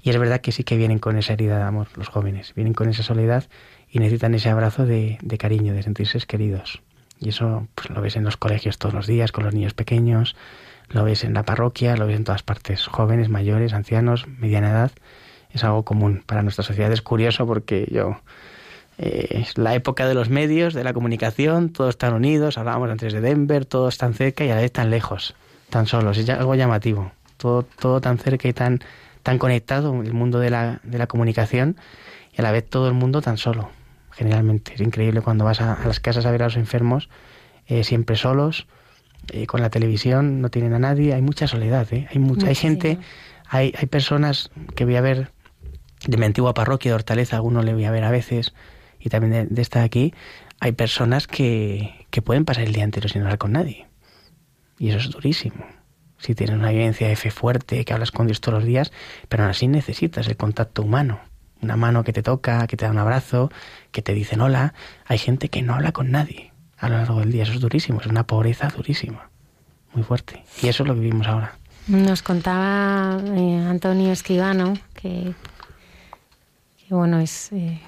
[0.03, 2.75] Y es verdad que sí que vienen con esa herida de amor los jóvenes, vienen
[2.75, 3.49] con esa soledad
[3.91, 6.83] y necesitan ese abrazo de, de cariño, de sentirse queridos.
[7.19, 10.37] Y eso pues, lo ves en los colegios todos los días, con los niños pequeños,
[10.91, 14.93] lo ves en la parroquia, lo ves en todas partes, jóvenes, mayores, ancianos, mediana edad.
[15.51, 16.93] Es algo común para nuestra sociedad.
[16.93, 18.19] Es curioso porque yo
[18.99, 23.13] eh, es la época de los medios, de la comunicación, todos están unidos, hablábamos antes
[23.13, 25.37] de Denver, todos están cerca y a la vez tan lejos,
[25.71, 28.81] tan solos, es algo llamativo, todo, todo tan cerca y tan,
[29.23, 31.77] tan conectado, el mundo de la, de la comunicación,
[32.37, 33.71] y a la vez todo el mundo tan solo,
[34.11, 34.75] generalmente.
[34.75, 37.09] Es increíble cuando vas a, las casas a ver a los enfermos,
[37.69, 38.67] eh, siempre solos,
[39.33, 42.99] eh, con la televisión, no tienen a nadie, hay mucha soledad, hay mucha, hay gente,
[43.49, 45.33] hay, hay personas que voy a ver
[46.07, 48.55] de mi antigua parroquia de Hortaleza, alguno le voy a ver a veces,
[48.99, 50.15] y también de, estar aquí,
[50.61, 53.87] hay personas que, que pueden pasar el día entero sin hablar con nadie.
[54.79, 55.67] Y eso es durísimo.
[56.19, 58.93] Si tienes una vivencia de fe fuerte, que hablas con Dios todos los días,
[59.29, 61.21] pero aún así necesitas el contacto humano.
[61.61, 63.51] Una mano que te toca, que te da un abrazo,
[63.93, 64.75] que te dicen hola.
[65.05, 67.43] Hay gente que no habla con nadie a lo largo del día.
[67.45, 69.31] Eso es durísimo, es una pobreza durísima,
[69.95, 70.45] muy fuerte.
[70.63, 71.57] Y eso es lo que vivimos ahora.
[71.87, 75.33] Nos contaba eh, Antonio Escribano que,
[76.91, 77.81] bueno, es eh,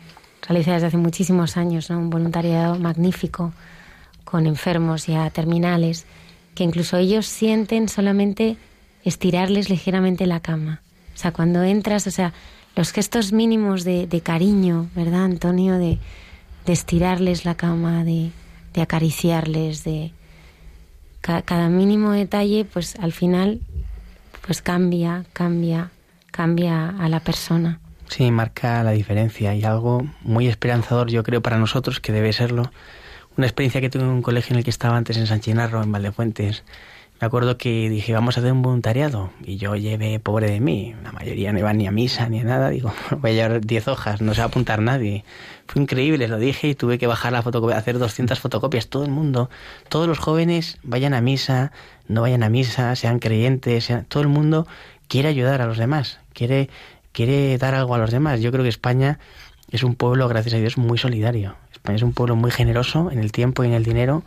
[0.48, 3.52] realiza desde hace muchísimos años un voluntariado magnífico
[4.24, 6.06] con enfermos y a terminales,
[6.54, 8.56] que incluso ellos sienten solamente
[9.04, 10.82] estirarles ligeramente la cama.
[11.14, 12.32] O sea, cuando entras, o sea,
[12.76, 15.76] los gestos mínimos de, cariño, ¿verdad, Antonio?
[15.76, 15.98] De,
[16.66, 18.30] estirarles la cama, de,
[18.76, 20.12] acariciarles, de
[21.20, 23.60] cada mínimo detalle, pues al final,
[24.46, 25.90] pues cambia, cambia,
[26.30, 27.80] cambia a la persona.
[28.08, 32.70] Sí, marca la diferencia y algo muy esperanzador, yo creo, para nosotros, que debe serlo.
[33.36, 35.82] Una experiencia que tuve en un colegio en el que estaba antes en San Chinarro,
[35.82, 36.64] en Valdefuentes.
[37.20, 39.30] Me acuerdo que dije, vamos a hacer un voluntariado.
[39.44, 42.44] Y yo llevé, pobre de mí, la mayoría no iban ni a misa ni a
[42.44, 42.70] nada.
[42.70, 45.24] Digo, voy a llevar 10 hojas, no se va a apuntar nadie.
[45.66, 48.88] Fue increíble, lo dije y tuve que bajar la fotocopia, hacer 200 fotocopias.
[48.88, 49.50] Todo el mundo,
[49.90, 51.72] todos los jóvenes vayan a misa,
[52.08, 54.66] no vayan a misa, sean creyentes, sean, todo el mundo
[55.06, 56.70] quiere ayudar a los demás, quiere
[57.12, 58.40] quiere dar algo a los demás.
[58.40, 59.18] Yo creo que España
[59.70, 61.56] es un pueblo, gracias a Dios, muy solidario.
[61.72, 64.22] España es un pueblo muy generoso en el tiempo y en el dinero.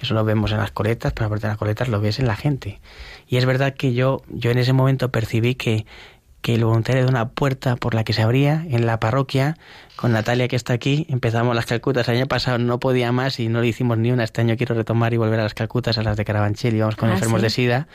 [0.00, 2.36] Eso lo vemos en las coletas, pero aparte de las coletas lo ves en la
[2.36, 2.80] gente.
[3.28, 5.84] Y es verdad que yo, yo en ese momento percibí que
[6.42, 9.56] que el voluntario de una puerta por la que se abría en la parroquia,
[9.96, 12.08] con Natalia que está aquí, empezamos las calcutas.
[12.08, 14.24] El año pasado no podía más y no le hicimos ni una.
[14.24, 17.10] Este año quiero retomar y volver a las calcutas, a las de Carabanchel, íbamos con
[17.10, 17.88] ah, enfermos de SIDA.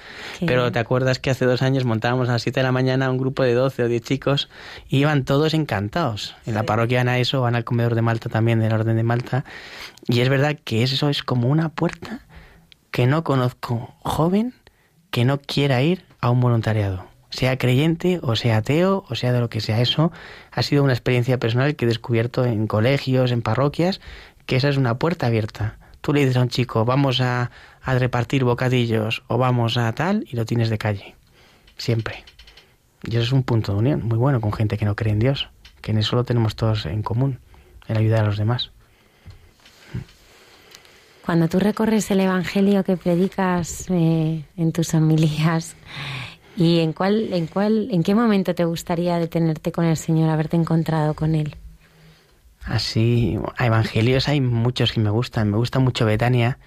[0.46, 3.18] Pero te acuerdas que hace dos años montábamos a las 7 de la mañana un
[3.18, 4.50] grupo de 12 o 10 chicos
[4.88, 6.36] y iban todos encantados.
[6.46, 8.98] En la parroquia van a eso, van al comedor de Malta también, de la Orden
[8.98, 9.44] de Malta.
[10.08, 12.20] Y es verdad que eso es como una puerta
[12.92, 14.54] que no conozco joven
[15.10, 19.40] que no quiera ir a un voluntariado sea creyente o sea ateo o sea de
[19.40, 20.12] lo que sea eso,
[20.52, 24.00] ha sido una experiencia personal que he descubierto en colegios, en parroquias,
[24.46, 25.78] que esa es una puerta abierta.
[26.02, 27.52] Tú le dices a un chico, vamos a,
[27.82, 31.16] a repartir bocadillos o vamos a tal, y lo tienes de calle.
[31.78, 32.24] Siempre.
[33.04, 35.20] Y eso es un punto de unión muy bueno con gente que no cree en
[35.20, 35.50] Dios,
[35.82, 37.40] que en eso lo tenemos todos en común,
[37.88, 38.72] en ayudar a los demás.
[41.26, 45.76] Cuando tú recorres el Evangelio que predicas eh, en tus homilías,
[46.58, 50.56] ¿Y en cuál, en cuál, en qué momento te gustaría detenerte con el Señor, haberte
[50.56, 51.56] encontrado con Él?
[52.64, 55.52] Así, a evangelios hay muchos que me gustan.
[55.52, 56.58] Me gusta mucho Betania.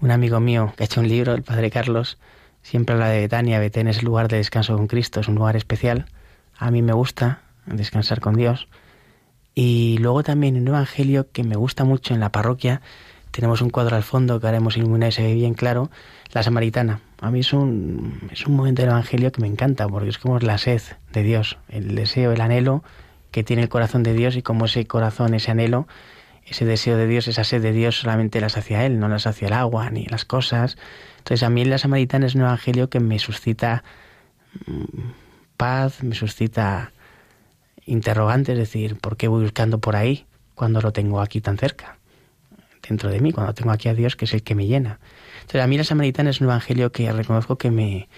[0.00, 2.18] Un amigo mío que ha hecho un libro, el Padre Carlos,
[2.62, 3.58] siempre habla de Betania.
[3.58, 6.06] Betania es el lugar de descanso con Cristo, es un lugar especial.
[6.58, 8.68] A mí me gusta descansar con Dios.
[9.54, 12.82] Y luego también un evangelio que me gusta mucho en la parroquia.
[13.34, 15.90] Tenemos un cuadro al fondo que ahora hemos iluminado y se ve bien claro.
[16.30, 17.00] La Samaritana.
[17.20, 20.38] A mí es un, es un momento del Evangelio que me encanta, porque es como
[20.38, 20.80] la sed
[21.12, 22.84] de Dios, el deseo, el anhelo
[23.32, 25.88] que tiene el corazón de Dios y como ese corazón, ese anhelo,
[26.46, 29.48] ese deseo de Dios, esa sed de Dios solamente las hacia Él, no las hacia
[29.48, 30.76] el agua ni las cosas.
[31.18, 33.82] Entonces a mí la Samaritana es un Evangelio que me suscita
[34.66, 34.84] mm,
[35.56, 36.92] paz, me suscita
[37.84, 40.24] interrogantes, es decir, ¿por qué voy buscando por ahí
[40.54, 41.98] cuando lo tengo aquí tan cerca?
[42.86, 45.00] Dentro de mí, cuando tengo aquí a Dios, que es el que me llena.
[45.40, 48.08] Entonces, a mí la Samaritana es un evangelio que reconozco que me,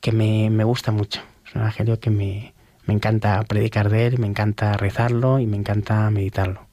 [0.00, 1.20] que me, me gusta mucho.
[1.46, 2.54] Es un evangelio que me,
[2.86, 6.66] me encanta predicar de él, me encanta rezarlo y me encanta meditarlo.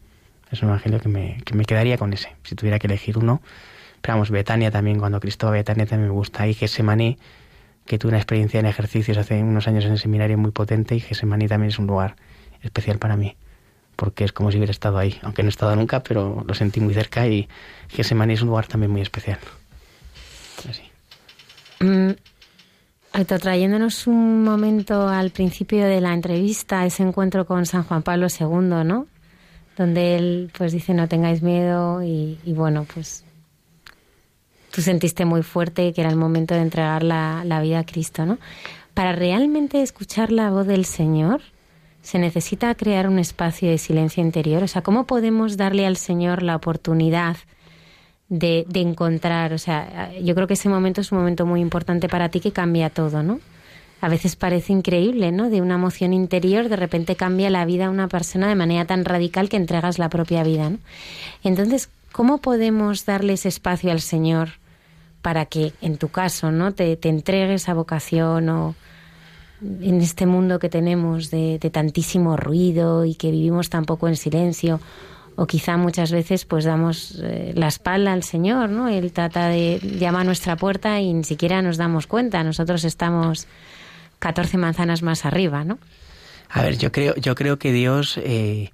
[0.52, 3.42] Es un evangelio que me, que me quedaría con ese, si tuviera que elegir uno.
[4.02, 6.48] Pero vamos, Betania también, cuando Cristo va a Betania también me gusta.
[6.48, 7.18] Y Gesemaní,
[7.86, 11.00] que tuve una experiencia en ejercicios hace unos años en el seminario muy potente y
[11.00, 12.16] Gesemaní también es un lugar
[12.62, 13.36] especial para mí,
[13.98, 16.80] porque es como si hubiera estado ahí, aunque no he estado nunca, pero lo sentí
[16.80, 17.50] muy cerca y
[17.90, 19.40] Gesemaní es un lugar también muy especial.
[21.80, 22.12] Mm,
[23.26, 28.86] trayéndonos un momento al principio de la entrevista, ese encuentro con San Juan Pablo II,
[28.86, 29.08] ¿no?
[29.76, 33.24] Donde él pues dice no tengáis miedo y, bueno, pues
[34.72, 38.26] tú sentiste muy fuerte que era el momento de entregar la, la vida a Cristo,
[38.26, 38.38] ¿no?
[38.94, 41.42] Para realmente escuchar la voz del Señor,
[42.02, 44.64] se necesita crear un espacio de silencio interior.
[44.64, 47.38] O sea, ¿cómo podemos darle al Señor la oportunidad
[48.30, 49.54] de, de, encontrar?
[49.54, 52.52] O sea, yo creo que ese momento es un momento muy importante para ti que
[52.52, 53.40] cambia todo, ¿no?
[54.00, 55.50] A veces parece increíble, ¿no?
[55.50, 59.06] De una emoción interior, de repente cambia la vida a una persona de manera tan
[59.06, 60.78] radical que entregas la propia vida, ¿no?
[61.44, 64.50] Entonces, ¿cómo podemos darle ese espacio al Señor
[65.22, 66.74] para que, en tu caso, ¿no?
[66.74, 68.76] Te, te entregue esa vocación o
[69.62, 74.80] en este mundo que tenemos de, tantísimo ruido y que vivimos tan poco en silencio
[75.36, 78.88] o quizá muchas veces pues damos eh, la espalda al Señor, ¿no?
[78.88, 82.44] Él trata de llamar a nuestra puerta y ni siquiera nos damos cuenta.
[82.44, 83.48] Nosotros estamos
[84.20, 85.78] 14 manzanas más arriba, ¿no?
[86.50, 88.72] A ver, yo creo, yo creo que Dios, eh,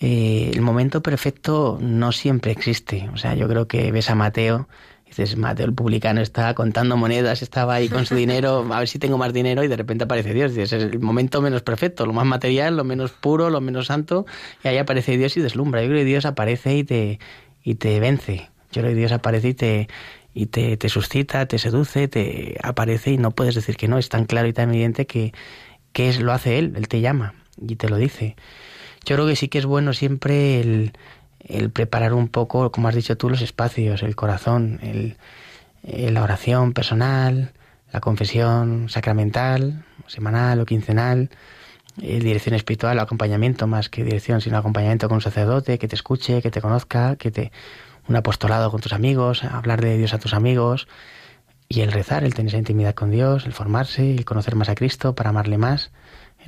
[0.00, 3.10] eh, el momento perfecto no siempre existe.
[3.12, 4.66] O sea, yo creo que ves a Mateo
[5.08, 8.98] dices, Mateo el publicano está contando monedas, estaba ahí con su dinero, a ver si
[8.98, 10.54] tengo más dinero y de repente aparece Dios.
[10.54, 14.26] Dices, es el momento menos perfecto, lo más material, lo menos puro, lo menos santo,
[14.62, 15.82] y ahí aparece Dios y deslumbra.
[15.82, 17.18] Yo creo que Dios aparece y te,
[17.62, 18.50] y te vence.
[18.70, 19.88] Yo creo que Dios aparece y te,
[20.34, 23.98] y te, te suscita, te seduce, te aparece y no puedes decir que no.
[23.98, 25.32] Es tan claro y tan evidente que,
[25.92, 28.36] que es, lo hace Él, Él te llama y te lo dice.
[29.04, 30.92] Yo creo que sí que es bueno siempre el,
[31.40, 35.16] el preparar un poco, como has dicho tú, los espacios, el corazón, el,
[35.82, 37.52] la oración personal,
[37.92, 41.30] la confesión sacramental, semanal o quincenal,
[42.02, 46.42] el dirección espiritual, acompañamiento más que dirección, sino acompañamiento con un sacerdote que te escuche,
[46.42, 47.52] que te conozca, que te
[48.08, 50.88] un apostolado con tus amigos, hablar de Dios a tus amigos
[51.68, 54.74] y el rezar, el tener esa intimidad con Dios, el formarse, el conocer más a
[54.74, 55.90] Cristo para amarle más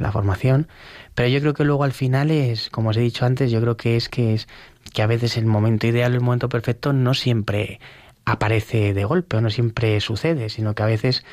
[0.00, 0.68] la formación.
[1.14, 3.76] Pero yo creo que luego al final es, como os he dicho antes, yo creo
[3.76, 4.48] que es que es
[4.92, 7.80] que a veces el momento ideal, el momento perfecto no siempre
[8.24, 11.24] aparece de golpe o no siempre sucede, sino que a veces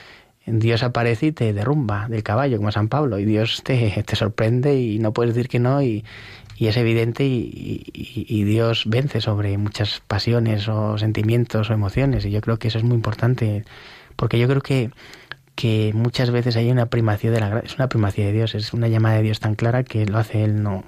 [0.45, 4.79] Dios aparece y te derrumba del caballo, como San Pablo, y Dios te, te sorprende
[4.79, 6.05] y no puedes decir que no, y,
[6.57, 12.41] es evidente y, y, Dios vence sobre muchas pasiones o sentimientos o emociones, y yo
[12.41, 13.63] creo que eso es muy importante,
[14.15, 14.89] porque yo creo que,
[15.57, 18.87] que muchas veces hay una primacía de la es una primacía de Dios, es una
[18.87, 20.83] llamada de Dios tan clara que lo hace Él, no.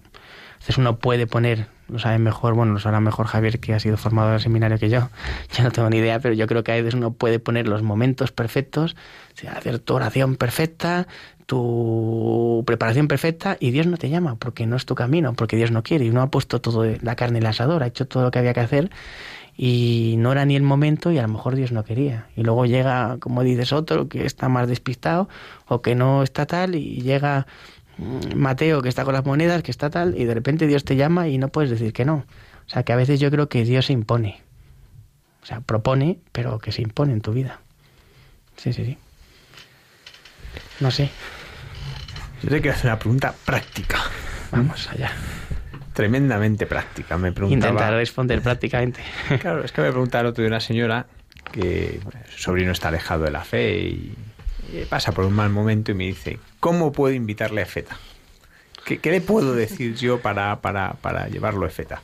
[0.54, 3.98] Entonces uno puede poner lo sabe mejor, bueno, lo sabrá mejor Javier, que ha sido
[3.98, 5.10] formado en el seminario que yo.
[5.58, 7.82] Yo no tengo ni idea, pero yo creo que a veces uno puede poner los
[7.82, 8.96] momentos perfectos,
[9.52, 11.08] hacer tu oración perfecta,
[11.48, 15.72] tu preparación perfecta, y Dios no te llama, porque no es tu camino, porque Dios
[15.72, 18.22] no quiere, y uno ha puesto todo la carne en el asador, ha hecho todo
[18.22, 18.92] lo que había que hacer,
[19.62, 22.28] y no era ni el momento, y a lo mejor Dios no quería.
[22.38, 25.28] Y luego llega, como dices, otro que está más despistado,
[25.68, 27.46] o que no está tal, y llega
[28.00, 30.96] Mm, Mateo que está con las monedas, que está tal, y de repente Dios te
[30.96, 32.26] llama y no puedes decir que no.
[32.66, 34.42] O sea, que a veces yo creo que Dios se impone.
[35.44, 37.60] O sea, propone, pero que se impone en tu vida.
[38.56, 38.98] Sí, sí, sí.
[40.80, 41.10] No sé.
[42.42, 44.00] Yo te quiero hacer una pregunta práctica.
[44.52, 45.12] Vamos allá.
[46.00, 47.18] Tremendamente práctica.
[47.18, 47.72] Me preguntaba...
[47.74, 49.02] Intentar responder prácticamente.
[49.42, 51.08] Claro, es que me preguntaba el otro de una señora
[51.52, 52.00] que
[52.30, 54.16] su sobrino está alejado de la fe y
[54.90, 57.98] pasa por un mal momento y me dice, ¿cómo puedo invitarle a Feta?
[58.86, 62.02] ¿Qué, le puedo decir yo para, para, para llevarlo a Feta?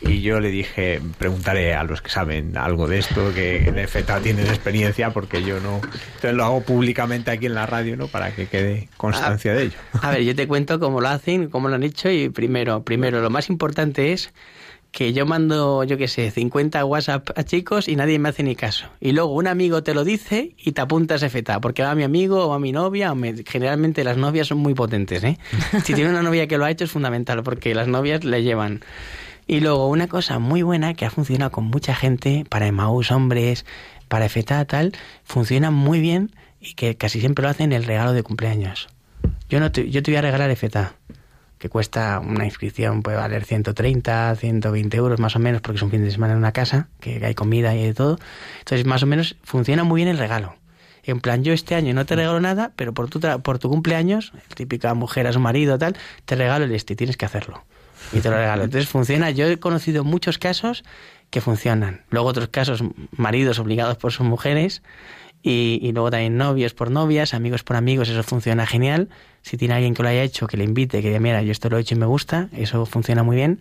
[0.00, 4.20] Y yo le dije, preguntaré a los que saben algo de esto, que de Feta
[4.20, 5.76] tienen experiencia, porque yo no.
[5.76, 8.08] Entonces lo hago públicamente aquí en la radio, ¿no?
[8.08, 9.78] Para que quede constancia de ello.
[10.02, 13.20] A ver, yo te cuento cómo lo hacen, cómo lo han hecho, y primero, primero,
[13.20, 14.32] lo más importante es
[14.92, 18.54] que yo mando, yo qué sé, 50 WhatsApp a chicos y nadie me hace ni
[18.54, 18.86] caso.
[19.00, 22.02] Y luego un amigo te lo dice y te apuntas FTA, porque va a mi
[22.04, 23.14] amigo o a mi novia,
[23.46, 25.38] generalmente las novias son muy potentes, ¿eh?
[25.84, 28.84] Si tiene una novia que lo ha hecho es fundamental, porque las novias le llevan.
[29.46, 33.66] Y luego una cosa muy buena que ha funcionado con mucha gente, para Emmaus hombres,
[34.08, 34.92] para FTA tal,
[35.24, 38.88] funciona muy bien y que casi siempre lo hacen el regalo de cumpleaños.
[39.48, 40.94] Yo, no te, yo te voy a regalar FTA
[41.62, 45.92] que cuesta una inscripción, puede valer 130, 120 euros más o menos, porque es un
[45.92, 48.18] fin de semana en una casa, que hay comida y de todo.
[48.58, 50.56] Entonces, más o menos, funciona muy bien el regalo.
[51.04, 54.32] En plan, yo este año no te regalo nada, pero por tu, por tu cumpleaños,
[54.56, 57.62] típica mujer a su marido, tal, te regalo el este, tienes que hacerlo.
[58.12, 58.64] Y te lo regalo.
[58.64, 59.30] Entonces funciona.
[59.30, 60.84] Yo he conocido muchos casos
[61.30, 62.02] que funcionan.
[62.10, 62.84] Luego otros casos,
[63.16, 64.82] maridos obligados por sus mujeres
[65.42, 69.08] y, luego también novios por novias, amigos por amigos, eso funciona genial.
[69.40, 71.68] Si tiene alguien que lo haya hecho, que le invite, que diga, mira, yo esto
[71.68, 73.60] lo he hecho y me gusta, eso funciona muy bien.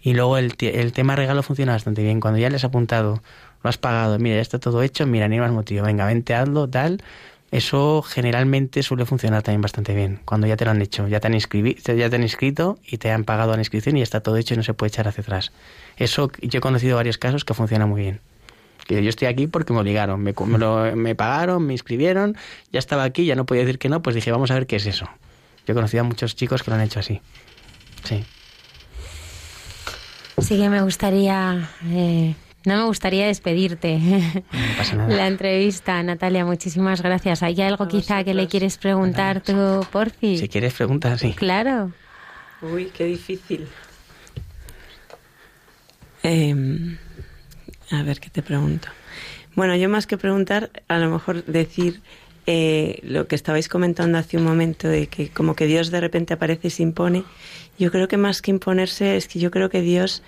[0.00, 2.20] Y luego el, el tema regalo funciona bastante bien.
[2.20, 3.22] Cuando ya les has apuntado,
[3.62, 6.68] lo has pagado, mira, ya está todo hecho, mira, ni más motivo, venga, vente, hazlo,
[6.68, 7.02] tal.
[7.50, 10.20] Eso generalmente suele funcionar también bastante bien.
[10.26, 13.10] Cuando ya te lo han hecho, ya te han, ya te han inscrito y te
[13.10, 15.22] han pagado la inscripción y ya está todo hecho y no se puede echar hacia
[15.22, 15.52] atrás.
[15.96, 18.20] Eso yo he conocido varios casos que funciona muy bien.
[18.86, 20.34] Que yo estoy aquí porque me obligaron, me,
[20.94, 22.36] me, pagaron, me inscribieron,
[22.70, 24.76] ya estaba aquí, ya no podía decir que no, pues dije, vamos a ver qué
[24.76, 25.08] es eso.
[25.66, 27.20] Yo he conocido a muchos chicos que lo han hecho así.
[28.04, 28.24] Sí.
[30.38, 32.34] Sí que me gustaría eh,
[32.68, 33.98] no me gustaría despedirte.
[35.08, 37.42] La entrevista, Natalia, muchísimas gracias.
[37.42, 40.38] ¿Hay algo quizá que le quieres preguntar tú, Porfi?
[40.38, 41.32] Si quieres preguntar, sí.
[41.32, 41.92] Claro.
[42.60, 43.66] Uy, qué difícil.
[46.22, 46.98] Em,
[47.90, 48.88] a ver, ¿qué te pregunto?
[49.54, 52.02] Bueno, yo más que preguntar, a lo mejor decir
[52.46, 56.34] eh, lo que estabais comentando hace un momento de que como que Dios de repente
[56.34, 57.24] aparece y se impone.
[57.78, 60.22] Yo creo que más que imponerse es que yo creo que Dios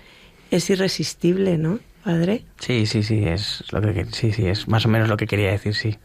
[0.49, 1.79] es irresistible, ¿no?
[2.03, 2.45] Padre.
[2.59, 5.51] Sí, sí, sí, es lo que sí, sí, es más o menos lo que quería
[5.51, 5.97] decir, sí.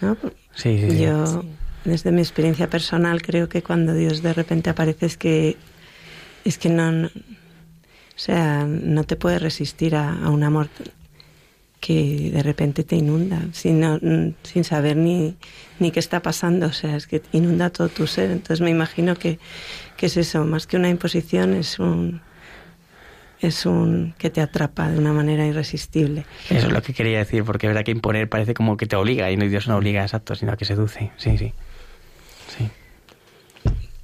[0.00, 0.16] ¿No?
[0.54, 1.44] Sí, sí, Yo
[1.84, 5.56] desde mi experiencia personal creo que cuando Dios de repente aparece es que
[6.44, 7.10] es que no, o
[8.16, 10.68] sea, no te puedes resistir a, un amor
[11.80, 15.36] que de repente te inunda sin, sin saber ni,
[15.78, 18.30] ni qué está pasando, o sea, es que inunda todo tu ser.
[18.30, 19.38] Entonces me imagino que,
[19.96, 22.20] que es eso, más que una imposición, es un,
[23.40, 26.24] es un que te atrapa de una manera irresistible.
[26.50, 28.96] Eso es lo que quería decir, porque es verdad que imponer parece como que te
[28.96, 31.12] obliga, y no Dios no obliga, exacto, sino que seduce.
[31.16, 31.52] Sí, sí.
[32.56, 32.68] Sí.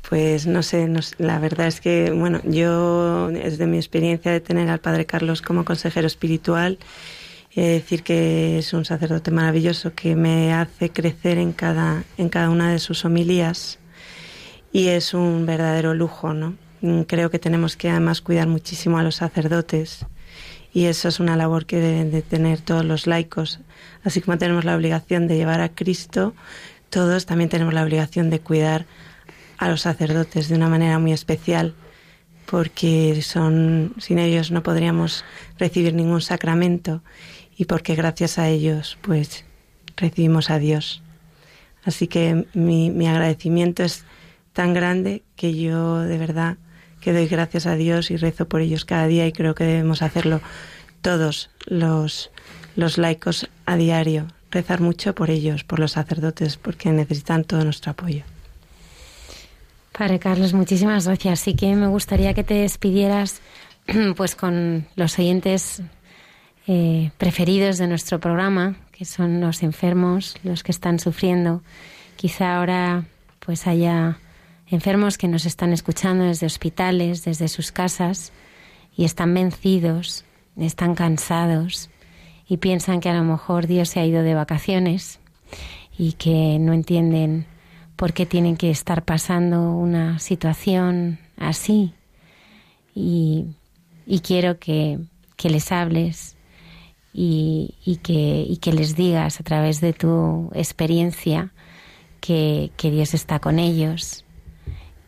[0.09, 0.89] Pues no sé,
[1.19, 5.65] la verdad es que, bueno, yo, desde mi experiencia de tener al Padre Carlos como
[5.65, 6.79] consejero espiritual,
[7.57, 12.29] he de decir que es un sacerdote maravilloso que me hace crecer en cada, en
[12.29, 13.79] cada una de sus homilías
[14.73, 16.55] y es un verdadero lujo, ¿no?
[16.85, 20.05] Mm, creo que tenemos que además cuidar muchísimo a los sacerdotes
[20.75, 23.61] y eso es una labor que deben de tener todos los laicos.
[24.03, 26.35] Así como tenemos la obligación de llevar a Cristo,
[26.91, 28.85] todos también tenemos la obligación de cuidar
[29.57, 31.75] a los sacerdotes de una manera muy especial,
[32.45, 35.25] porque son sin ellos no podríamos
[35.59, 37.03] recibir ningún sacramento
[37.57, 39.47] y porque gracias a ellos pues
[39.97, 41.03] recibimos a Dios.
[41.83, 44.05] Así que mi, mi agradecimiento es
[44.53, 46.59] tan grande que yo de verdad
[47.05, 50.01] que doy gracias a Dios y rezo por ellos cada día y creo que debemos
[50.01, 50.41] hacerlo
[51.03, 52.31] todos los,
[52.77, 57.93] los laicos a diario, rezar mucho por ellos, por los sacerdotes, porque necesitan todo nuestro
[57.93, 58.25] apoyo.
[59.97, 61.41] Padre Carlos, muchísimas gracias.
[61.41, 63.43] Sí que me gustaría que te despidieras
[64.17, 65.83] pues con los oyentes
[66.67, 71.63] eh, preferidos de nuestro programa, que son los enfermos, los que están sufriendo.
[72.17, 73.05] Quizá ahora
[73.41, 74.17] pues haya
[74.67, 78.33] enfermos que nos están escuchando desde hospitales, desde sus casas,
[78.97, 80.25] y están vencidos,
[80.57, 81.91] están cansados
[82.49, 85.21] y piensan que a lo mejor Dios se ha ido de vacaciones
[85.99, 87.47] y que no entienden
[87.97, 91.93] por qué tienen que estar pasando una situación así.
[92.95, 93.55] Y,
[94.23, 95.01] quiero que,
[95.43, 96.37] les hables
[97.13, 101.53] y, que, y que les digas a través de tu experiencia
[102.21, 104.24] que, que Dios está con ellos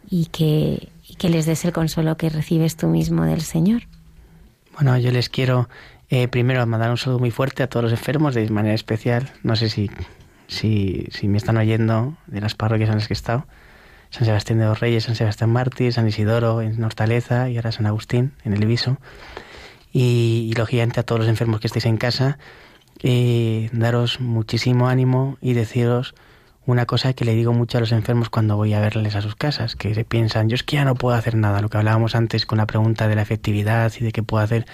[0.08, 0.88] y que,
[1.18, 3.82] que les des el consuelo que recibes tú mismo del Señor.
[4.74, 5.68] Bueno, yo les quiero
[6.08, 9.32] eh, primero mandar un saludo muy fuerte a todos los enfermos de manera especial.
[9.42, 9.90] No sé si,
[10.46, 13.46] si, si me están oyendo de las parroquias en las que he estado.
[14.10, 17.86] San Sebastián de los Reyes, San Sebastián Mártir, San Isidoro en Hortaleza y ahora San
[17.86, 18.98] Agustín en el Ibiso.
[19.92, 22.38] Y, y lógicamente a todos los enfermos que estéis en casa,
[23.02, 26.14] eh, daros muchísimo ánimo y deciros
[26.66, 29.36] una cosa que le digo mucho a los enfermos cuando voy a verles a sus
[29.36, 32.14] casas, que se piensan, yo es que ya no puedo hacer nada, lo que hablábamos
[32.16, 34.66] antes con la pregunta de la efectividad y de qué puedo hacer.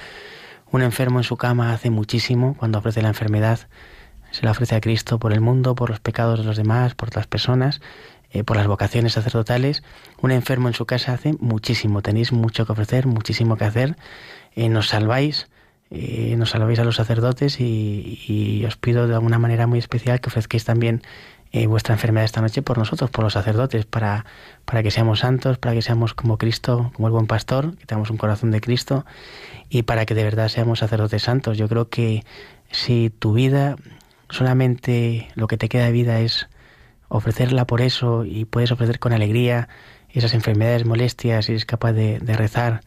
[0.70, 3.68] Un enfermo en su cama hace muchísimo cuando ofrece la enfermedad,
[4.30, 7.14] se la ofrece a Cristo por el mundo, por los pecados de los demás, por
[7.14, 7.82] las personas,
[8.30, 9.82] eh, por las vocaciones sacerdotales.
[10.22, 13.96] Un enfermo en su casa hace muchísimo, tenéis mucho que ofrecer, muchísimo que hacer,
[14.56, 15.48] eh, nos salváis.
[15.94, 20.22] Eh, nos salváis a los sacerdotes y, y os pido de alguna manera muy especial
[20.22, 21.02] que ofrezcáis también
[21.52, 24.24] eh, vuestra enfermedad esta noche por nosotros, por los sacerdotes, para,
[24.64, 28.08] para que seamos santos, para que seamos como Cristo, como el buen pastor, que tengamos
[28.08, 29.04] un corazón de Cristo
[29.68, 31.58] y para que de verdad seamos sacerdotes santos.
[31.58, 32.24] Yo creo que
[32.70, 33.76] si tu vida,
[34.30, 36.48] solamente lo que te queda de vida es
[37.08, 39.68] ofrecerla por eso y puedes ofrecer con alegría
[40.08, 42.80] esas enfermedades, molestias y eres capaz de, rezar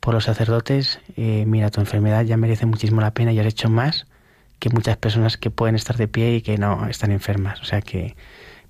[0.00, 3.70] por los sacerdotes, eh, mira, tu enfermedad ya merece muchísimo la pena y has hecho
[3.70, 4.07] más
[4.58, 7.60] que muchas personas que pueden estar de pie y que no están enfermas.
[7.60, 8.16] O sea que,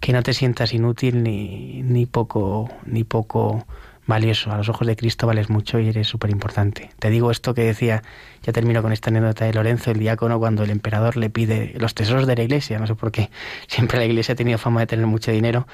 [0.00, 3.66] que no te sientas inútil ni, ni poco ni poco
[4.08, 4.50] valioso.
[4.50, 6.90] A los ojos de Cristo vales mucho y eres súper importante.
[6.98, 8.02] Te digo esto que decía,
[8.42, 11.94] ya termino con esta anécdota de Lorenzo, el diácono, cuando el emperador le pide los
[11.94, 13.30] tesoros de la iglesia, no sé por qué,
[13.68, 15.68] siempre la iglesia ha tenido fama de tener mucho dinero.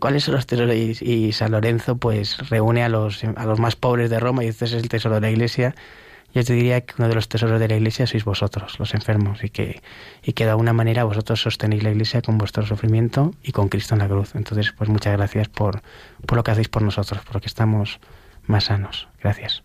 [0.00, 0.74] ¿cuáles son los tesoros?
[0.74, 4.64] Y, San Lorenzo pues reúne a los, a los más pobres de Roma y este
[4.64, 5.74] es el tesoro de la iglesia
[6.34, 9.44] yo te diría que uno de los tesoros de la Iglesia sois vosotros, los enfermos,
[9.44, 9.82] y que,
[10.22, 13.94] y que de alguna manera vosotros sostenéis la Iglesia con vuestro sufrimiento y con Cristo
[13.94, 14.34] en la cruz.
[14.34, 15.82] Entonces, pues muchas gracias por,
[16.26, 18.00] por lo que hacéis por nosotros, porque estamos
[18.46, 19.06] más sanos.
[19.22, 19.62] Gracias.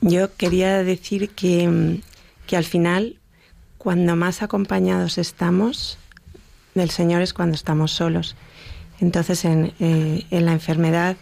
[0.00, 2.00] Yo quería decir que,
[2.46, 3.18] que al final,
[3.78, 5.98] cuando más acompañados estamos
[6.74, 8.36] del Señor es cuando estamos solos.
[9.00, 11.16] Entonces, en, eh, en la enfermedad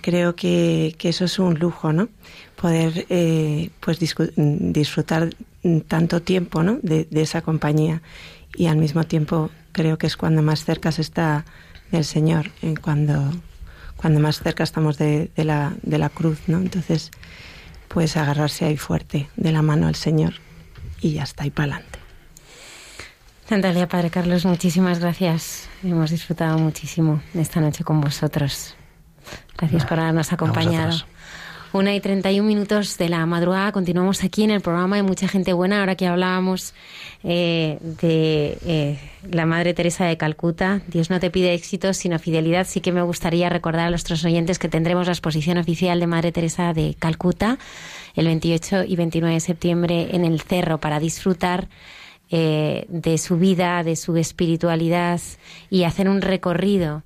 [0.00, 2.08] creo que, que, eso es un lujo, ¿no?
[2.60, 5.30] Poder eh, pues disfrutar
[5.88, 6.78] tanto tiempo ¿no?
[6.82, 8.02] de, esa compañía
[8.54, 11.46] y al mismo tiempo creo que es cuando más cerca se está
[11.90, 13.32] del Señor, eh, cuando,
[13.96, 16.58] cuando más cerca estamos de, la, de la cruz, ¿no?
[16.58, 17.10] Entonces,
[17.88, 20.34] pues agarrarse ahí fuerte de la mano al Señor
[21.00, 21.98] y ya está, y para adelante.
[23.48, 25.68] Natalia, Padre Carlos, muchísimas gracias.
[25.82, 28.76] Hemos disfrutado muchísimo esta noche con vosotros.
[29.56, 30.96] Gracias por habernos acompañado.
[31.72, 33.70] Una y treinta y un minutos de la madrugada.
[33.70, 35.78] Continuamos aquí en el programa de Mucha Gente Buena.
[35.78, 36.74] Ahora que hablábamos
[37.22, 38.98] eh, de eh,
[39.30, 42.66] la Madre Teresa de Calcuta, Dios no te pide éxito sino fidelidad.
[42.66, 46.32] Sí que me gustaría recordar a nuestros oyentes que tendremos la exposición oficial de Madre
[46.32, 47.56] Teresa de Calcuta
[48.16, 51.68] el 28 y 29 de septiembre en el Cerro para disfrutar
[52.32, 55.20] eh, de su vida, de su espiritualidad
[55.70, 57.04] y hacer un recorrido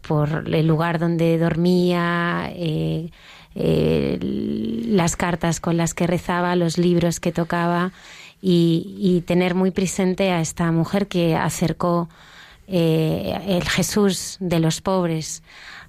[0.00, 3.10] por el lugar donde dormía, eh,
[3.58, 7.92] las cartas con las que rezaba, los libros que tocaba
[8.40, 12.08] y, tener muy presente a esta mujer que acercó
[12.68, 15.42] eh, el Jesús de los pobres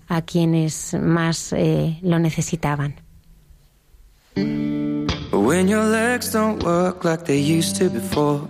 [0.07, 2.95] a quienes más eh, lo necesitaban.
[4.35, 8.47] When your legs don't work like they used to before.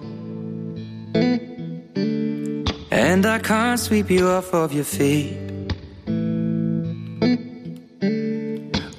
[2.92, 5.49] And I can't sweep you off of your feet.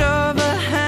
[0.00, 0.87] of a hand.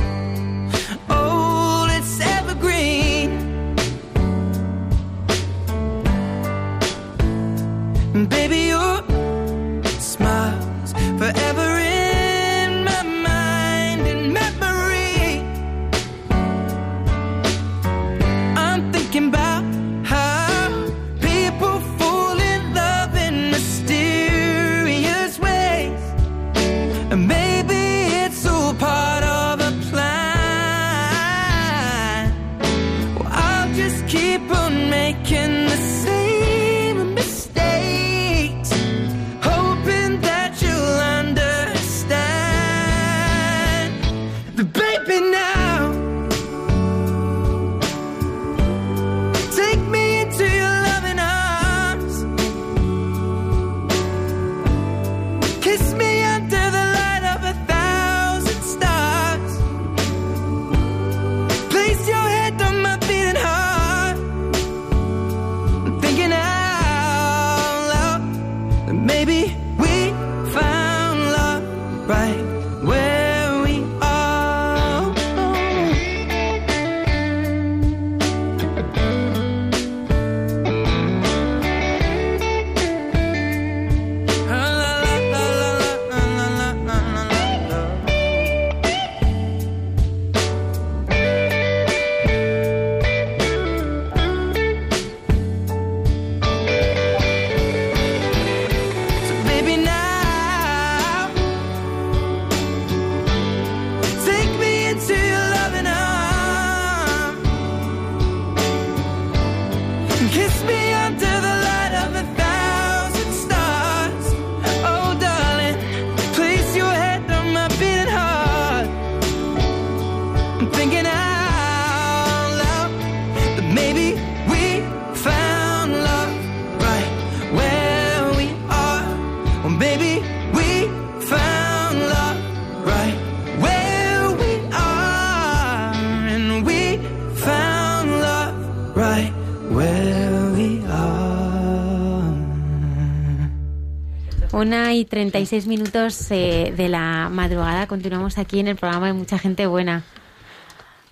[145.01, 147.87] y 36 minutos eh, de la madrugada.
[147.87, 150.03] Continuamos aquí en el programa de Mucha Gente Buena.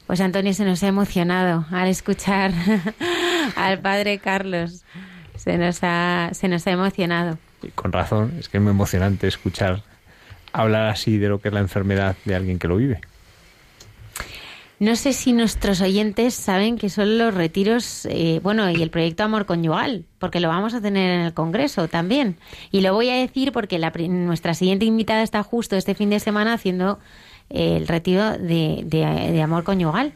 [0.05, 2.51] Pues Antonio se nos ha emocionado al escuchar
[3.55, 4.83] al padre Carlos.
[5.35, 7.39] Se nos ha, se nos ha emocionado.
[7.73, 9.81] Con razón, es que es muy emocionante escuchar
[10.53, 13.01] hablar así de lo que es la enfermedad de alguien que lo vive.
[14.79, 19.23] No sé si nuestros oyentes saben que son los retiros, eh, bueno, y el proyecto
[19.23, 22.37] Amor Conyugal, porque lo vamos a tener en el Congreso también.
[22.71, 26.21] Y lo voy a decir porque la, nuestra siguiente invitada está justo este fin de
[26.21, 26.97] semana haciendo
[27.49, 30.13] el retiro de, de, Amor Conyugal.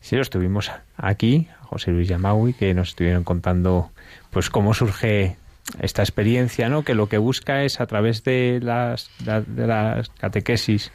[0.00, 3.90] Sí, lo estuvimos aquí, José Luis Yamaui, que nos estuvieron contando
[4.30, 5.36] pues cómo surge
[5.80, 6.82] esta experiencia, ¿no?
[6.82, 10.92] Que lo que busca es a través de las, de las catequesis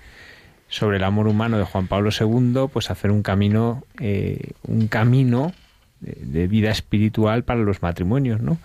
[0.69, 5.53] sobre el amor humano de Juan Pablo II, pues hacer un camino, eh, un camino
[5.99, 8.57] de, vida espiritual para los matrimonios, ¿no?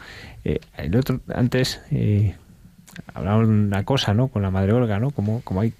[0.44, 2.34] Eh, el otro, antes eh,
[3.14, 4.28] de una cosa, ¿no?
[4.28, 5.10] Con la madre Olga, ¿no?
[5.10, 5.72] Como, como hay,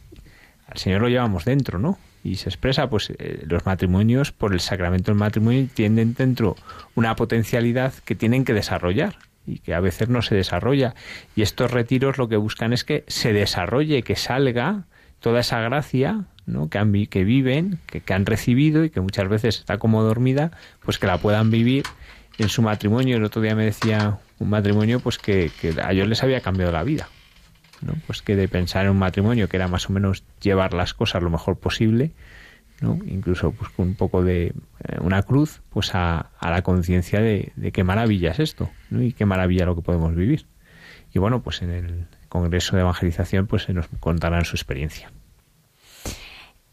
[0.67, 1.99] al Señor lo llevamos dentro, ¿no?
[2.25, 6.57] Y se expresa, pues eh, los matrimonios, por el sacramento del matrimonio, tienen dentro
[6.95, 10.95] una potencialidad que tienen que desarrollar y que a veces no se desarrolla.
[11.35, 14.85] Y estos retiros lo que buscan es que se desarrolle, que salga
[15.23, 16.69] toda esa gracia ¿no?
[16.69, 20.51] que, han, que viven, que, han recibido y que muchas veces está como dormida,
[20.85, 21.85] pues que la puedan vivir
[22.39, 23.17] en su matrimonio.
[23.17, 25.51] El otro día me decía un matrimonio pues que,
[25.83, 27.09] a ellos les había cambiado la vida.
[27.81, 27.95] ¿no?
[28.07, 31.23] Pues que de pensar en un matrimonio que era más o menos llevar las cosas
[31.23, 32.13] lo mejor posible,
[32.81, 32.99] ¿no?
[33.07, 34.53] incluso pues con un poco de eh,
[35.01, 39.03] una cruz, pues a, a la conciencia de, de, qué maravilla es esto ¿no?
[39.03, 40.47] y qué maravilla lo que podemos vivir.
[41.13, 45.13] Y bueno, pues en el, Congreso de Evangelización, pues se nos contarán su experiencia.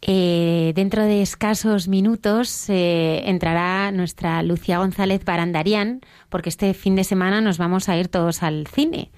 [0.00, 6.00] Eh, dentro de escasos minutos eh, entrará nuestra Lucía González Barandarian,
[6.30, 9.10] porque este fin de semana nos vamos a ir todos al cine.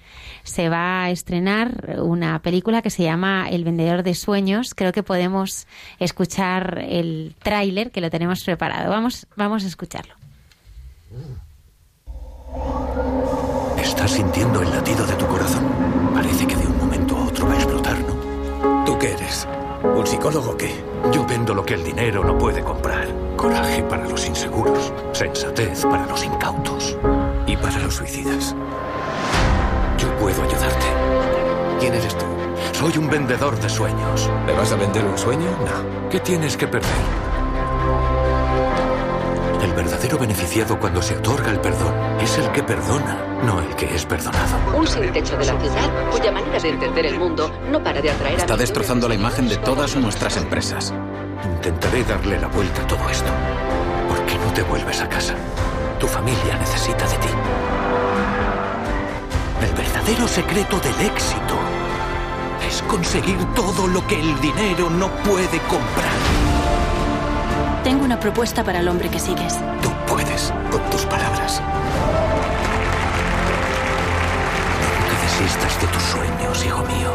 [0.43, 4.75] Se va a estrenar una película que se llama El vendedor de sueños.
[4.75, 5.65] Creo que podemos
[5.99, 8.89] escuchar el tráiler, que lo tenemos preparado.
[8.89, 10.15] Vamos, vamos a escucharlo.
[13.81, 15.82] Estás sintiendo el latido de tu corazón.
[16.33, 18.85] Parece que de un momento a otro va a explotar, ¿no?
[18.85, 19.47] ¿Tú qué eres?
[19.83, 20.83] ¿Un psicólogo qué?
[21.11, 23.07] Yo vendo lo que el dinero no puede comprar.
[23.37, 26.97] Coraje para los inseguros, sensatez para los incautos
[27.45, 28.55] y para los suicidas.
[29.99, 30.87] Yo puedo ayudarte.
[31.79, 32.25] ¿Quién eres tú?
[32.71, 34.27] Soy un vendedor de sueños.
[34.47, 35.51] ¿Me vas a vender un sueño?
[35.59, 36.09] No.
[36.09, 37.42] ¿Qué tienes que perder?
[39.63, 43.95] El verdadero beneficiado cuando se otorga el perdón es el que perdona, no el que
[43.95, 44.77] es perdonado.
[44.77, 48.11] Un sin techo de la ciudad cuya manera de entender el mundo no para de
[48.11, 50.93] atraer Está destrozando la imagen de todas nuestras empresas.
[51.45, 53.31] Intentaré darle la vuelta a todo esto.
[54.09, 55.33] ¿Por qué no te vuelves a casa?
[55.97, 57.29] Tu familia necesita de ti.
[59.61, 61.55] El verdadero secreto del éxito
[62.67, 66.42] es conseguir todo lo que el dinero no puede comprar.
[67.83, 69.57] Tengo una propuesta para el hombre que sigues.
[69.81, 71.61] Tú puedes, con tus palabras.
[74.79, 77.11] Nunca desistas de tus sueños, hijo mío.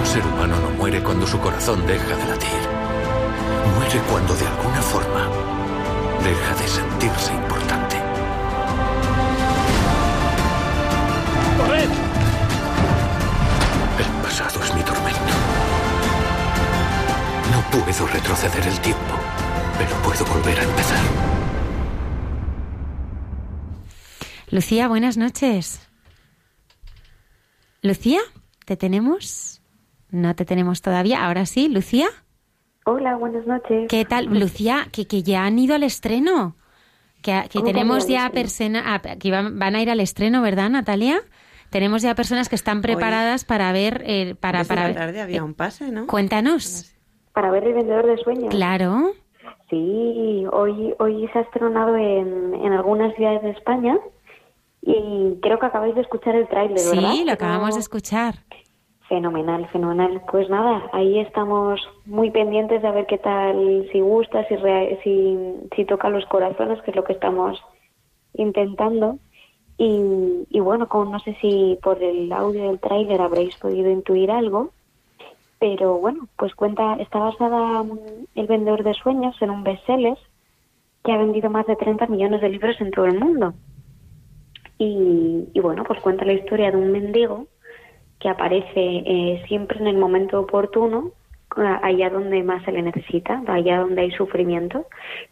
[0.00, 2.62] Un ser humano no muere cuando su corazón deja de latir.
[3.76, 5.28] Muere cuando de alguna forma
[6.24, 7.96] deja de sentirse importante.
[11.58, 11.90] ¡Corred!
[13.98, 14.81] El pasado es mi.
[17.72, 19.14] Puedo retroceder el tiempo,
[19.78, 21.00] pero puedo volver a empezar.
[24.50, 25.80] Lucía, buenas noches.
[27.80, 28.20] Lucía,
[28.66, 29.62] ¿te tenemos?
[30.10, 31.24] No te tenemos todavía.
[31.24, 32.08] Ahora sí, Lucía.
[32.84, 33.88] Hola, buenas noches.
[33.88, 34.88] ¿Qué tal, Lucía?
[34.92, 36.56] Que, que ya han ido al estreno.
[37.22, 41.22] Que, que tenemos ya personas que van, a ir al estreno, ¿verdad, Natalia?
[41.70, 45.90] Tenemos ya personas que están preparadas para ver, eh, para, para tarde había un pase,
[45.90, 46.06] ¿no?
[46.06, 46.92] Cuéntanos.
[47.32, 48.50] Para ver El Vendedor de Sueños.
[48.50, 49.12] Claro.
[49.70, 53.98] Sí, hoy, hoy se ha estrenado en, en algunas ciudades de España
[54.82, 57.12] y creo que acabáis de escuchar el tráiler, ¿verdad?
[57.12, 58.34] Sí, lo acabamos de escuchar.
[59.08, 60.22] Fenomenal, fenomenal.
[60.30, 64.56] Pues nada, ahí estamos muy pendientes de ver qué tal, si gusta, si,
[65.04, 65.38] si,
[65.76, 67.62] si toca los corazones, que es lo que estamos
[68.34, 69.18] intentando.
[69.78, 74.30] Y, y bueno, como no sé si por el audio del tráiler habréis podido intuir
[74.30, 74.70] algo,
[75.62, 80.18] pero bueno, pues cuenta, está basada mm, El vendedor de sueños en un bestseller
[81.04, 83.54] que ha vendido más de 30 millones de libros en todo el mundo.
[84.78, 87.46] Y, bueno, pues cuenta la historia de un mendigo
[88.18, 91.12] que aparece eh, siempre en el momento oportuno,
[91.54, 94.86] allá donde más se le necesita, allá donde hay sufrimiento,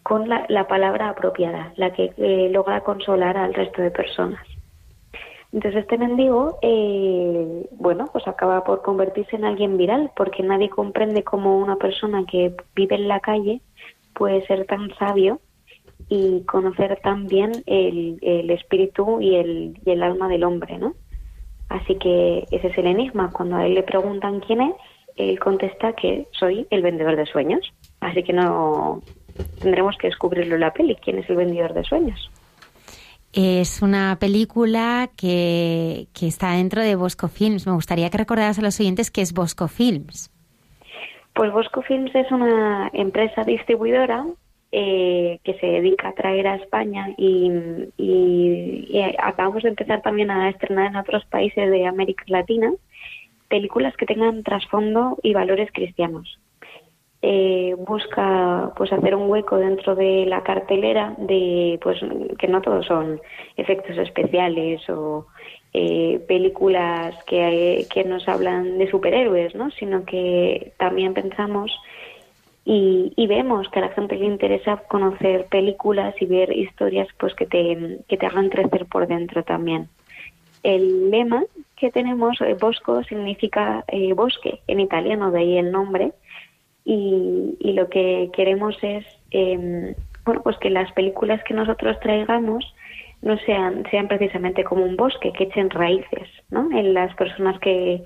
[0.05, 4.47] con la, palabra apropiada, la que eh, logra consolar al resto de personas.
[5.53, 11.25] Entonces este mendigo, eh, bueno, pues acaba por convertirse en alguien viral, porque nadie comprende
[11.25, 13.61] cómo una persona que vive en la calle
[14.15, 15.41] puede ser tan sabio
[16.09, 20.95] y conocer tan bien el, el espíritu y el, y el alma del hombre, ¿no?
[21.69, 23.31] Así que ese es el enigma.
[23.33, 24.75] Cuando a él le preguntan quién es,
[25.17, 27.73] él contesta que soy el vendedor de sueños.
[28.01, 29.03] Así que no
[29.61, 32.31] tendremos que descubrirlo en la peli, quién es el vendedor de sueños.
[33.33, 37.67] Es una película que, que está dentro de Bosco Films.
[37.67, 40.33] Me gustaría que recordaras a los oyentes qué es Bosco Films.
[41.35, 44.27] Pues Bosco Films es una empresa distribuidora
[44.73, 47.51] eh, que se dedica a traer a España y,
[47.97, 52.73] y, acabamos de empezar también a estrenar en otros países de América Latina
[53.49, 56.39] películas que tengan trasfondo y valores cristianos.
[57.23, 62.01] Eh, busca pues hacer un hueco dentro de la cartelera de pues
[62.39, 63.21] que no todos son
[63.59, 65.27] efectos especiales o
[65.75, 69.71] eh, películas que, que nos hablan de superhéroes, ¿no?
[69.71, 71.71] sino que también pensamos
[72.65, 77.35] y, y, vemos que a la gente le interesa conocer películas y ver historias pues
[77.35, 79.89] que te, que te hagan crecer por dentro también.
[80.63, 81.45] El lema
[81.77, 86.13] que tenemos, eh, Bosco, significa eh, bosque en italiano, de ahí el nombre,
[86.85, 89.95] y, y lo que queremos es eh,
[90.25, 92.65] bueno, pues que las películas que nosotros traigamos
[93.23, 96.71] no sean, sean precisamente como un bosque, que echen raíces ¿no?
[96.71, 98.05] en las personas que,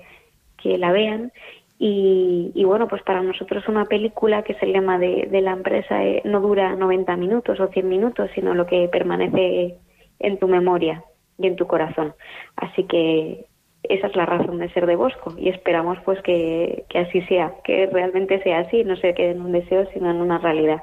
[0.61, 1.31] que la vean.
[1.77, 6.03] Y, y, bueno, pues para nosotros una película, que es el lema de, la empresa,
[6.05, 9.75] eh, no dura 90 minutos o 100 minutos, sino lo que permanece
[10.19, 11.03] en tu memoria
[11.37, 12.13] y en tu corazón.
[12.55, 13.45] Así que
[13.89, 17.53] esa es la razón de ser de Bosco y esperamos pues que, que así sea,
[17.63, 20.81] que realmente sea así, no se quede en un deseo, sino en una realidad.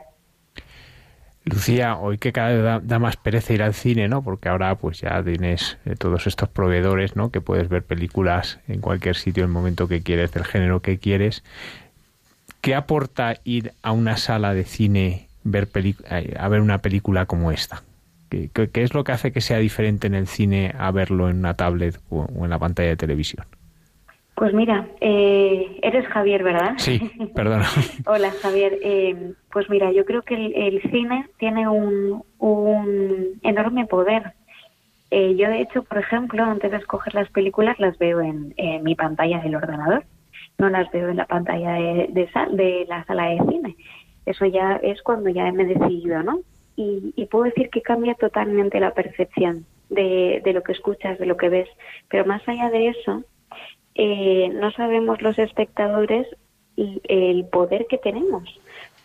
[1.45, 4.23] Lucía, hoy que cada vez da, más pereza ir al cine, ¿no?
[4.23, 7.31] Porque ahora pues ya tienes eh, todos estos proveedores, ¿no?
[7.31, 10.99] Que puedes ver películas en cualquier sitio, en el momento que quieres, del género que
[10.99, 11.43] quieres.
[12.61, 15.69] ¿Qué aporta ir a una sala de cine ver
[16.39, 17.83] a ver una película como esta?
[18.33, 21.55] ¿Qué, es lo que hace que sea diferente en el cine a verlo en una
[21.55, 23.45] tablet o, en la pantalla de televisión?
[24.35, 26.73] Pues mira, eh, eres Javier, ¿verdad?
[26.79, 26.99] Sí,
[27.35, 27.67] perdona.
[28.07, 28.79] Hola Javier.
[28.83, 34.33] Eh, pues mira, yo creo que el, cine tiene un, un enorme poder.
[35.11, 38.95] Eh, yo de hecho, por ejemplo, antes de escoger las películas las veo en, mi
[38.95, 40.05] pantalla del ordenador,
[40.57, 43.77] no las veo en la pantalla de, de, de la sala de cine.
[44.25, 46.41] Eso ya es cuando ya me he decidido, ¿no?
[46.77, 51.37] Y, puedo decir que cambia totalmente la percepción de, de, lo que escuchas, de lo
[51.37, 51.69] que ves.
[52.09, 53.25] Pero más allá de eso,
[53.95, 56.27] eh, no sabemos los espectadores
[56.77, 58.49] el poder que tenemos.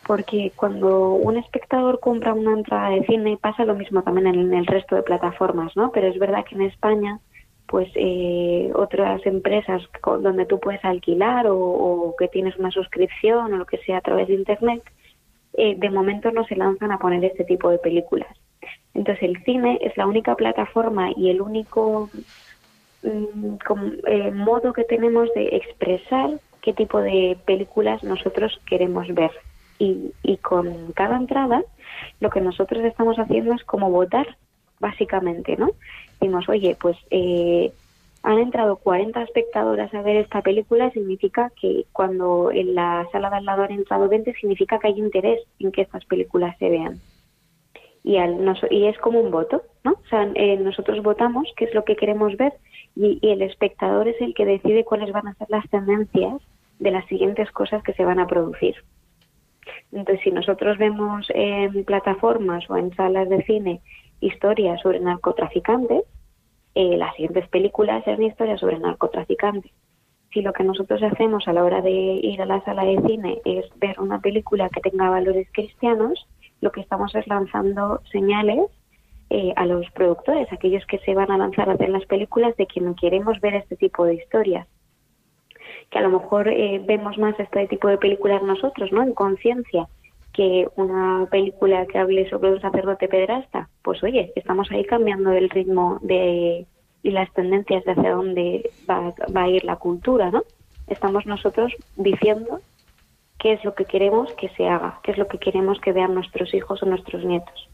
[0.06, 4.66] Porque cuando un espectador compra una entrada de cine, pasa lo mismo también en el
[4.66, 5.92] resto de plataformas, ¿no?
[5.92, 7.20] Pero es verdad que en España,
[7.68, 13.66] pues eh, otras empresas donde tú puedes alquilar o que tienes una suscripción o lo
[13.66, 14.82] que sea a través de Internet,
[15.58, 18.30] eh, de momento no se lanzan a poner este tipo de películas.
[18.94, 22.10] Entonces el cine es la única plataforma y el único
[23.04, 23.56] mm,
[24.08, 29.32] eh, modo que tenemos de expresar qué tipo de películas nosotros queremos ver.
[29.80, 31.64] Y, y con cada entrada
[32.20, 34.38] lo que nosotros estamos haciendo es como votar,
[34.80, 35.70] básicamente, ¿no?
[36.48, 37.72] Oye, pues eh,
[38.24, 43.38] han entrado 40 espectadoras a ver esta película, significa que cuando en la sala de
[43.38, 47.00] al lado han entrado 20, significa que hay interés en que estas películas se vean.
[48.04, 49.92] Y, al, y es como un voto, ¿no?
[49.92, 52.54] O sea, eh, nosotros votamos qué es lo que queremos ver
[52.96, 56.42] y, el espectador es el que decide cuáles van a ser las tendencias
[56.80, 58.76] de las siguientes cosas que se van a producir.
[59.92, 63.82] Entonces, si nosotros vemos en plataformas o en salas de cine
[64.20, 66.04] historias sobre narcotraficantes,
[66.80, 69.72] eh, las siguientes películas es una historia sobre narcotraficantes.
[70.32, 73.42] Si lo que nosotros hacemos a la hora de ir a la sala de cine
[73.46, 76.28] es ver una película que tenga valores cristianos,
[76.62, 78.70] lo que estamos es lanzando señales
[79.32, 82.68] eh, a los productores, aquellos que se van a lanzar a hacer las películas, de
[82.68, 84.68] quien queremos ver este tipo de historias.
[85.90, 89.02] Que a lo mejor eh, vemos más este tipo de películas nosotros, ¿no?
[89.02, 89.88] En conciencia,
[90.34, 95.50] que una película que hable sobre un sacerdote pedrasta, pues oye, estamos ahí cambiando el
[95.50, 96.66] ritmo de
[97.04, 100.44] y las tendencias de hacia dónde va, a ir la cultura, ¿no?
[100.88, 102.60] Estamos nosotros diciendo
[103.40, 106.14] qué es lo que queremos que se haga, qué es lo que queremos que vean
[106.14, 107.70] nuestros hijos o nuestros nietos.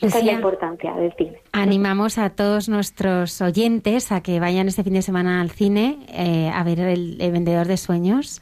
[0.00, 1.38] Esa es la importancia del cine.
[1.50, 6.50] Animamos a todos nuestros oyentes a que vayan este fin de semana al cine eh,
[6.54, 8.40] a ver el, Vendedor de Sueños.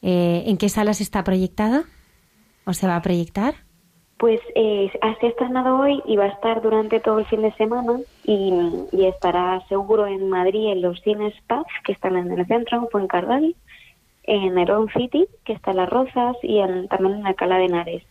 [0.00, 1.84] Eh, ¿En qué salas está proyectado?
[2.68, 3.54] ¿O se va a proyectar?
[4.18, 7.98] Pues eh, ha estrenado hoy y va a estar durante todo el fin de semana
[8.24, 8.52] y,
[9.06, 13.56] estará seguro en Madrid en los cines Paz, que están en el centro, en Fuencarral,
[14.24, 18.02] en Nerón City, que está en Las Rozas, y también en Alcalá de Henares.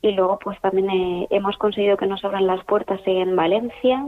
[0.00, 4.06] Y luego, pues también eh, hemos conseguido que nos abran las puertas en Valencia,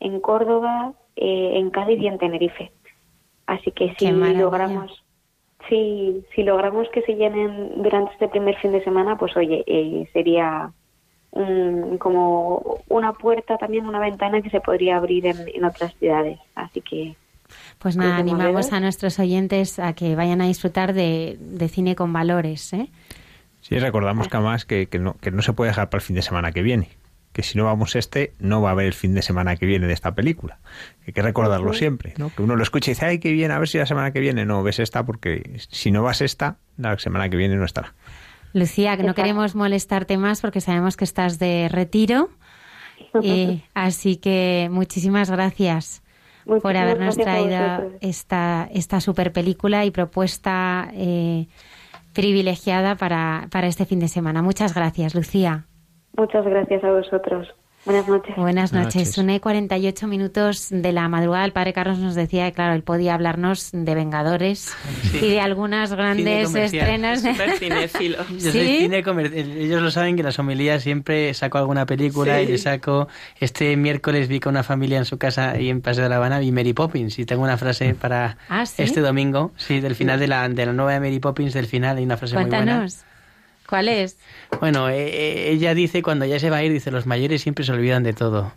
[0.00, 2.72] en Córdoba, eh, en Cádiz y en Tenerife.
[3.46, 5.04] Así que si logramos,
[5.68, 10.08] si, si logramos que se llenen durante este primer fin de semana, pues oye, eh,
[10.12, 10.72] sería
[11.98, 16.38] como una puerta, también una ventana que se podría abrir en, otras ciudades.
[16.54, 17.14] Así que
[17.78, 22.72] pues nada, animamos a nuestros oyentes a que vayan a disfrutar de, cine con valores.
[22.72, 22.88] ¿eh?
[23.60, 26.16] Sí, recordamos que además que, que, no, que no se puede dejar para el fin
[26.16, 26.88] de semana que viene.
[27.32, 29.86] Que si no vamos este, no va a haber el fin de semana que viene
[29.86, 30.58] de esta película.
[31.06, 32.34] Hay que recordarlo siempre, ¿no?
[32.34, 34.20] Que uno lo escucha y dice, ay, qué bien, a ver si la semana que
[34.20, 37.94] viene no ves esta, porque si no vas esta, la semana que viene no estará.
[38.52, 42.30] Lucía, que no queremos molestarte más porque sabemos que estás de retiro.
[43.22, 46.02] Eh, así que muchísimas gracias
[46.44, 51.46] por habernos traído esta, esta super película y propuesta eh,
[52.12, 54.42] privilegiada para, para este fin de semana.
[54.42, 55.66] Muchas gracias, Lucía.
[56.16, 57.48] Muchas gracias a vosotros.
[57.84, 58.36] Buenas noches.
[58.36, 59.16] Buenas noches.
[59.16, 61.44] Una y 48 minutos de la madrugada.
[61.44, 64.74] El padre Carlos nos decía que, claro, él podía hablarnos de Vengadores
[65.14, 67.22] y de algunas grandes estrenas.
[67.58, 68.18] cinéfilo.
[68.38, 72.58] Yo soy cine Ellos lo saben que las homilías siempre saco alguna película y le
[72.58, 73.08] saco.
[73.40, 76.42] Este miércoles vi con una familia en su casa y en Paseo de la Habana
[76.42, 77.18] y Mary Poppins.
[77.18, 80.72] Y tengo una frase para ¿Ah, este domingo, sí, del final de la, de la
[80.72, 82.86] nueva Mary Poppins, del final, hay una frase muy buena.
[83.68, 84.16] ¿Cuál es?
[84.60, 87.66] Bueno, eh, eh, ella dice cuando ya se va a ir, dice, los mayores siempre
[87.66, 88.54] se olvidan de todo.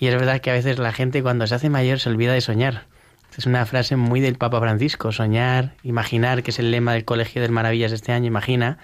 [0.00, 2.40] Y es verdad que a veces la gente cuando se hace mayor se olvida de
[2.40, 2.84] soñar.
[3.36, 7.40] Es una frase muy del Papa Francisco, soñar, imaginar, que es el lema del Colegio
[7.40, 8.78] de Maravillas este año, imagina,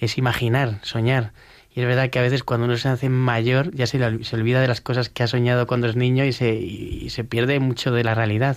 [0.00, 1.32] es imaginar, soñar.
[1.74, 4.62] Y es verdad que a veces cuando uno se hace mayor ya se, se olvida
[4.62, 7.92] de las cosas que ha soñado cuando es niño y se, y se pierde mucho
[7.92, 8.56] de la realidad.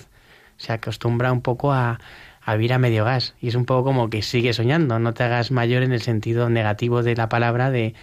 [0.56, 2.00] Se acostumbra un poco a,
[2.46, 3.34] a vivir a medio gas.
[3.42, 6.50] Y es un poco como que sigue soñando, no te hagas mayor en el sentido
[6.50, 7.96] negativo de la palabra de,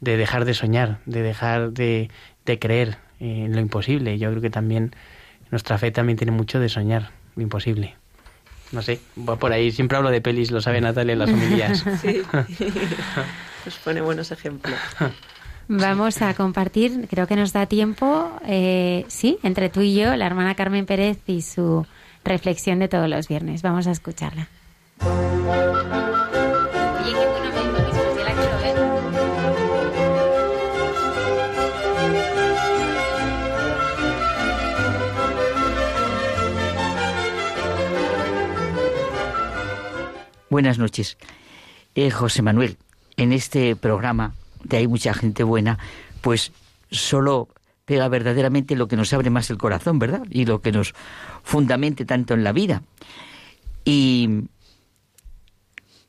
[0.00, 2.10] de dejar de soñar, de dejar de,
[2.46, 4.18] de creer en lo imposible.
[4.18, 4.94] Yo creo que también
[5.50, 7.96] nuestra fe también tiene mucho de soñar lo imposible.
[8.72, 9.00] No sé,
[9.38, 11.84] por ahí siempre hablo de pelis, lo sabe Natalia en las homilías.
[12.00, 12.22] Sí,
[13.66, 14.74] nos pone buenos ejemplos.
[15.68, 20.26] Vamos a compartir, creo que nos da tiempo, eh, sí, entre tú y yo, la
[20.26, 21.86] hermana Carmen Pérez y su
[22.24, 23.62] reflexión de todos los viernes.
[23.62, 24.48] Vamos a escucharla.
[40.52, 41.16] Buenas noches.
[41.94, 42.76] Eh, José Manuel,
[43.16, 44.34] en este programa
[44.64, 45.78] de Hay mucha gente buena,
[46.20, 46.52] pues
[46.90, 47.48] solo
[47.92, 50.22] pega verdaderamente lo que nos abre más el corazón, ¿verdad?
[50.30, 50.94] Y lo que nos
[51.42, 52.82] fundamente tanto en la vida.
[53.84, 54.48] Y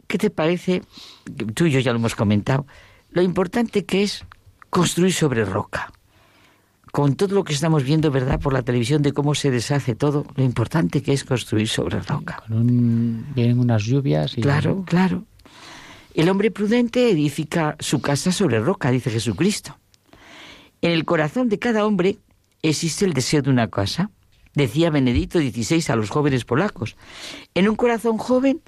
[0.07, 0.81] ¿qué te parece?
[1.53, 2.65] Tú y yo ya lo hemos comentado,
[3.09, 4.23] lo importante que es
[4.69, 5.91] construir sobre roca.
[6.93, 10.25] Con todo lo que estamos viendo, ¿verdad?, por la televisión de cómo se deshace todo,
[10.37, 12.43] lo importante que es construir sobre roca.
[12.47, 14.41] vienen unas lluvias y...
[14.41, 15.25] Claro, claro.
[16.13, 19.77] El hombre prudente edifica su casa sobre roca, dice Jesucristo.
[20.83, 22.17] En el corazón de cada hombre
[22.61, 24.11] existe el deseo de una casa,
[24.53, 26.97] decía Benedicto XVI a los jóvenes polacos.
[27.53, 28.61] En un corazón joven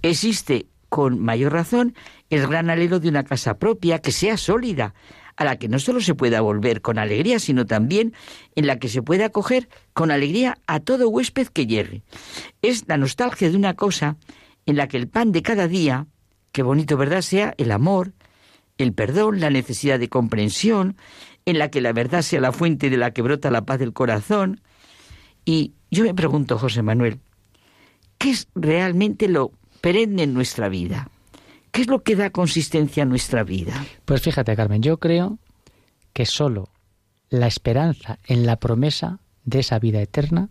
[0.00, 1.94] existe, con mayor razón,
[2.30, 4.94] el gran anhelo de una casa propia que sea sólida,
[5.36, 8.14] a la que no solo se pueda volver con alegría, sino también
[8.56, 12.00] en la que se pueda acoger con alegría a todo huésped que llegue.
[12.62, 14.16] Es la nostalgia de una cosa
[14.64, 16.06] en la que el pan de cada día,
[16.50, 18.14] qué bonito verdad sea, el amor,
[18.78, 20.96] el perdón, la necesidad de comprensión,
[21.48, 23.94] en la que la verdad sea la fuente de la que brota la paz del
[23.94, 24.60] corazón.
[25.46, 27.20] Y yo me pregunto, José Manuel,
[28.18, 31.08] ¿qué es realmente lo perenne en nuestra vida?
[31.70, 33.82] ¿Qué es lo que da consistencia a nuestra vida?
[34.04, 35.38] Pues fíjate, Carmen, yo creo
[36.12, 36.68] que solo
[37.30, 40.50] la esperanza en la promesa de esa vida eterna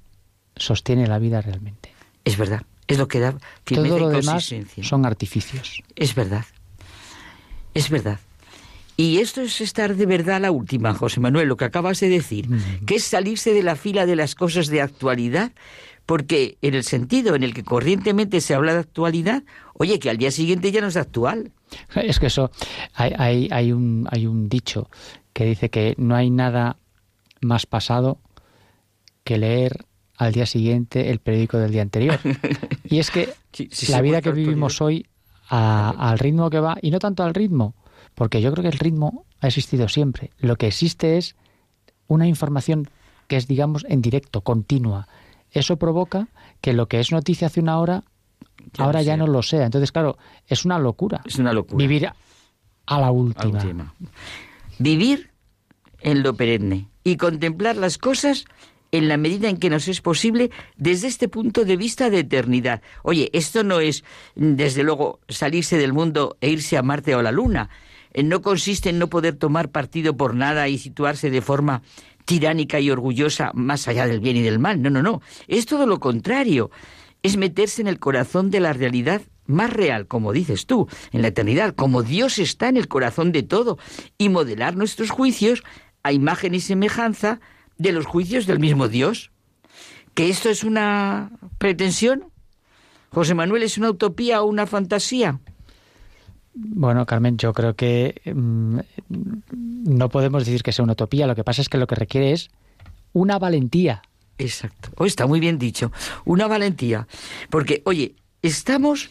[0.56, 1.94] sostiene la vida realmente.
[2.26, 4.52] Es verdad, es lo que da firmeza Todo lo y demás
[4.82, 5.84] son artificios.
[5.96, 6.46] Es verdad,
[7.76, 8.20] es verdad.
[9.00, 12.50] Y esto es estar de verdad la última, José Manuel, lo que acabas de decir,
[12.88, 15.52] que es salirse de la fila de las cosas de actualidad,
[16.08, 19.44] porque en el sentido en el que corrientemente se habla de actualidad,
[19.76, 21.52] oye, que al día siguiente ya no es actual.
[21.96, 22.50] Es que eso,
[22.96, 24.90] hay, hay, hay, un, hay un dicho
[25.32, 26.78] que dice que no hay nada
[27.42, 28.20] más pasado
[29.24, 32.20] que leer al día siguiente el periódico del día anterior.
[32.90, 33.34] Y es que
[33.90, 35.06] la vida que vivimos hoy,
[35.50, 37.76] al ritmo que va, y no tanto al ritmo,
[38.18, 40.32] porque yo creo que el ritmo ha existido siempre.
[40.40, 41.36] Lo que existe es
[42.08, 42.90] una información
[43.28, 45.08] que es, digamos, en directo, continua.
[45.52, 46.28] Eso provoca
[46.60, 48.04] que lo que es noticia hace una hora,
[48.80, 49.66] ahora ya no lo sea.
[49.66, 50.18] Entonces, claro,
[50.48, 51.22] es una locura.
[51.26, 51.78] Es una locura.
[51.78, 52.10] Vivir
[52.88, 53.94] a la última.
[54.80, 55.30] Vivir
[56.00, 58.46] en lo perenne y contemplar las cosas
[58.92, 62.82] en la medida en que nos es posible desde este punto de vista de eternidad.
[63.04, 64.04] Oye, esto no es,
[64.34, 67.70] desde luego, salirse del mundo e irse a Marte o a la Luna.
[68.24, 71.84] No consiste en no poder tomar partido por nada y situarse de forma
[72.26, 74.82] tiránica y orgullosa más allá del bien y del mal.
[74.82, 75.22] No, no, no.
[75.48, 76.72] Es todo lo contrario.
[77.24, 81.30] Es meterse en el corazón de la realidad más real, como dices tú, en la
[81.30, 83.78] eternidad, como Dios está en el corazón de todo,
[84.18, 85.64] y modelar nuestros juicios
[86.04, 87.40] a imagen y semejanza
[87.78, 89.32] de los juicios del mismo Dios.
[90.14, 92.26] ¿Que esto es una pretensión?
[93.10, 95.40] José Manuel, ¿es una utopía o una fantasía?
[96.60, 98.80] Bueno, Carmen, yo creo que mm,
[99.10, 101.28] no podemos decir que sea una utopía.
[101.28, 102.50] Lo que pasa es que lo que requiere es
[103.14, 104.02] una valentía.
[104.40, 104.90] Exacto.
[104.98, 105.92] Oh, está muy bien dicho.
[106.26, 107.08] Una valentía.
[107.50, 109.10] Porque, oye, estamos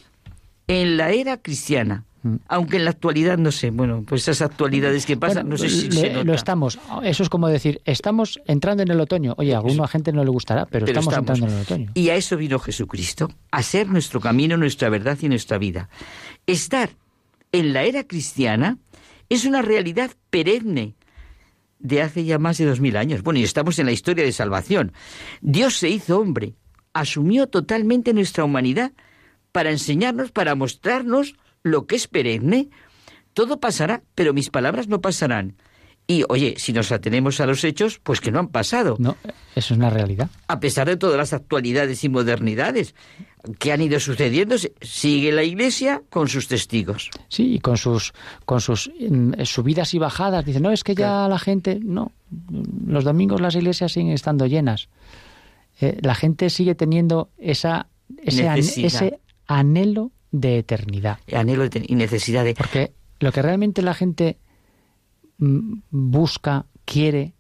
[0.67, 2.05] en la era cristiana.
[2.23, 2.37] Mm.
[2.49, 5.89] Aunque en la actualidad no sé, bueno, pues esas actualidades que pasan, no sé si
[6.25, 9.35] Lo estamos, eso es como decir, estamos entrando en el otoño.
[9.39, 11.91] Oye, a alguna gente no le gustará, pero, estamos, entrando en el otoño.
[11.95, 15.89] Y a eso vino Jesucristo, a ser nuestro camino, nuestra verdad y nuestra vida.
[16.47, 16.91] Estar
[17.53, 18.79] en la era cristiana
[19.29, 20.95] es una realidad perenne
[21.79, 23.23] de hace ya más de dos mil años.
[23.23, 24.93] Bueno, y estamos en la historia de salvación.
[25.41, 26.55] Dios se hizo hombre,
[26.93, 28.93] asumió totalmente nuestra humanidad
[29.53, 32.71] para enseñarnos, para mostrarnos lo que es perenne.
[33.35, 35.57] Todo pasará, pero mis palabras no pasarán.
[36.09, 38.97] Y oye, si nos atenemos a los hechos, pues que no han pasado.
[38.99, 39.17] No,
[39.57, 40.31] eso es una realidad.
[40.47, 42.95] A pesar de todas las actualidades y modernidades
[43.59, 47.11] que han ido sucediendo, sigue la Iglesia con sus testigos.
[47.29, 48.13] Sí, y con sus
[48.45, 50.45] con sus mm, subidas y bajadas.
[50.45, 52.13] Dice, no, es que ya la gente, no,
[52.87, 54.89] los domingos las iglesias siguen estando llenas.
[55.81, 57.89] Eh, la gente sigue teniendo esa
[58.23, 61.19] ese, ese anhelo de eternidad.
[61.33, 62.55] Anhelo y necesidad de...
[62.55, 64.39] Porque lo que realmente la gente
[65.39, 67.35] busca, quiere,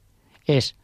[0.45, 0.77] es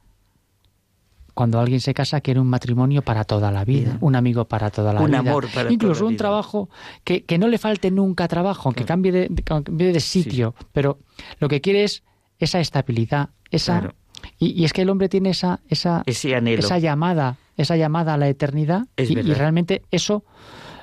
[1.34, 4.92] cuando alguien se casa quiere un matrimonio para toda la vida, un amigo para toda
[4.92, 6.68] la vida, un amor para incluso toda la un trabajo
[7.04, 10.98] que, que, no le falte nunca trabajo, aunque cambie de, de sitio, pero
[11.38, 12.02] lo que quiere es
[12.38, 13.94] esa estabilidad, esa
[14.38, 18.86] y, es que el hombre tiene esa esa esa llamada, esa llamada a la eternidad
[18.96, 20.24] y, y, realmente eso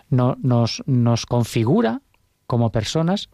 [0.09, 2.01] no, nos, nos configura
[2.47, 3.29] como personas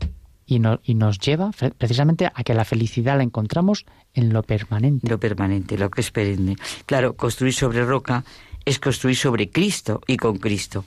[0.45, 5.09] y, no, y nos lleva precisamente a que la felicidad la encontramos en lo permanente.
[5.09, 6.55] Lo permanente, lo que es perenne.
[6.85, 8.23] Claro, construir sobre roca
[8.65, 10.85] es construir sobre Cristo y con Cristo.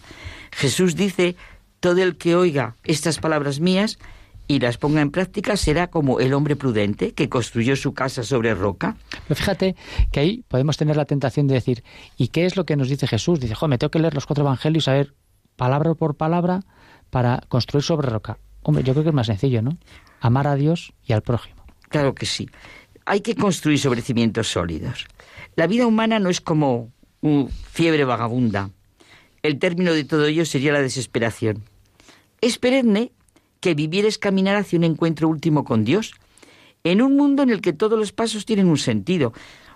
[0.53, 1.37] Jesús dice,
[1.81, 3.99] todo el que oiga estas palabras mías
[4.49, 8.55] y las ponga en práctica será como el hombre prudente que construyó su casa sobre
[8.55, 8.97] roca.
[9.29, 9.77] Pero fíjate
[10.11, 11.85] que ahí podemos tener la tentación de decir,
[12.17, 13.41] ¿y qué es lo que nos dice Jesús?
[13.41, 15.15] Dice, jo, me tengo que leer los cuatro evangelios a ver
[15.57, 16.61] palabra por palabra
[17.11, 18.39] para construir sobre roca.
[18.69, 19.79] Hombre, yo creo que es más sencillo, ¿no?
[20.21, 21.65] Amar a Dios y al prójimo.
[21.89, 22.51] Claro que sí.
[23.07, 25.07] Hay que construir sobre cimientos sólidos.
[25.57, 26.93] La vida humana no es como
[27.23, 28.69] una fiebre vagabunda.
[29.43, 31.65] El término de todo ello sería la desesperación.
[32.43, 33.11] Es perenne
[33.61, 36.13] que vivir es caminar hacia un encuentro último con Dios,
[36.85, 39.33] en un mundo en el que todos los pasos tienen un sentido.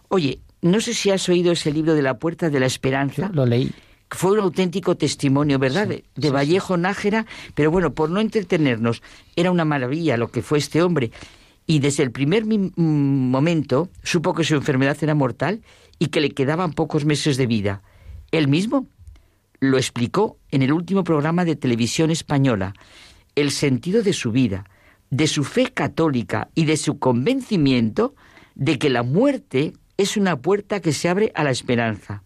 [0.08, 3.30] Oye, no sé si has oído ese libro de la puerta de la esperanza.
[3.32, 3.72] lo leí
[4.16, 5.88] fue un auténtico testimonio, ¿verdad?
[5.88, 9.02] de, Vallejo Nájera, pero bueno, por no entretenernos,
[9.36, 11.10] era una maravilla lo que fue este hombre.
[11.66, 12.44] Y desde el primer
[12.76, 15.62] momento supo que su enfermedad era mortal
[15.98, 17.82] y que le quedaban pocos meses de vida.
[18.32, 18.86] Él mismo
[19.60, 22.74] lo explicó en el último programa de televisión española.
[23.36, 24.64] El sentido de su vida,
[25.10, 28.14] de su fe católica y de su convencimiento
[28.54, 32.24] de que la muerte es una puerta que se abre a la esperanza.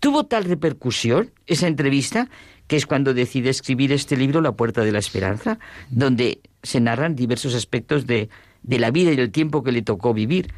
[0.00, 2.28] Tuvo tal repercusión esa entrevista
[2.68, 5.58] que es cuando decide escribir este libro, La Puerta de la Esperanza,
[5.88, 8.28] donde se narran diversos aspectos de,
[8.62, 10.52] de la vida y del tiempo que le tocó vivir.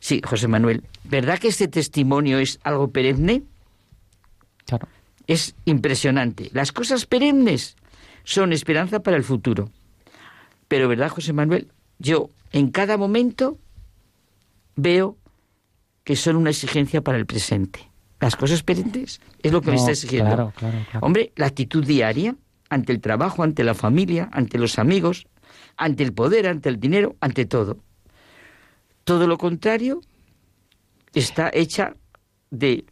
[0.00, 3.42] Sí, José Manuel, ¿verdad que este testimonio es algo perenne?
[4.64, 4.88] Claro.
[5.26, 6.48] Es impresionante.
[6.52, 7.76] Las cosas perennes
[8.24, 9.70] son esperanza para el futuro.
[10.66, 11.70] Pero, ¿verdad, José Manuel?
[11.98, 13.58] Yo en cada momento
[14.76, 15.18] veo
[16.04, 17.89] que son una exigencia para el presente
[18.20, 20.52] las cosas perentes es lo que me está exigiendo.
[21.00, 22.36] Hombre, la actitud diaria
[22.68, 25.26] ante el trabajo, ante la familia, ante los amigos,
[25.76, 27.78] ante el poder, ante el dinero, ante todo.
[29.04, 30.00] Todo lo contrario
[31.14, 31.94] está hecha
[32.50, 32.84] de...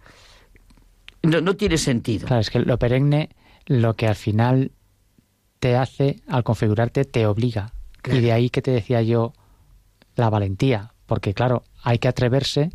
[1.23, 2.27] No, tiene sentido.
[2.27, 3.29] Claro, es que lo perenne,
[3.67, 4.73] lo que al final
[5.59, 7.73] te hace, al configurarte, te obliga.
[8.05, 9.35] Y de ahí que te decía yo
[10.17, 12.71] la valentía, porque claro, hay que atreverse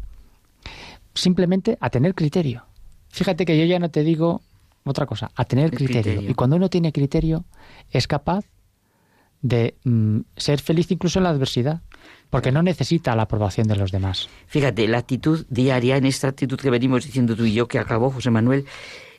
[1.13, 2.65] simplemente a tener criterio.
[3.09, 4.41] Fíjate que yo ya no te digo
[4.83, 6.21] otra cosa, a tener criterio.
[6.29, 7.45] Y cuando uno tiene criterio,
[7.91, 8.45] es capaz
[9.41, 11.81] de mm, ser feliz incluso en la adversidad,
[12.29, 14.29] porque no necesita la aprobación de los demás.
[14.47, 18.09] Fíjate, la actitud diaria, en esta actitud que venimos diciendo tú y yo, que acabó
[18.09, 18.65] José Manuel,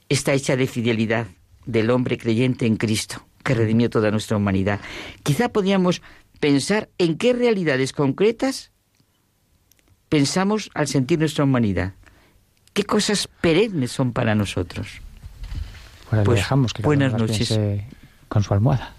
[0.08, 1.28] está hecha de fidelidad
[1.66, 4.80] del hombre creyente en Cristo, que redimió toda nuestra humanidad.
[5.22, 6.02] Quizá podíamos
[6.40, 8.72] pensar en qué realidades concretas
[10.14, 11.94] pensamos al sentir nuestra humanidad.
[12.72, 15.00] ¿Qué cosas perennes son para nosotros?
[16.08, 17.58] Pues, pues dejamos que buenas noches.
[18.28, 18.92] Con su almohada.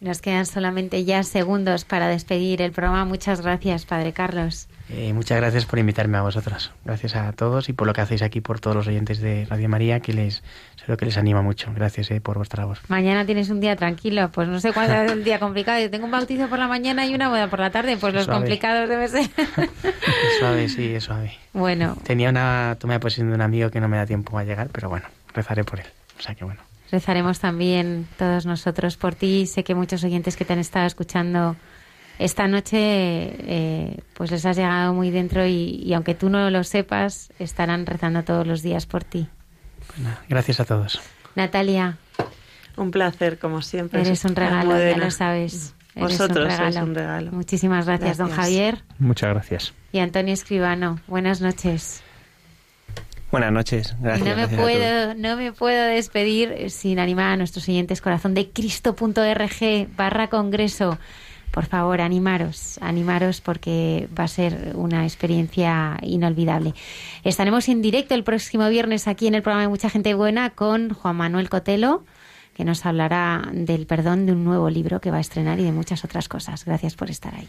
[0.00, 3.04] Nos quedan solamente ya segundos para despedir el programa.
[3.04, 4.66] Muchas gracias, Padre Carlos.
[4.92, 6.72] Eh, muchas gracias por invitarme a vosotras.
[6.84, 9.68] Gracias a todos y por lo que hacéis aquí, por todos los oyentes de Radio
[9.68, 10.42] María, que les
[10.76, 11.72] seguro que les anima mucho.
[11.74, 12.80] Gracias eh, por vuestra voz.
[12.88, 14.30] Mañana tienes un día tranquilo.
[14.32, 15.80] Pues no sé cuándo es el día complicado.
[15.80, 17.96] Yo tengo un bautizo por la mañana y una boda por la tarde.
[17.98, 19.22] Pues los complicados debe ser.
[19.22, 19.30] es
[20.40, 21.34] suave, sí, es suave.
[21.52, 21.96] Bueno.
[22.02, 24.68] Tenía una toma de posesión de un amigo que no me da tiempo a llegar,
[24.72, 25.86] pero bueno, rezaré por él.
[26.18, 26.60] O sea que bueno.
[26.90, 29.46] Rezaremos también todos nosotros por ti.
[29.46, 31.54] Sé que muchos oyentes que te han estado escuchando
[32.20, 37.32] esta noche, eh, pues les has llegado muy dentro y, aunque tú no lo sepas,
[37.38, 39.26] estarán rezando todos los días por ti.
[40.28, 41.00] gracias a todos.
[41.34, 41.96] Natalia.
[42.76, 44.02] Un placer, como siempre.
[44.02, 45.74] Eres un regalo, ya lo sabes.
[45.96, 47.32] Vosotros un un regalo.
[47.32, 48.84] Muchísimas gracias, don Javier.
[48.98, 49.74] Muchas gracias.
[49.90, 52.02] Y Antonio Escribano, buenas noches.
[53.30, 54.28] Buenas noches, gracias.
[54.28, 59.88] No me, puedo, no me puedo despedir sin animar a nuestros siguientes corazón de cristo.org
[59.96, 60.98] barra congreso.
[61.50, 66.74] Por favor, animaros, animaros porque va a ser una experiencia inolvidable.
[67.24, 70.90] Estaremos en directo el próximo viernes aquí en el programa de Mucha Gente Buena con
[70.90, 72.04] Juan Manuel Cotelo,
[72.54, 75.72] que nos hablará del perdón de un nuevo libro que va a estrenar y de
[75.72, 76.64] muchas otras cosas.
[76.64, 77.48] Gracias por estar ahí.